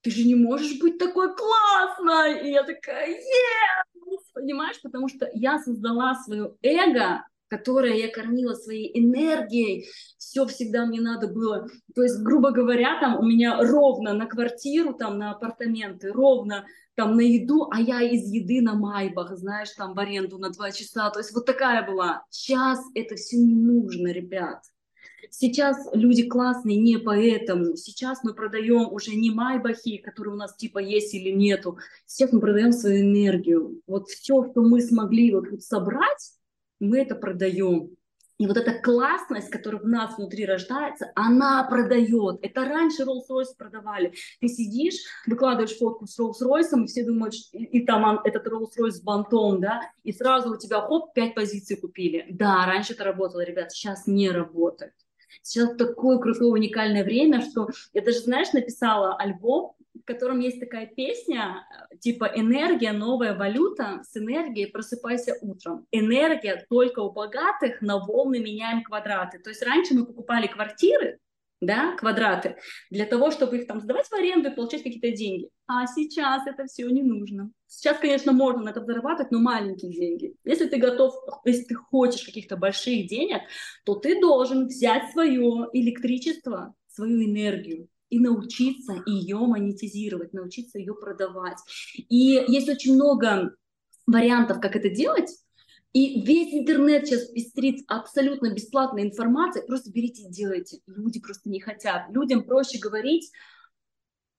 [0.00, 2.48] ты же не можешь быть такой классной.
[2.48, 4.18] И я такая, yes!
[4.32, 9.86] Понимаешь, потому что я создала свое эго, которое я кормила своей энергией,
[10.18, 11.66] все всегда мне надо было.
[11.94, 17.16] То есть, грубо говоря, там у меня ровно на квартиру, там на апартаменты, ровно там
[17.16, 21.10] на еду, а я из еды на майбах, знаешь, там в аренду на два часа.
[21.10, 22.24] То есть вот такая была.
[22.30, 24.62] Сейчас это все не нужно, ребят.
[25.30, 27.76] Сейчас люди классные не поэтому.
[27.76, 31.78] Сейчас мы продаем уже не майбахи, которые у нас типа есть или нету.
[32.06, 33.80] Сейчас мы продаем свою энергию.
[33.86, 36.34] Вот все, что мы смогли вот тут собрать,
[36.88, 37.90] мы это продаем.
[38.36, 42.40] И вот эта классность, которая в нас внутри рождается, она продает.
[42.42, 44.12] Это раньше Rolls-Royce продавали.
[44.40, 44.96] Ты сидишь,
[45.26, 49.80] выкладываешь фотку с Rolls-Royce, и все думают, и, и там этот Rolls-Royce с бантом, да,
[50.02, 52.26] и сразу у тебя, хоп, пять позиций купили.
[52.30, 54.94] Да, раньше это работало, ребят, сейчас не работает.
[55.42, 60.86] Сейчас такое крутое, уникальное время, что я даже, знаешь, написала альбом, в котором есть такая
[60.86, 61.66] песня,
[61.98, 65.86] типа «Энергия– новая валюта, с энергией просыпайся утром».
[65.92, 69.38] Энергия только у богатых, на волны меняем квадраты.
[69.38, 71.20] То есть раньше мы покупали квартиры,
[71.62, 72.58] да, квадраты,
[72.90, 75.48] для того, чтобы их там сдавать в аренду и получать какие-то деньги.
[75.66, 77.50] А сейчас это все не нужно.
[77.66, 80.34] Сейчас, конечно, можно на этом зарабатывать, но маленькие деньги.
[80.44, 81.14] Если ты готов,
[81.46, 83.40] если ты хочешь каких-то больших денег,
[83.86, 91.58] то ты должен взять свое электричество, свою энергию и научиться ее монетизировать, научиться ее продавать.
[91.96, 93.56] И есть очень много
[94.06, 95.28] вариантов, как это делать.
[95.92, 99.66] И весь интернет сейчас пестрит абсолютно бесплатной информацией.
[99.66, 100.78] Просто берите и делайте.
[100.86, 102.08] Люди просто не хотят.
[102.10, 103.32] Людям проще говорить,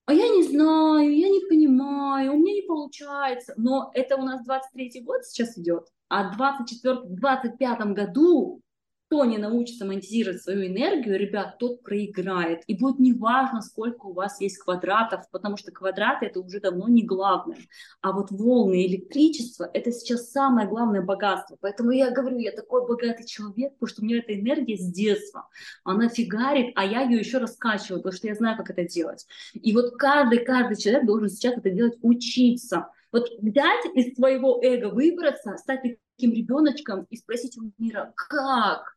[0.06, 3.56] а я не знаю, я не понимаю, у меня не получается.
[3.58, 8.62] Но это у нас 23-й год сейчас идет, а в 24-25 году
[9.08, 12.64] кто не научится монетизировать свою энергию, ребят, тот проиграет.
[12.66, 17.04] И будет неважно, сколько у вас есть квадратов, потому что квадраты это уже давно не
[17.04, 17.60] главное.
[18.02, 21.58] А вот волны электричества это сейчас самое главное богатство.
[21.62, 25.48] Поэтому я говорю, я такой богатый человек, потому что у меня эта энергия с детства.
[25.84, 29.28] Она фигарит, а я ее еще раскачиваю, потому что я знаю, как это делать.
[29.54, 32.90] И вот каждый, каждый человек должен сейчас это делать, учиться.
[33.12, 35.82] Вот взять из своего эго, выбраться, стать
[36.18, 38.95] таким ребеночком и спросить у мира, как?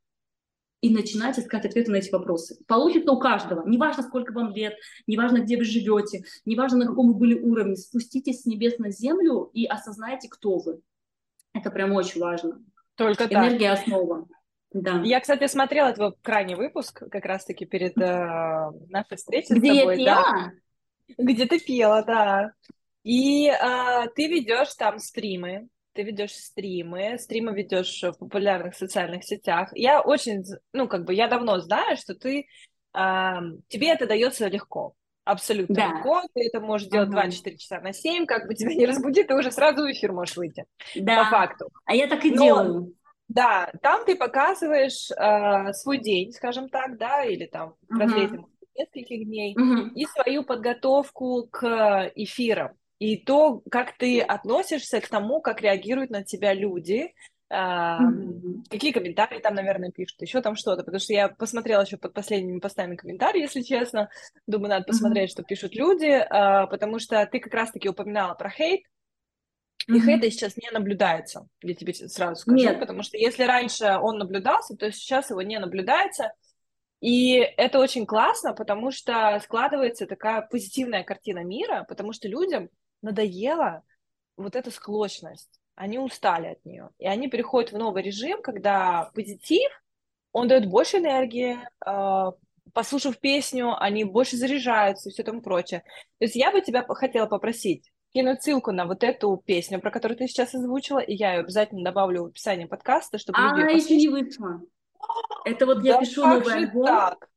[0.80, 2.58] И начинать искать ответы на эти вопросы.
[2.66, 3.66] Получится у каждого.
[3.66, 4.74] Неважно, сколько вам лет,
[5.06, 7.76] неважно, где вы живете, неважно, на каком вы были уровне.
[7.76, 10.80] Спуститесь с небес на землю и осознайте, кто вы.
[11.52, 12.62] Это прям очень важно.
[12.94, 13.80] Только Энергия так.
[13.80, 14.28] основа.
[14.72, 15.00] Да.
[15.02, 19.94] Я, кстати, смотрела твой крайний выпуск как раз-таки перед э, нашей встречей Где с тобой.
[19.94, 20.52] Где я пела?
[21.08, 21.24] Да.
[21.24, 22.52] Где ты пела, да.
[23.02, 25.68] И э, ты ведешь там стримы,
[25.98, 29.70] ты ведешь стримы, стримы ведешь в популярных социальных сетях.
[29.74, 32.46] Я очень, ну, как бы, я давно знаю, что ты,
[32.94, 33.34] э,
[33.66, 34.94] тебе это дается легко.
[35.24, 35.88] Абсолютно да.
[35.88, 37.26] легко, ты это можешь делать ага.
[37.26, 40.36] 2-4 часа на 7, как бы тебя не разбудит, ты уже сразу в эфир можешь
[40.36, 41.24] выйти, да.
[41.24, 41.68] по факту.
[41.84, 42.94] А я так и Но, делаю.
[43.26, 48.38] Да, там ты показываешь э, свой день, скажем так, да, или там в разрезе
[48.76, 55.40] нескольких дней, uh и свою подготовку к эфирам и то, как ты относишься к тому,
[55.40, 57.14] как реагируют на тебя люди,
[57.52, 58.64] mm-hmm.
[58.68, 62.58] какие комментарии там, наверное, пишут, еще там что-то, потому что я посмотрела еще под последними
[62.58, 64.10] постами комментарии, если честно,
[64.46, 65.32] думаю, надо посмотреть, mm-hmm.
[65.32, 68.82] что пишут люди, а, потому что ты как раз-таки упоминала про хейт,
[69.86, 70.00] и mm-hmm.
[70.00, 72.80] хейта сейчас не наблюдается, я тебе сразу скажу, Нет.
[72.80, 76.32] потому что если раньше он наблюдался, то сейчас его не наблюдается,
[77.00, 82.70] и это очень классно, потому что складывается такая позитивная картина мира, потому что людям
[83.02, 83.82] надоела
[84.36, 85.60] вот эта склочность.
[85.74, 86.90] Они устали от нее.
[86.98, 89.70] И они переходят в новый режим, когда позитив,
[90.32, 92.32] он дает больше энергии, а,
[92.72, 95.82] послушав песню, они больше заряжаются и все тому прочее.
[96.18, 100.18] То есть я бы тебя хотела попросить кинуть ссылку на вот эту песню, про которую
[100.18, 103.76] ты сейчас озвучила, и я ее обязательно добавлю в описание подкаста, чтобы а, люди А,
[103.76, 104.60] еще не вышла.
[105.44, 106.86] Это вот я да пишу новый альбом.
[106.86, 107.28] Так?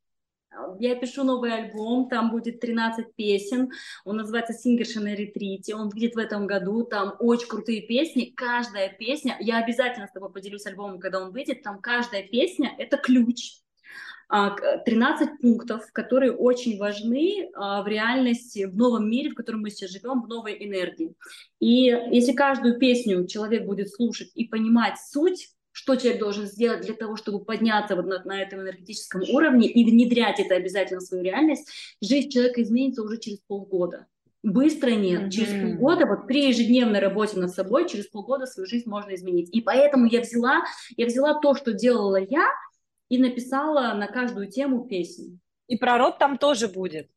[0.79, 3.71] Я пишу новый альбом, там будет 13 песен,
[4.03, 8.89] он называется «Сингерша на ретрите», он выйдет в этом году, там очень крутые песни, каждая
[8.89, 13.61] песня, я обязательно с тобой поделюсь альбомом, когда он выйдет, там каждая песня— это ключ,
[14.31, 19.69] 13 а, пунктов, которые очень важны а, в реальности, в новом мире, в котором мы
[19.69, 21.15] сейчас живем, в новой энергии.
[21.59, 26.93] И если каждую песню человек будет слушать и понимать суть, что человек должен сделать для
[26.93, 31.23] того, чтобы подняться вот на, на этом энергетическом уровне и внедрять это обязательно в свою
[31.23, 31.69] реальность,
[32.01, 34.07] жизнь человека изменится уже через полгода.
[34.43, 35.23] Быстро нет.
[35.23, 35.29] Mm-hmm.
[35.29, 39.49] Через полгода, вот при ежедневной работе над собой, через полгода свою жизнь можно изменить.
[39.53, 40.63] И поэтому я взяла,
[40.97, 42.47] я взяла то, что делала я,
[43.09, 45.37] и написала на каждую тему песню.
[45.67, 47.09] И пророк там тоже будет.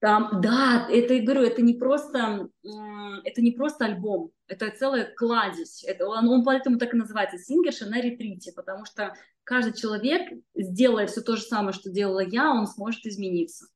[0.00, 2.48] Там, да, это, я говорю, это не просто,
[3.24, 5.82] это не просто альбом, это целая кладезь.
[5.82, 9.14] Это, он, он поэтому так и называется «Сингерша на ретрите», потому что
[9.44, 13.66] каждый человек, сделая все то же самое, что делала я, он сможет измениться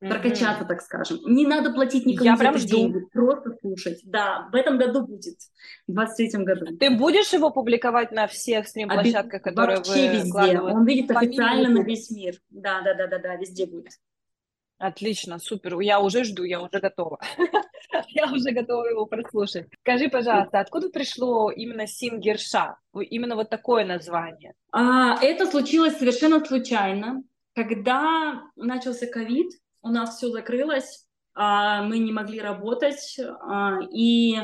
[0.00, 1.18] прокачаться, так скажем.
[1.26, 2.68] Не надо платить никому Я за прям жду.
[2.68, 4.00] деньги, просто слушать.
[4.04, 5.38] Да, в этом году будет,
[5.86, 6.76] в 23 году.
[6.76, 10.60] Ты будешь его публиковать на всех стрим-площадках, которые Вообще вы везде.
[10.60, 12.34] Он выйдет официально на весь мир.
[12.50, 13.92] Да, да, да, да, да, везде будет.
[14.78, 15.78] Отлично, супер.
[15.80, 17.18] Я уже жду, я уже готова.
[18.08, 19.66] я уже готова его прослушать.
[19.80, 22.76] Скажи, пожалуйста, откуда пришло именно Сингерша?
[22.94, 24.54] Именно вот такое название.
[24.70, 27.24] А, это случилось совершенно случайно.
[27.54, 29.50] Когда начался ковид,
[29.82, 34.38] у нас все закрылось, а, мы не могли работать, а, и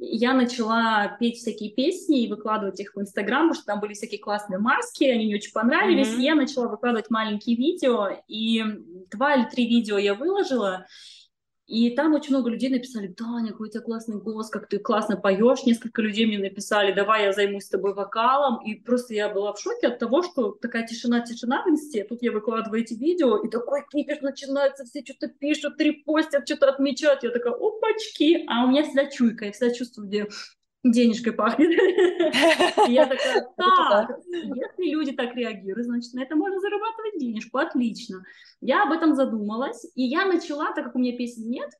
[0.00, 4.20] я начала петь всякие песни и выкладывать их в Инстаграм, потому что там были всякие
[4.20, 6.20] классные маски, они мне очень понравились, mm-hmm.
[6.20, 8.62] и я начала выкладывать маленькие видео, и
[9.10, 10.86] два или три видео я выложила,
[11.68, 15.18] и там очень много людей написали, Таня, какой у тебя классный голос, как ты классно
[15.18, 15.64] поешь.
[15.66, 18.64] Несколько людей мне написали, давай я займусь с тобой вокалом.
[18.64, 22.04] И просто я была в шоке от того, что такая тишина-тишина в инсте.
[22.04, 27.22] Тут я выкладываю эти видео, и такой кипиш начинается, все что-то пишут, репостят, что-то отмечают.
[27.22, 28.46] Я такая, опачки.
[28.48, 30.26] А у меня всегда чуйка, я всегда чувствую, где
[30.84, 31.70] денежкой пахнет.
[32.88, 38.22] Я такая, так, если люди так реагируют, значит, на это можно зарабатывать денежку, отлично.
[38.60, 41.70] Я об этом задумалась, и я начала, так как у меня песен нет,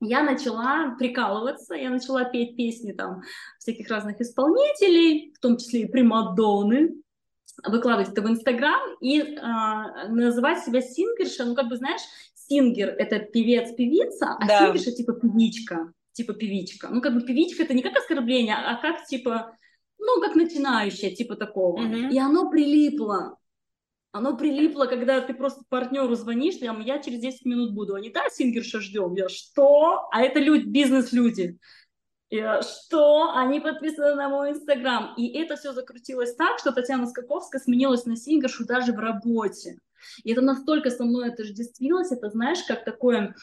[0.00, 3.22] я начала прикалываться, я начала петь песни там
[3.58, 6.96] всяких разных исполнителей, в том числе и примадонны,
[7.64, 12.02] выкладывать это в Инстаграм и э, называть себя сингерша, ну, как бы, знаешь,
[12.34, 14.58] сингер— это певец-певица, а да.
[14.58, 16.88] сингерша— типа певичка типа певичка.
[16.88, 19.56] Ну, как бы певичка это не как оскорбление, а как типа,
[19.98, 21.80] ну, как начинающая, типа такого.
[21.80, 22.10] Mm-hmm.
[22.10, 23.36] И оно прилипло.
[24.12, 27.94] Оно прилипло, когда ты просто партнеру звонишь, там, я через 10 минут буду.
[27.94, 29.14] Они, да, сингерша ждем.
[29.14, 30.08] Я, что?
[30.10, 31.58] А это люди, бизнес-люди.
[32.30, 33.34] Я, что?
[33.34, 35.14] Они подписаны на мой инстаграм.
[35.18, 39.78] И это все закрутилось так, что Татьяна Скаковская сменилась на сингершу даже в работе.
[40.24, 43.34] И это настолько со мной отождествилось, это, знаешь, как такое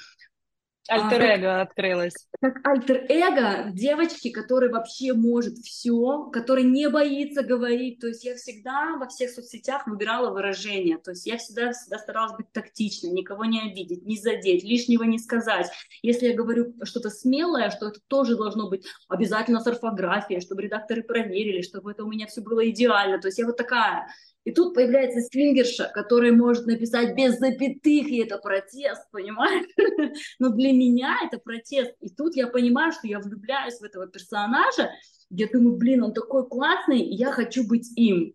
[0.89, 2.14] Альтер-эго а, открылось.
[2.41, 7.99] Как альтер-эго девочки, которая вообще может все, которая не боится говорить.
[7.99, 10.97] То есть я всегда во всех соцсетях выбирала выражение.
[10.97, 15.19] То есть я всегда, всегда старалась быть тактичной, никого не обидеть, не задеть, лишнего не
[15.19, 15.72] сказать.
[16.01, 21.03] Если я говорю что-то смелое, что это тоже должно быть обязательно с орфографией, чтобы редакторы
[21.03, 23.19] проверили, чтобы это у меня все было идеально.
[23.22, 24.07] То есть я вот такая.
[24.43, 29.65] И тут появляется свингерша, которая может написать без запятых, и это протест, понимаешь?
[30.39, 31.93] Но для меня это протест.
[32.01, 34.91] И тут я понимаю, что я влюбляюсь в этого персонажа,
[35.29, 38.33] я думаю, блин, он такой классный, я хочу быть им.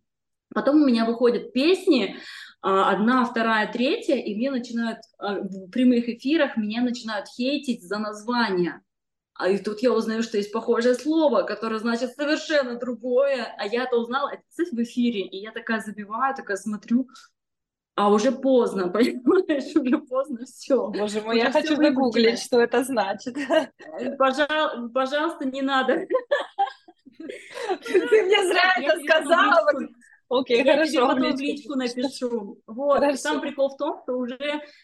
[0.55, 2.17] Потом у меня выходят песни,
[2.61, 7.99] а, одна, вторая, третья, и мне начинают а, в прямых эфирах меня начинают хейтить за
[7.99, 8.81] название.
[9.39, 13.55] А и тут я узнаю, что есть похожее слово, которое значит совершенно другое.
[13.57, 15.21] А я-то узнала, это, кстати, в эфире.
[15.21, 17.09] И я такая забиваю, такая смотрю,
[17.95, 20.89] а уже поздно, понимаешь, уже поздно все.
[20.89, 23.37] Боже мой, уже я хочу загуглить, что это значит.
[24.19, 26.07] Пожал, пожалуйста, не надо.
[27.17, 29.89] Ты мне зря это сказала.
[30.29, 30.93] Окей, я хорошо.
[30.93, 32.61] Я потом в личку напишу.
[32.67, 32.99] Вот.
[32.99, 33.17] Хорошо.
[33.17, 34.39] Сам прикол в том, что уже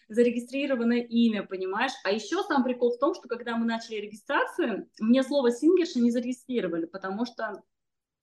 [0.09, 1.91] зарегистрированное имя, понимаешь?
[2.03, 6.11] А еще сам прикол в том, что когда мы начали регистрацию, мне слово сингерша не
[6.11, 7.61] зарегистрировали, потому что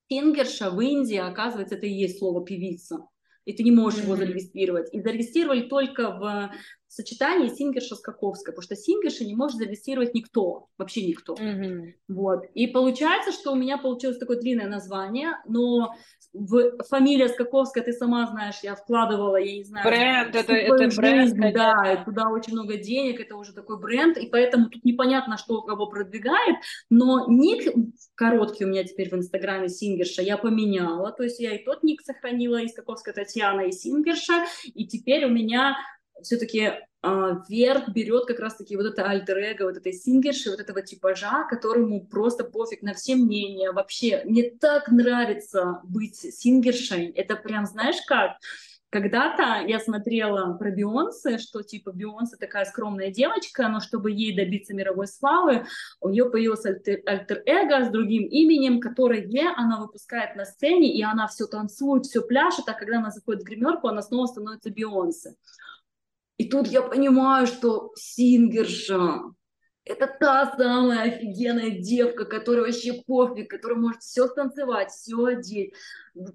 [0.09, 3.07] сингерша в Индии, оказывается, это и есть слово певица
[3.45, 4.05] и ты не можешь mm-hmm.
[4.05, 4.95] его зарегистрировать.
[4.95, 6.53] И зарегистрировали только в
[6.87, 11.35] сочетании сингерша с Каковской, потому что сингерша не может зарегистрировать никто, вообще никто.
[11.35, 11.93] Mm-hmm.
[12.09, 12.45] Вот.
[12.55, 15.95] И получается, что у меня получилось такое длинное название, но
[16.33, 19.85] в фамилия Скаковская, ты сама знаешь, я вкладывала, я не знаю...
[19.85, 24.17] Бренд, это, это жизнь, бренд, Да, и туда очень много денег, это уже такой бренд,
[24.17, 26.57] и поэтому тут непонятно, что кого продвигает,
[26.89, 27.73] но ник
[28.15, 32.01] короткий у меня теперь в Инстаграме Сингерша я поменяла, то есть я и тот ник
[32.01, 35.77] сохранила, и Скаковская Татьяна, и Сингерша, и теперь у меня
[36.23, 36.73] все-таки
[37.03, 42.45] вверх берет как раз-таки вот это альтер-эго, вот этой сингерши, вот этого типажа, которому просто
[42.45, 43.73] пофиг на все мнения.
[43.73, 47.11] Вообще, мне так нравится быть сингершей.
[47.11, 48.37] Это прям, знаешь как?
[48.93, 54.75] Когда-то я смотрела про Бейонсе, что типа Бейонсе такая скромная девочка, но чтобы ей добиться
[54.75, 55.65] мировой славы,
[56.03, 59.27] у нее появился альтер, альтер-эго с другим именем, которое
[59.57, 63.47] она выпускает на сцене, и она все танцует, все пляшет, а когда она заходит в
[63.47, 65.37] гримерку, она снова становится Бейонсе.
[66.39, 69.21] И тут я понимаю, что сингерша,
[69.85, 75.75] это та самая офигенная девка, которая вообще пофиг, которая может все станцевать, все одеть.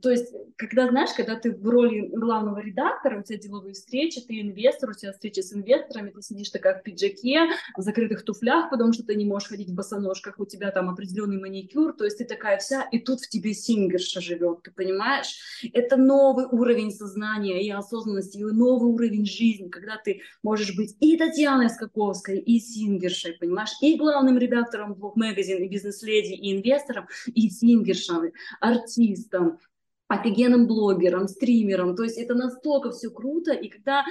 [0.01, 4.41] То есть, когда, знаешь, когда ты в роли главного редактора, у тебя деловые встречи, ты
[4.41, 8.91] инвестор, у тебя встреча с инвесторами, ты сидишь такая в пиджаке, в закрытых туфлях, потому
[8.91, 12.25] что ты не можешь ходить в босоножках, у тебя там определенный маникюр, то есть ты
[12.25, 15.61] такая вся, и тут в тебе сингерша живет, ты понимаешь?
[15.73, 21.17] Это новый уровень сознания и осознанности, и новый уровень жизни, когда ты можешь быть и
[21.17, 27.49] Татьяной Скаковской, и сингершей, понимаешь, и главным редактором блог магазин, и бизнес-леди, и инвестором, и
[27.49, 29.59] сингершами, артистом,
[30.07, 31.95] офигенным блогером, стримером.
[31.95, 33.51] То есть это настолько все круто.
[33.51, 34.05] И когда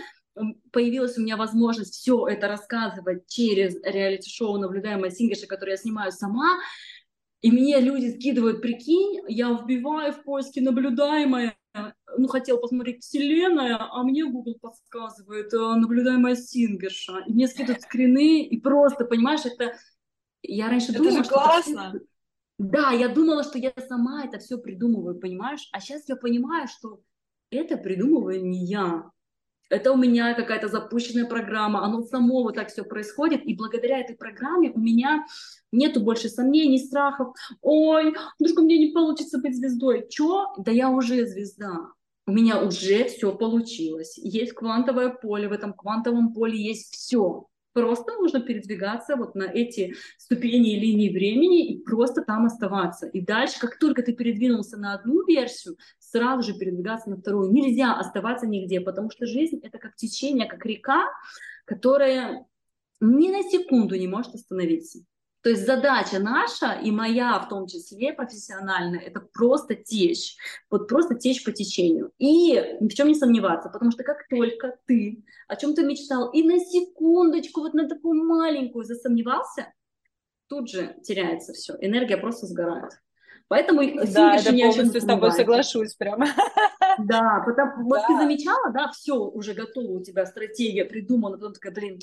[0.70, 6.59] появилась у меня возможность все это рассказывать через реалити-шоу «Наблюдаемая сингерша», которое я снимаю сама,
[7.43, 11.57] и мне люди скидывают, прикинь, я вбиваю в поиске «Наблюдаемая»,
[12.16, 17.24] ну, хотел посмотреть «Вселенная», а мне Google подсказывает э, «Наблюдаемая сингерша».
[17.27, 19.74] И мне скидывают скрины, и просто, понимаешь, это...
[20.43, 21.89] Я раньше это думала, же классно.
[21.90, 22.01] Что
[22.59, 25.69] да, я думала, что я сама это все придумываю, понимаешь?
[25.73, 27.01] А сейчас я понимаю, что
[27.51, 29.11] это придумываю не я.
[29.68, 34.16] Это у меня какая-то запущенная программа, оно само вот так все происходит, и благодаря этой
[34.16, 35.24] программе у меня
[35.72, 37.34] нету больше сомнений, страхов.
[37.62, 40.06] Ой, у меня не получится быть звездой.
[40.09, 40.55] Чё?
[40.59, 41.90] Да я уже звезда.
[42.28, 44.18] У меня уже все получилось.
[44.18, 47.47] Есть квантовое поле, в этом квантовом поле есть все.
[47.77, 53.07] Просто нужно передвигаться вот на эти ступени линии времени и просто там оставаться.
[53.07, 57.53] И дальше, как только ты передвинулся на одну версию, сразу же передвигаться на вторую.
[57.53, 61.05] Нельзя оставаться нигде, потому что жизнь— это как течение, как река,
[61.66, 62.47] которая
[63.01, 65.01] ни на секунду не может остановиться.
[65.42, 70.36] То есть задача наша и моя в том числе профессиональная, это просто течь,
[70.70, 72.10] вот просто течь по течению.
[72.18, 76.42] И ни в чем не сомневаться, потому что как только ты о чем-то мечтал и
[76.42, 79.72] на секундочку, вот на такую маленькую засомневался,
[80.48, 82.98] тут же теряется все, энергия просто сгорает.
[83.48, 83.82] Поэтому
[84.12, 86.26] да, это полностью с тобой соглашусь прямо.
[86.98, 91.74] Да, потому, вот ты замечала, да, все уже готово, у тебя стратегия придумана, потом такая,
[91.74, 91.98] блин,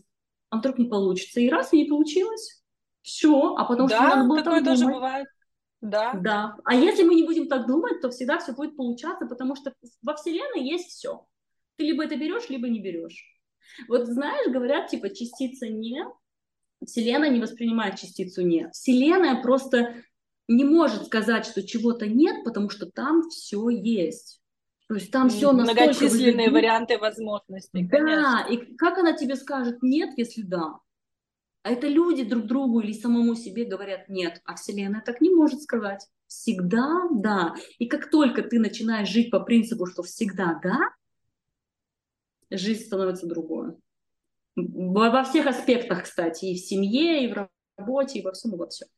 [0.51, 1.39] а вдруг не получится.
[1.39, 2.62] И раз, и не получилось
[3.03, 4.95] все, а потом да, что надо было такое так тоже думать.
[4.95, 5.27] бывает.
[5.81, 6.13] Да.
[6.13, 6.55] Да.
[6.63, 10.15] А если мы не будем так думать, то всегда все будет получаться, потому что во
[10.15, 11.25] Вселенной есть все.
[11.75, 13.25] Ты либо это берешь, либо не берешь.
[13.87, 16.03] Вот знаешь, говорят, типа, частица не,
[16.85, 18.69] Вселенная не воспринимает частицу не.
[18.71, 19.95] Вселенная просто
[20.47, 24.41] не может сказать, что чего-то нет, потому что там все есть.
[24.87, 25.83] То есть там все настолько...
[25.83, 28.45] Многочисленные варианты возможностей, Да, конечно.
[28.49, 30.75] и как она тебе скажет нет, если да?
[31.63, 35.61] А это люди друг другу или самому себе говорят нет, а Вселенная так не может
[35.61, 36.05] сказать.
[36.27, 37.55] Всегда да.
[37.79, 40.77] И как только ты начинаешь жить по принципу, что всегда да,
[42.51, 43.77] жизнь становится другой.
[44.57, 48.67] Во всех аспектах, кстати, и в семье, и в работе, и во всем, и во
[48.67, 48.89] всем.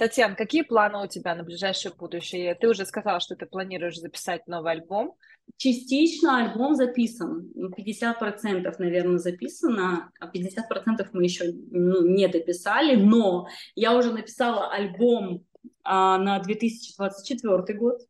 [0.00, 2.54] Татьяна, какие планы у тебя на ближайшее будущее?
[2.54, 5.14] Ты уже сказала, что ты планируешь записать новый альбом.
[5.56, 13.96] Частично альбом записан, 50% наверное записано, а 50% мы еще ну, не дописали, но я
[13.96, 15.44] уже написала альбом
[15.84, 18.00] а, на 2024 год,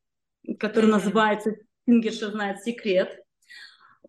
[0.59, 0.93] который mm-hmm.
[0.93, 1.57] называется
[1.87, 3.21] «Сингерша знает секрет»,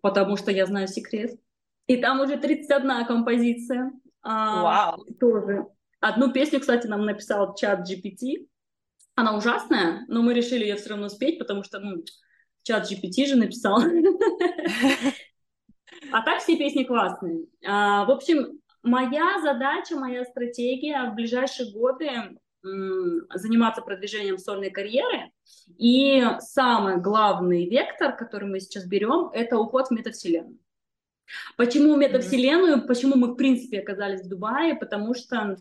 [0.02, 1.40] потому что я знаю секрет.
[1.88, 3.92] И там уже 31 композиция.
[4.22, 5.06] А, Вау!
[5.20, 5.66] Тоже.
[6.00, 8.48] Одну песню, кстати, нам написал чат GPT.
[9.16, 12.04] Она ужасная, но мы решили ее все равно спеть, потому что, ну,
[12.64, 13.82] чат GPT же написал.
[16.12, 17.46] А так все песни классные.
[17.66, 22.10] А, в общем, моя задача, моя стратегия в ближайшие годы
[22.64, 25.32] заниматься продвижением сольной карьеры.
[25.78, 30.60] И самый главный вектор, который мы сейчас берем, это уход в метавселенную.
[31.58, 32.86] Почему метавселенную?
[32.86, 34.76] Почему мы, в принципе, оказались в Дубае?
[34.76, 35.58] Потому что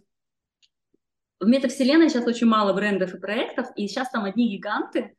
[1.39, 5.17] в метавселенной сейчас очень мало брендов и проектов, и сейчас там одни гиганты,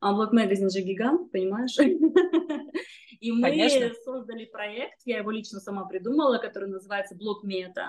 [0.00, 1.76] а Block Magazine же гигант, понимаешь?
[3.20, 3.90] И мы Конечно.
[4.04, 7.88] создали проект, я его лично сама придумала, который называется Блок Мета.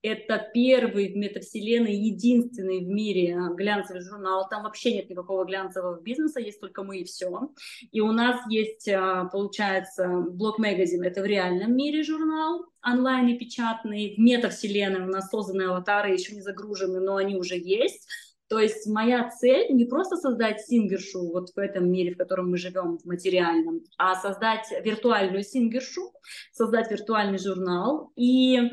[0.00, 4.48] Это первый в метавселенной, единственный в мире глянцевый журнал.
[4.48, 7.50] Там вообще нет никакого глянцевого бизнеса, есть только мы и все.
[7.92, 13.38] И у нас есть, а, получается, Блок Magazine, это в реальном мире журнал, онлайн и
[13.38, 14.14] печатный.
[14.16, 18.08] В метавселенной у нас созданы аватары, еще не загружены, но они уже есть
[18.48, 22.58] То есть моя цель не просто создать сингершу вот в этом мире, в котором мы
[22.58, 26.12] живем, в материальном, а создать виртуальную сингершу,
[26.52, 28.12] создать виртуальный журнал.
[28.16, 28.70] И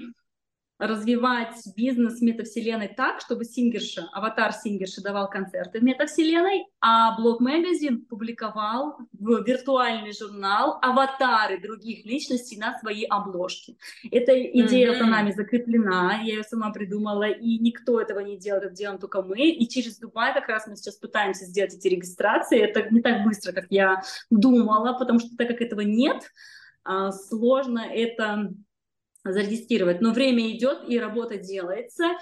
[0.82, 8.04] развивать бизнес метавселенной так, чтобы Сингерша, аватар Сингерши давал концерты в метавселенной, а Блог Магазин
[8.04, 13.78] публиковал в виртуальный журнал аватары других личностей на свои обложки.
[14.10, 14.98] Эта идея mm-hmm.
[14.98, 19.22] за нами закреплена, я ее сама придумала, и никто этого не делает, это делаем только
[19.22, 19.50] мы.
[19.50, 22.60] И через Дубай как раз мы сейчас пытаемся сделать эти регистрации.
[22.60, 24.02] Это не так быстро, как я
[24.32, 26.24] думала, потому что так как этого нет,
[26.84, 28.52] а, сложно это
[29.24, 30.02] зарегистрировать.
[30.02, 32.18] Но время идет, и работа делается.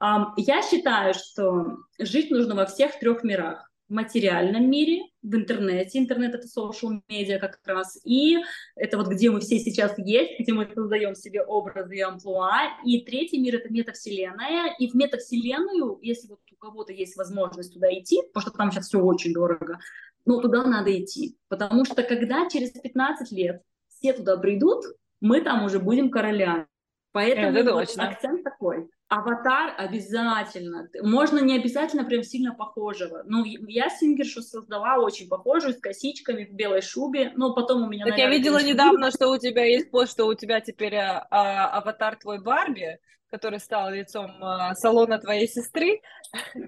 [0.00, 3.70] Я считаю, что жить нужно во всех трех мирах.
[3.86, 8.38] В материальном мире, в интернете, интернет это social медиа как раз, и
[8.76, 13.04] это вот где мы все сейчас есть, где мы создаем себе образы и амплуа, и
[13.04, 18.22] третий мир это метавселенная, и в метавселенную, если вот у кого-то есть возможность туда идти,
[18.32, 19.78] потому что там сейчас все очень дорого,
[20.24, 24.82] ну туда надо идти, потому что когда через 15 лет все туда придут,
[25.20, 26.66] мы там уже будем королями.
[27.12, 28.88] Поэтому Это вот акцент такой.
[29.08, 30.88] Аватар обязательно.
[31.02, 33.22] Можно не обязательно прям сильно похожего.
[33.24, 38.04] Ну, я сингершу создала очень похожую, с косичками, в белой шубе, но потом у меня...
[38.04, 41.24] Так наверное, я видела недавно, что у тебя есть пост, что у тебя теперь а,
[41.30, 42.98] а, аватар твой Барби,
[43.30, 46.00] который стал лицом а, салона твоей сестры.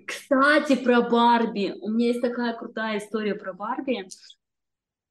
[0.06, 1.74] Кстати, про Барби.
[1.80, 4.06] У меня есть такая крутая история про Барби.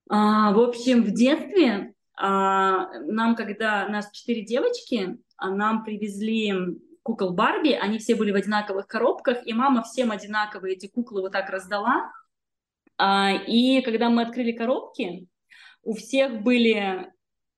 [0.10, 6.54] А, в общем, в детстве нам, когда нас четыре девочки, а нам привезли
[7.04, 11.34] кукол Барби, они все были в одинаковых коробках, и мама всем одинаковые эти куклы вот
[11.34, 12.12] так раздала.
[12.98, 15.28] А, и когда мы открыли коробки,
[15.84, 17.12] у всех были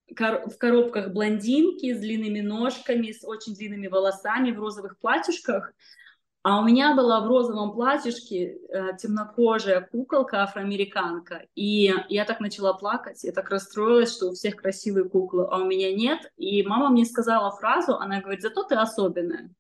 [0.10, 5.74] в коробках блондинки с длинными ножками, с очень длинными волосами, в розовых платьюшках.
[6.50, 12.72] А у меня была в розовом платьишке э, темнокожая куколка афроамериканка, и я так начала
[12.72, 16.32] плакать, я так расстроилась, что у всех красивые куклы, а у меня нет.
[16.38, 19.54] И мама мне сказала фразу, она говорит, зато ты особенная.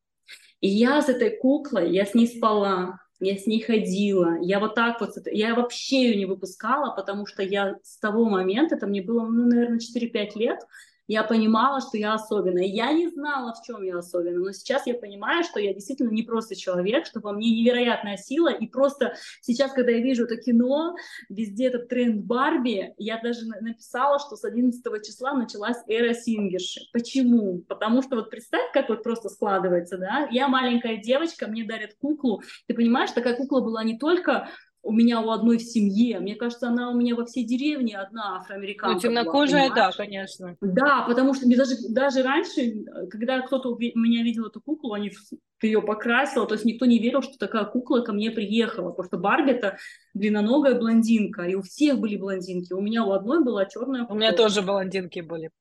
[0.61, 4.73] И я с этой куклой, я с ней спала, я с ней ходила, я вот
[4.73, 9.01] так вот, я вообще ее не выпускала, потому что я с того момента, это мне
[9.01, 10.59] было, ну, наверное, 4-5 лет,
[11.07, 12.65] я понимала, что я особенная.
[12.65, 16.23] Я не знала, в чем я особенная, но сейчас я понимаю, что я действительно не
[16.23, 20.95] просто человек, что во мне невероятная сила, и просто сейчас, когда я вижу это кино,
[21.29, 26.81] везде этот тренд Барби, я даже написала, что с 11 числа началась эра сингерши.
[26.93, 27.63] Почему?
[27.67, 32.41] Потому что вот представь, как вот просто складывается, да, я маленькая девочка, мне дарят куклу,
[32.67, 34.49] ты понимаешь, такая кукла была не только
[34.87, 36.19] у меня у одной в семье.
[36.21, 38.95] Мне кажется, она у меня во всей деревне одна афроамериканка.
[38.95, 40.55] Ну, темнокожая, была, да, конечно.
[40.61, 45.11] Да, потому что даже, даже раньше, когда кто-то у меня видел эту куклу, они
[45.59, 49.07] ты ее покрасила, то есть никто не верил, что такая кукла ко мне приехала, потому
[49.07, 49.77] что Барби это
[50.13, 52.71] длинноногая блондинка, и у всех были блондинки.
[52.71, 54.05] У меня у одной была черная.
[54.05, 55.51] У меня тоже блондинки были.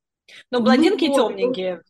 [0.52, 1.82] Но блондинки ну, темненькие.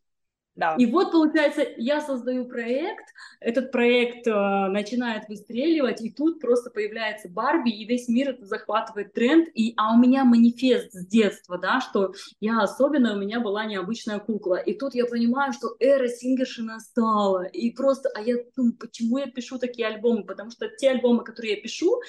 [0.56, 0.74] Да.
[0.78, 3.04] И вот, получается, я создаю проект,
[3.40, 4.30] этот проект э,
[4.68, 9.94] начинает выстреливать, и тут просто появляется Барби, и весь мир это захватывает тренд, и, а
[9.94, 14.54] у меня манифест с детства, да, что я особенная, у меня была необычная кукла.
[14.54, 19.26] И тут я понимаю, что эра сингерши настала, и просто, а я думаю, почему я
[19.26, 20.24] пишу такие альбомы?
[20.24, 22.00] Потому что те альбомы, которые я пишу,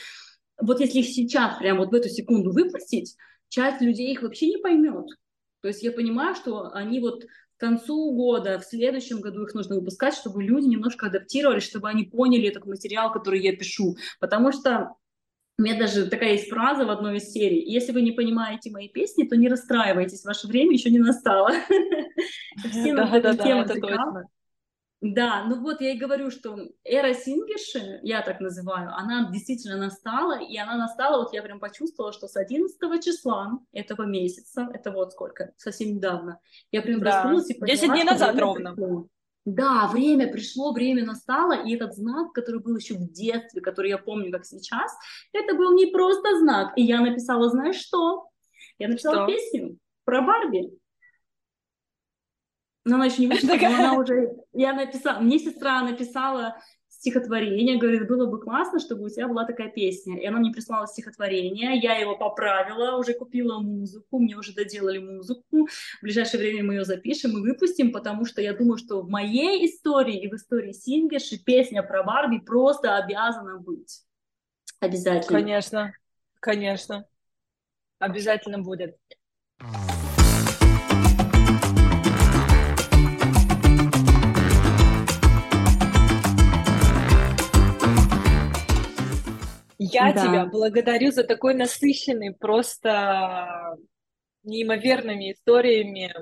[0.57, 3.17] вот если их сейчас, прямо вот в эту секунду выпустить,
[3.49, 5.05] часть людей их вообще не поймет.
[5.61, 7.25] То есть я понимаю, что они вот
[7.57, 12.03] к концу года, в следующем году их нужно выпускать, чтобы люди немножко адаптировались, чтобы они
[12.03, 13.97] поняли этот материал, который я пишу.
[14.19, 14.93] Потому что
[15.57, 17.59] у меня даже такая есть фраза в одной из серий.
[17.59, 21.51] Если вы не понимаете мои песни, то не расстраивайтесь, ваше время еще не настало.
[22.69, 23.65] Все на тему
[25.01, 30.39] да, ну вот я и говорю, что эра сингерши, я так называю, она действительно настала,
[30.39, 35.11] и она настала, вот я прям почувствовала, что с 11 числа этого месяца, это вот
[35.11, 36.39] сколько, совсем недавно,
[36.71, 37.21] я прям да.
[37.21, 38.73] проснулась и поняла, 10 дней назад ровно.
[38.73, 39.07] Пришло.
[39.45, 43.97] Да, время пришло, время настало, и этот знак, который был еще в детстве, который я
[43.97, 44.91] помню как сейчас,
[45.31, 46.73] это был не просто знак.
[46.75, 48.27] И я написала, знаешь что?
[48.77, 49.27] Я написала что?
[49.27, 50.77] песню про Барби
[52.87, 54.35] но она еще не вышла, но она уже...
[54.53, 55.19] Я написала...
[55.19, 56.55] Мне сестра написала
[56.87, 60.19] стихотворение, говорит, было бы классно, чтобы у тебя была такая песня.
[60.19, 65.67] И она мне прислала стихотворение, я его поправила, уже купила музыку, мне уже доделали музыку.
[65.99, 69.67] В ближайшее время мы ее запишем и выпустим, потому что я думаю, что в моей
[69.67, 74.01] истории и в истории Сингерши песня про Барби просто обязана быть.
[74.79, 75.39] Обязательно.
[75.39, 75.93] Конечно,
[76.39, 77.05] конечно.
[77.99, 78.97] Обязательно будет.
[89.91, 90.21] Я да.
[90.21, 93.75] тебя благодарю за такой насыщенный, просто
[94.43, 96.13] неимоверными историями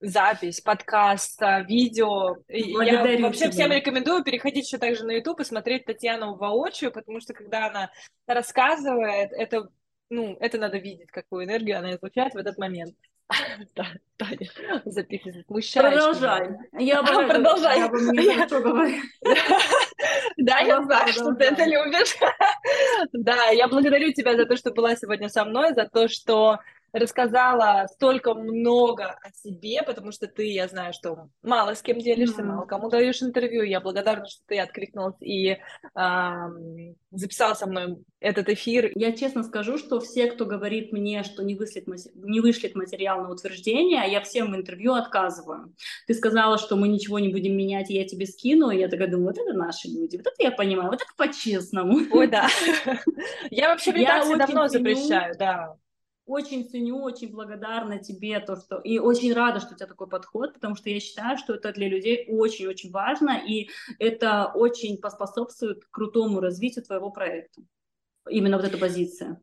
[0.00, 2.36] запись, подкаст, видео.
[2.48, 3.50] Благодарю Я вообще тебя.
[3.50, 7.90] всем рекомендую переходить еще также на YouTube и смотреть Татьяну воочию, потому что когда она
[8.26, 9.68] рассказывает, это,
[10.10, 12.94] ну, это надо видеть, какую энергию она излучает в этот момент.
[13.76, 13.86] Да,
[14.16, 14.48] Таня
[14.84, 15.46] записывает.
[15.46, 16.48] Продолжай.
[16.78, 17.80] Я продолжай.
[20.36, 22.16] Да, я знаю, что ты это любишь.
[23.12, 26.58] Да, я благодарю тебя за то, что была сегодня со мной, за то, что
[26.98, 32.42] рассказала столько много о себе, потому что ты, я знаю, что мало с кем делишься,
[32.42, 32.46] mm-hmm.
[32.46, 33.62] мало кому даешь интервью.
[33.62, 35.58] Я благодарна, что ты откликнулась и э,
[37.10, 38.90] записала со мной этот эфир.
[38.94, 43.30] Я честно скажу, что все, кто говорит мне, что не вышлет, не вышлет материал на
[43.30, 45.74] утверждение, я всем в интервью отказываю.
[46.06, 49.08] Ты сказала, что мы ничего не будем менять, и я тебе скину, и я такая
[49.08, 51.98] думаю, вот это наши люди, вот это я понимаю, вот это по-честному.
[52.10, 52.48] Ой, да.
[53.50, 55.76] Я вообще медитации давно запрещаю, да
[56.26, 60.54] очень ценю, очень благодарна тебе то, что и очень рада, что у тебя такой подход,
[60.54, 66.40] потому что я считаю, что это для людей очень-очень важно, и это очень поспособствует крутому
[66.40, 67.62] развитию твоего проекта.
[68.28, 69.40] Именно вот эта позиция.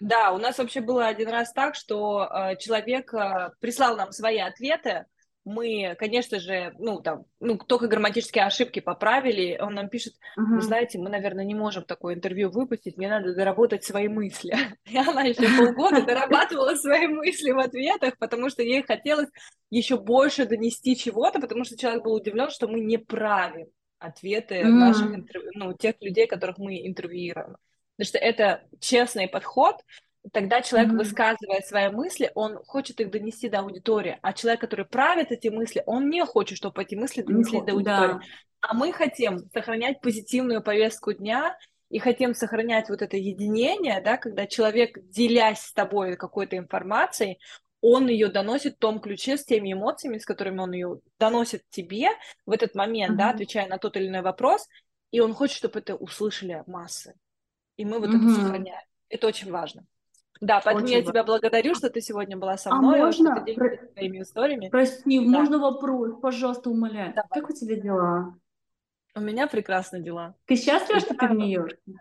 [0.00, 4.38] Да, у нас вообще было один раз так, что э, человек э, прислал нам свои
[4.38, 5.06] ответы,
[5.48, 10.56] мы, конечно же, ну, там, ну, только грамматические ошибки поправили, он нам пишет, uh-huh.
[10.56, 14.54] вы знаете, мы, наверное, не можем такое интервью выпустить, мне надо доработать свои мысли.
[14.84, 19.28] И она еще полгода дорабатывала свои мысли в ответах, потому что ей хотелось
[19.70, 23.68] еще больше донести чего-то, потому что человек был удивлен, что мы не правим
[23.98, 27.56] ответы наших интервью, ну, тех людей, которых мы интервьюируем.
[27.96, 29.76] Потому что это честный подход,
[30.32, 30.98] Тогда человек, mm-hmm.
[30.98, 35.82] высказывая свои мысли, он хочет их донести до аудитории, а человек, который правит эти мысли,
[35.86, 37.66] он не хочет, чтобы эти мысли донесли mm-hmm.
[37.66, 38.12] до аудитории.
[38.12, 38.20] Да.
[38.60, 41.56] А мы хотим сохранять позитивную повестку дня
[41.90, 47.38] и хотим сохранять вот это единение, да, когда человек, делясь с тобой какой-то информацией,
[47.80, 52.08] он ее доносит в том ключе с теми эмоциями, с которыми он ее доносит тебе
[52.44, 53.18] в этот момент, mm-hmm.
[53.18, 54.66] да, отвечая на тот или иной вопрос,
[55.12, 57.14] и он хочет, чтобы это услышали массы.
[57.76, 58.32] И мы вот mm-hmm.
[58.32, 58.82] это сохраняем.
[59.08, 59.86] Это очень важно.
[60.40, 63.36] Да, поэтому Очень я тебя благодарю, что ты сегодня была со а мной, а можно...
[63.36, 63.92] что ты делишься Про...
[63.92, 64.68] своими историями.
[64.68, 65.24] Прости, да.
[65.26, 67.14] можно вопрос, пожалуйста, умоляю.
[67.14, 67.28] Давай.
[67.30, 68.34] Как у тебя дела?
[69.14, 70.34] У меня прекрасные дела.
[70.44, 71.94] Ты счастлива, что ты в Нью-Йорке?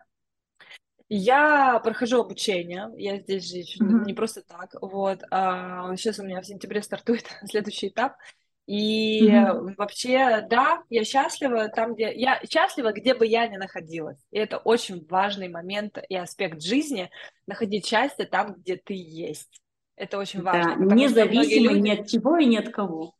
[1.09, 4.05] Я прохожу обучение, я здесь же mm-hmm.
[4.05, 5.23] не просто так, вот.
[5.31, 8.17] А, сейчас у меня в сентябре стартует следующий этап,
[8.67, 9.75] и mm-hmm.
[9.77, 14.19] вообще, да, я счастлива там, где я счастлива, где бы я ни находилась.
[14.29, 17.09] И это очень важный момент и аспект жизни
[17.47, 19.61] находить счастье там, где ты есть.
[19.95, 20.75] Это очень важно.
[20.85, 21.79] Да, независимо люди...
[21.79, 23.13] ни от чего и ни от кого.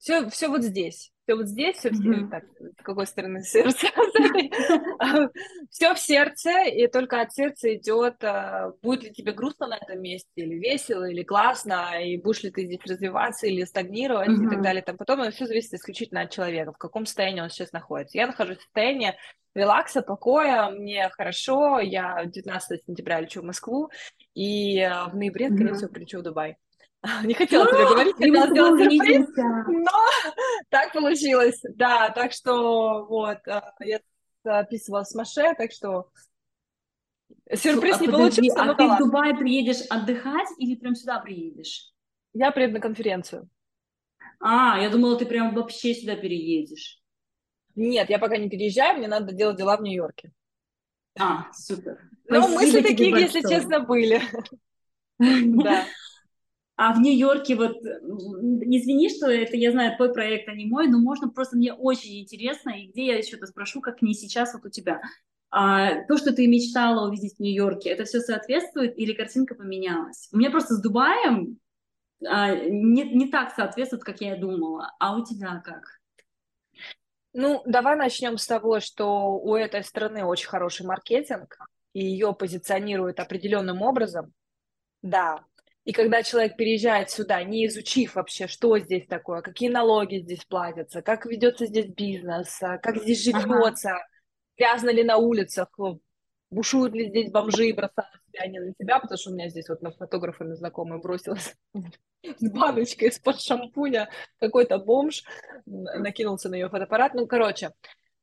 [0.00, 2.28] Все, все вот здесь все вот здесь, все mm-hmm.
[2.28, 2.44] так,
[2.80, 3.86] с какой стороны сердце?
[5.70, 10.02] Все в сердце, и только от сердца идет, а, будет ли тебе грустно на этом
[10.02, 14.60] месте, или весело, или классно, и будешь ли ты здесь развиваться, или стагнировать, и так
[14.60, 14.82] далее.
[14.82, 18.18] Там потом все зависит исключительно от человека, в каком состоянии он сейчас находится.
[18.18, 19.14] Я нахожусь в состоянии
[19.54, 23.88] релакса, покоя, мне хорошо, я 19 сентября лечу в Москву,
[24.34, 26.56] и а, в ноябре, скорее всего, прилечу в Дубай.
[27.24, 29.90] Не хотела тебе говорить, хотела сделать сюрприз, но
[30.68, 31.60] так получилось.
[31.74, 34.00] Да, так что вот, а, я
[34.44, 36.10] записывала с Маше, так что
[37.52, 41.90] сюрприз а не подожди, получился, А ты в Дубай приедешь отдыхать или прям сюда приедешь?
[42.34, 43.48] Я приеду на конференцию.
[44.38, 47.00] А, я думала, ты прям вообще сюда переедешь.
[47.76, 50.32] Нет, я пока не переезжаю, мне надо делать дела в Нью-Йорке.
[51.18, 51.98] А, супер.
[52.28, 54.20] Ну, мысли такие, если честно, были.
[55.18, 55.84] Да.
[56.82, 60.98] А в Нью-Йорке вот, извини, что это, я знаю, твой проект, а не мой, но
[60.98, 64.70] можно просто, мне очень интересно, и где я еще-то спрошу, как не сейчас вот у
[64.70, 65.02] тебя.
[65.50, 70.30] А, то, что ты мечтала увидеть в Нью-Йорке, это все соответствует или картинка поменялась?
[70.32, 71.58] У меня просто с Дубаем
[72.26, 74.90] а, не, не так соответствует, как я думала.
[74.98, 75.82] А у тебя как?
[77.34, 81.58] Ну, давай начнем с того, что у этой страны очень хороший маркетинг,
[81.92, 84.32] и ее позиционируют определенным образом.
[85.02, 85.44] Да,
[85.84, 91.02] и когда человек переезжает сюда, не изучив вообще, что здесь такое, какие налоги здесь платятся,
[91.02, 94.06] как ведется здесь бизнес, а, как здесь живется, ага.
[94.58, 95.68] грязно ли на улицах,
[96.50, 99.68] бушуют ли здесь бомжи и бросают себя не на себя, потому что у меня здесь
[99.68, 101.56] вот на фотографа на знакомый бросилась
[102.22, 105.24] с баночкой из-под шампуня какой-то бомж,
[105.64, 107.14] накинулся на ее фотоаппарат.
[107.14, 107.72] Ну, короче,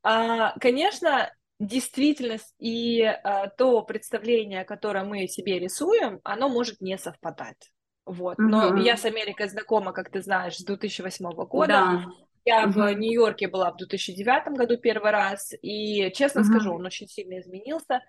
[0.03, 7.71] а, конечно, действительность и а, то представление, которое мы себе рисуем, оно может не совпадать.
[8.05, 8.38] Вот.
[8.38, 8.77] Но угу.
[8.77, 11.67] я с Америкой знакома, как ты знаешь, с 2008 года.
[11.67, 12.05] Да.
[12.45, 12.79] Я угу.
[12.79, 16.49] в Нью-Йорке была в 2009 году первый раз, и, честно угу.
[16.49, 18.01] скажу, он очень сильно изменился.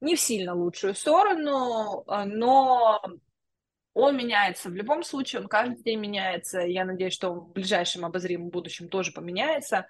[0.00, 3.00] не в сильно лучшую сторону, но
[3.94, 6.60] он меняется в любом случае, он каждый день меняется.
[6.60, 9.86] Я надеюсь, что в ближайшем обозримом будущем тоже поменяется.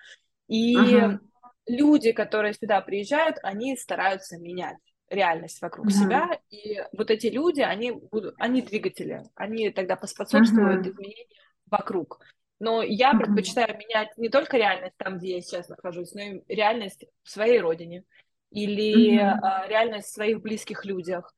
[0.47, 1.19] И uh-huh.
[1.67, 4.79] Люди, которые сюда приезжают, они стараются менять
[5.09, 5.91] реальность вокруг uh-huh.
[5.91, 6.41] себя.
[6.51, 10.91] И вот эти люди, они будут, они двигатели, они тогда поспособствуют uh-huh.
[10.91, 11.29] изменениям
[11.71, 12.21] вокруг.
[12.59, 13.19] Но я uh-huh.
[13.19, 17.61] предпочитаю менять не только реальность там, где я сейчас нахожусь, но и реальность в своей
[17.61, 18.05] родине
[18.51, 19.69] или uh-huh.
[19.69, 21.35] реальность в своих близких людях,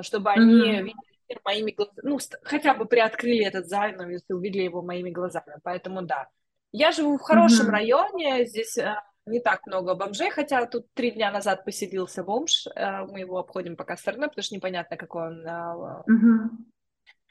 [0.00, 0.82] чтобы они uh-huh.
[0.82, 5.56] видели моими глазами, ну, хотя бы приоткрыли этот занавес и увидели его моими глазами.
[5.62, 6.28] Поэтому да.
[6.74, 7.72] Я живу в хорошем uh-huh.
[7.72, 8.96] районе, здесь э,
[9.26, 13.76] не так много бомжей, хотя тут три дня назад поселился бомж, э, мы его обходим
[13.76, 15.46] пока стороной, потому что непонятно, какой он.
[15.46, 16.48] Uh-huh.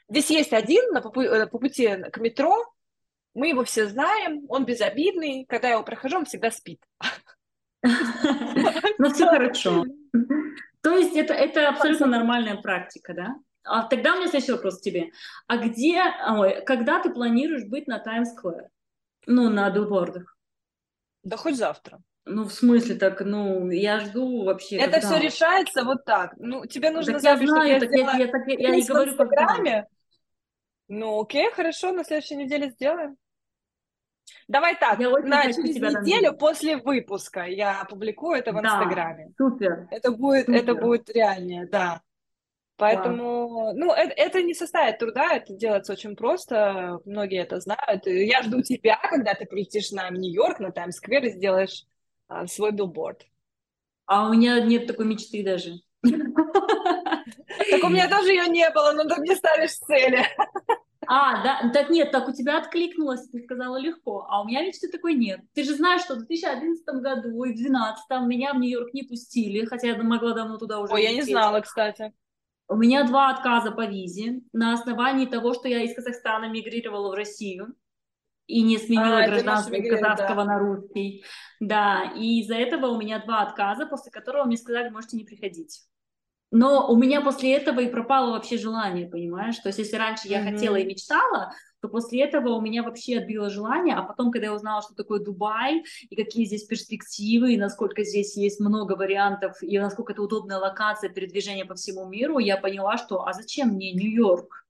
[0.08, 2.54] Здесь есть один на по, по пути к метро,
[3.34, 6.80] мы его все знаем, он безобидный, когда я его прохожу, он всегда спит.
[8.98, 9.84] Ну, все хорошо.
[10.82, 13.34] То есть это, это абсолютно нормальная практика, да?
[13.64, 15.10] А тогда у меня следующий вопрос к тебе.
[15.48, 18.68] А где, ой, когда ты планируешь быть на Таймс-сквер?
[19.26, 20.31] Ну, на билбордах?
[21.22, 22.00] Да хоть завтра.
[22.24, 24.76] Ну, в смысле, так, ну, я жду вообще.
[24.76, 25.08] Это когда?
[25.08, 26.34] все решается вот так.
[26.36, 29.10] Ну, тебе нужно так запись, я знаю, так я, я, так, я, я не говорю
[29.10, 29.86] в Инстаграме.
[30.88, 33.16] Ну, окей, хорошо, на следующей неделе сделаем.
[34.46, 36.38] Давай так, я на через неделю там...
[36.38, 39.32] после выпуска я опубликую это в да, Инстаграме.
[39.36, 39.88] Супер.
[39.90, 40.60] Это будет, супер.
[40.60, 42.02] это будет реальнее, да.
[42.82, 43.72] Поэтому, да.
[43.74, 48.06] ну, это, это не составит труда, это делается очень просто, многие это знают.
[48.06, 51.84] Я жду тебя, когда ты прилетишь на Нью-Йорк, на Таймс-сквер и сделаешь
[52.26, 53.24] а, свой билборд.
[54.06, 55.74] А у меня нет такой мечты даже.
[56.02, 60.26] Так у меня тоже ее не было, но ты мне ставишь цели.
[61.06, 64.88] А, да, так нет, так у тебя откликнулось, ты сказала легко, а у меня мечты
[64.88, 65.40] такой нет.
[65.54, 69.64] Ты же знаешь, что в 2011 году и в 2012 меня в Нью-Йорк не пустили,
[69.66, 72.12] хотя я могла давно туда уже Ой, я не знала, кстати.
[72.72, 77.14] У меня два отказа по визе на основании того, что я из Казахстана мигрировала в
[77.14, 77.74] Россию
[78.46, 80.44] и не сменила а, гражданство из казахского да.
[80.44, 81.22] на русский.
[81.60, 85.82] Да, и из-за этого у меня два отказа, после которого мне сказали, можете не приходить.
[86.50, 89.58] Но у меня после этого и пропало вообще желание, понимаешь?
[89.58, 90.52] То есть если раньше я mm-hmm.
[90.52, 94.54] хотела и мечтала, то после этого у меня вообще отбило желание, а потом, когда я
[94.54, 99.76] узнала, что такое Дубай, и какие здесь перспективы, и насколько здесь есть много вариантов, и
[99.80, 104.64] насколько это удобная локация передвижения по всему миру, я поняла, что а зачем мне Нью-Йорк?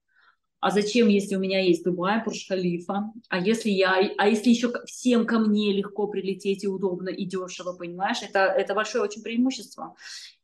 [0.61, 3.13] А зачем, если у меня есть Дубай, Бурж-Халифа?
[3.29, 7.75] А если я, а если еще всем ко мне легко прилететь и удобно, и дешево,
[7.75, 8.23] понимаешь?
[8.23, 9.97] Это, это большое очень преимущество.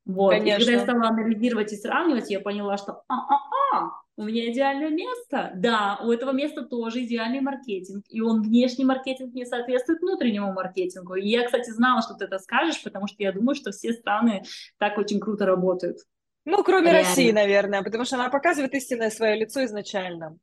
[0.04, 0.32] Вот.
[0.32, 0.56] Конечно.
[0.56, 5.52] И когда я стала анализировать и сравнивать, я поняла, что а-а-а, у меня идеальное место.
[5.54, 8.04] Да, у этого места тоже идеальный маркетинг.
[8.08, 11.14] И он внешний маркетинг не соответствует внутреннему маркетингу.
[11.14, 14.42] И я, кстати, знала, что ты это скажешь, потому что я думаю, что все страны
[14.78, 15.98] так очень круто работают.
[16.44, 17.08] Ну, кроме Реально.
[17.08, 20.36] России, наверное, потому что она показывает истинное свое лицо изначально.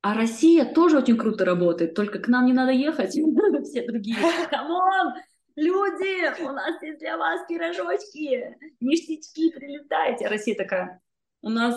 [0.00, 3.10] А Россия тоже очень круто работает, только к нам не надо ехать,
[3.64, 4.16] все другие.
[4.50, 5.12] Come on!
[5.56, 10.26] Люди, у нас есть для вас пирожочки, ништячки, прилетайте.
[10.26, 11.02] А Россия такая,
[11.42, 11.76] у нас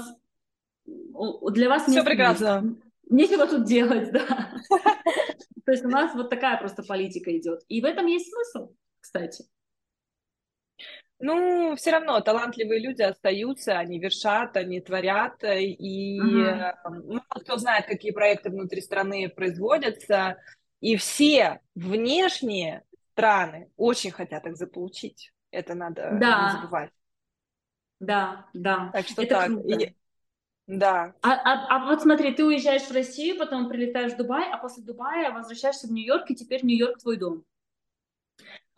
[0.88, 2.76] для вас все прекрасно.
[3.10, 4.26] Нечего тут делать, да.
[5.66, 7.62] То есть у нас вот такая просто политика идет.
[7.68, 9.46] И в этом есть смысл, кстати.
[11.20, 16.76] Ну, все равно талантливые люди остаются, они вершат, они творят, и uh-huh.
[16.84, 20.38] мало кто знает, какие проекты внутри страны производятся,
[20.80, 22.84] и все внешние
[23.14, 25.34] страны очень хотят их заполучить.
[25.50, 26.52] Это надо да.
[26.54, 26.92] не забывать.
[28.00, 28.92] Да, да.
[28.94, 29.50] Так что Это так.
[29.66, 29.96] И,
[30.68, 31.14] да.
[31.22, 34.84] А, а, а вот смотри, ты уезжаешь в Россию, потом прилетаешь в Дубай, а после
[34.84, 37.46] Дубая возвращаешься в Нью-Йорк, и теперь Нью-Йорк твой дом.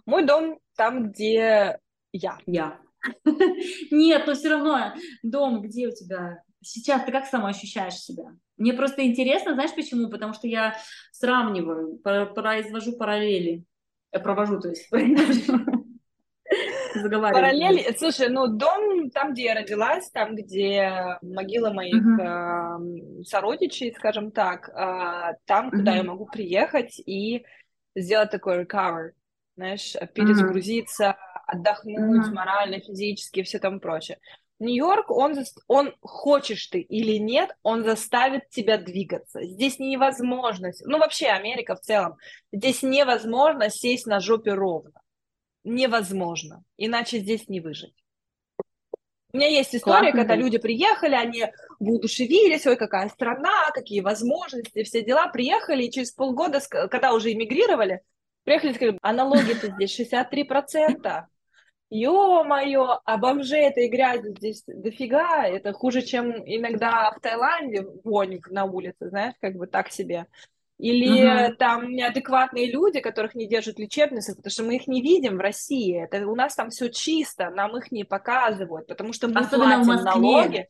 [0.05, 1.79] Мой дом там, где
[2.11, 2.37] я.
[2.45, 2.79] Я.
[3.91, 4.93] Нет, но все равно
[5.23, 6.43] дом, где у тебя?
[6.61, 8.35] Сейчас ты как сама ощущаешь себя?
[8.57, 10.09] Мне просто интересно, знаешь почему?
[10.09, 10.77] Потому что я
[11.11, 13.63] сравниваю, произвожу параллели.
[14.11, 14.89] Я провожу, то есть.
[17.33, 23.19] Параллель, слушай, ну дом там, где я родилась, там, где могила моих uh-huh.
[23.19, 27.45] э, сородичей, скажем так, э, там, куда я могу приехать и
[27.95, 29.11] сделать такой recover,
[29.55, 31.57] знаешь, перезагрузиться, uh-huh.
[31.57, 32.33] отдохнуть uh-huh.
[32.33, 34.19] морально, физически все там прочее.
[34.59, 35.35] Нью-Йорк, он,
[35.67, 39.41] он, хочешь ты или нет, он заставит тебя двигаться.
[39.43, 42.17] Здесь невозможно, ну вообще Америка в целом,
[42.51, 44.91] здесь невозможно сесть на жопе ровно
[45.63, 47.95] невозможно, иначе здесь не выжить.
[49.31, 50.19] У меня есть история, Классно.
[50.21, 51.45] когда люди приехали, они
[51.79, 56.59] воодушевились, ой, какая страна, какие возможности, все дела, приехали, и через полгода,
[56.89, 58.01] когда уже эмигрировали,
[58.43, 61.27] приехали и сказали, а налоги-то здесь 63%.
[61.91, 68.65] ё-моё, а бомжей этой грязи здесь дофига, это хуже, чем иногда в Таиланде вонь на
[68.65, 70.27] улице, знаешь, как бы так себе.
[70.79, 71.55] Или uh-huh.
[71.55, 75.41] там неадекватные люди, которых не держат в лечебницах, потому что мы их не видим в
[75.41, 76.01] России.
[76.01, 80.03] Это у нас там все чисто, нам их не показывают, потому что мы Особенно платим
[80.05, 80.67] налоги.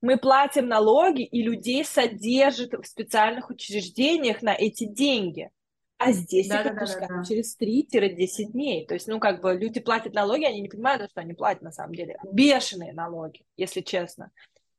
[0.00, 5.50] Мы платим налоги, и людей содержат в специальных учреждениях на эти деньги.
[5.98, 7.26] А здесь да, их да, отпускают да, да, да.
[7.26, 8.86] через 3-10 дней.
[8.86, 11.72] То есть, ну, как бы люди платят налоги, они не понимают, что они платят на
[11.72, 12.18] самом деле.
[12.32, 14.30] Бешеные налоги, если честно.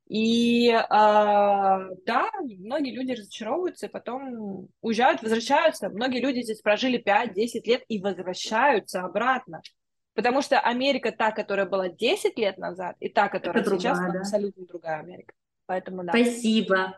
[0.07, 5.89] И э, да, многие люди разочаровываются, потом уезжают, возвращаются.
[5.89, 9.61] Многие люди здесь прожили 5-10 лет и возвращаются обратно.
[10.13, 14.13] Потому что Америка, та, которая была 10 лет назад, и та, которая Это сейчас, другая,
[14.13, 14.19] да?
[14.19, 15.33] абсолютно другая Америка.
[15.65, 16.11] Поэтому да.
[16.11, 16.97] Спасибо.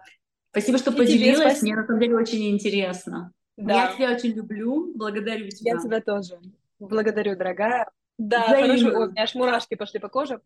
[0.51, 1.61] Спасибо, что и поделилась.
[1.61, 3.31] Мне на самом деле очень интересно.
[3.55, 3.73] Да.
[3.73, 4.93] Я тебя очень люблю.
[4.95, 5.73] Благодарю тебя.
[5.73, 6.39] Я тебя тоже.
[6.79, 7.87] Благодарю, дорогая.
[8.17, 10.41] Да, хорошего, Ой, у меня аж мурашки пошли по коже.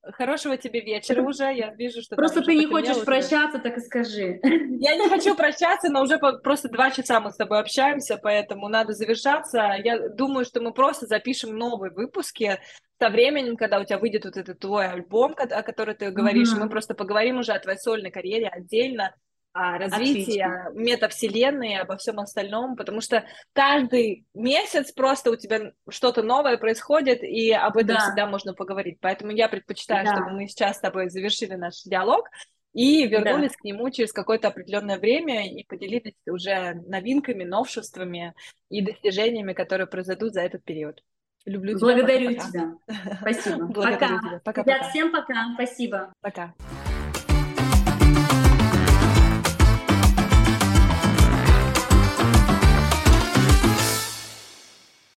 [0.00, 2.14] Хорошего тебе вечера уже, я вижу, что...
[2.14, 4.40] Просто ты не хочешь прощаться, так и скажи.
[4.42, 8.92] Я не хочу прощаться, но уже просто два часа мы с тобой общаемся, поэтому надо
[8.92, 9.74] завершаться.
[9.82, 12.60] Я думаю, что мы просто запишем новые выпуски
[13.00, 16.60] со временем, когда у тебя выйдет вот этот твой альбом, о котором ты говоришь, mm-hmm.
[16.60, 19.14] мы просто поговорим уже о твоей сольной карьере отдельно,
[19.56, 20.70] о развитии, Отлично.
[20.74, 23.24] метавселенной, обо всем остальном, потому что
[23.54, 28.00] каждый месяц просто у тебя что-то новое происходит, и об этом да.
[28.00, 28.98] всегда можно поговорить.
[29.00, 30.14] Поэтому я предпочитаю, да.
[30.14, 32.28] чтобы мы сейчас с тобой завершили наш диалог
[32.74, 33.56] и вернулись да.
[33.58, 38.34] к нему через какое-то определенное время и поделились уже новинками, новшествами
[38.68, 41.02] и достижениями, которые произойдут за этот период.
[41.46, 41.86] Люблю тебя.
[41.86, 42.74] Благодарю пока, тебя.
[43.22, 43.64] Спасибо.
[43.66, 44.28] Благодарю пока.
[44.28, 44.40] тебя.
[44.44, 44.90] Пока, Ребят, пока.
[44.90, 45.54] всем пока.
[45.54, 46.12] Спасибо.
[46.20, 46.54] Пока.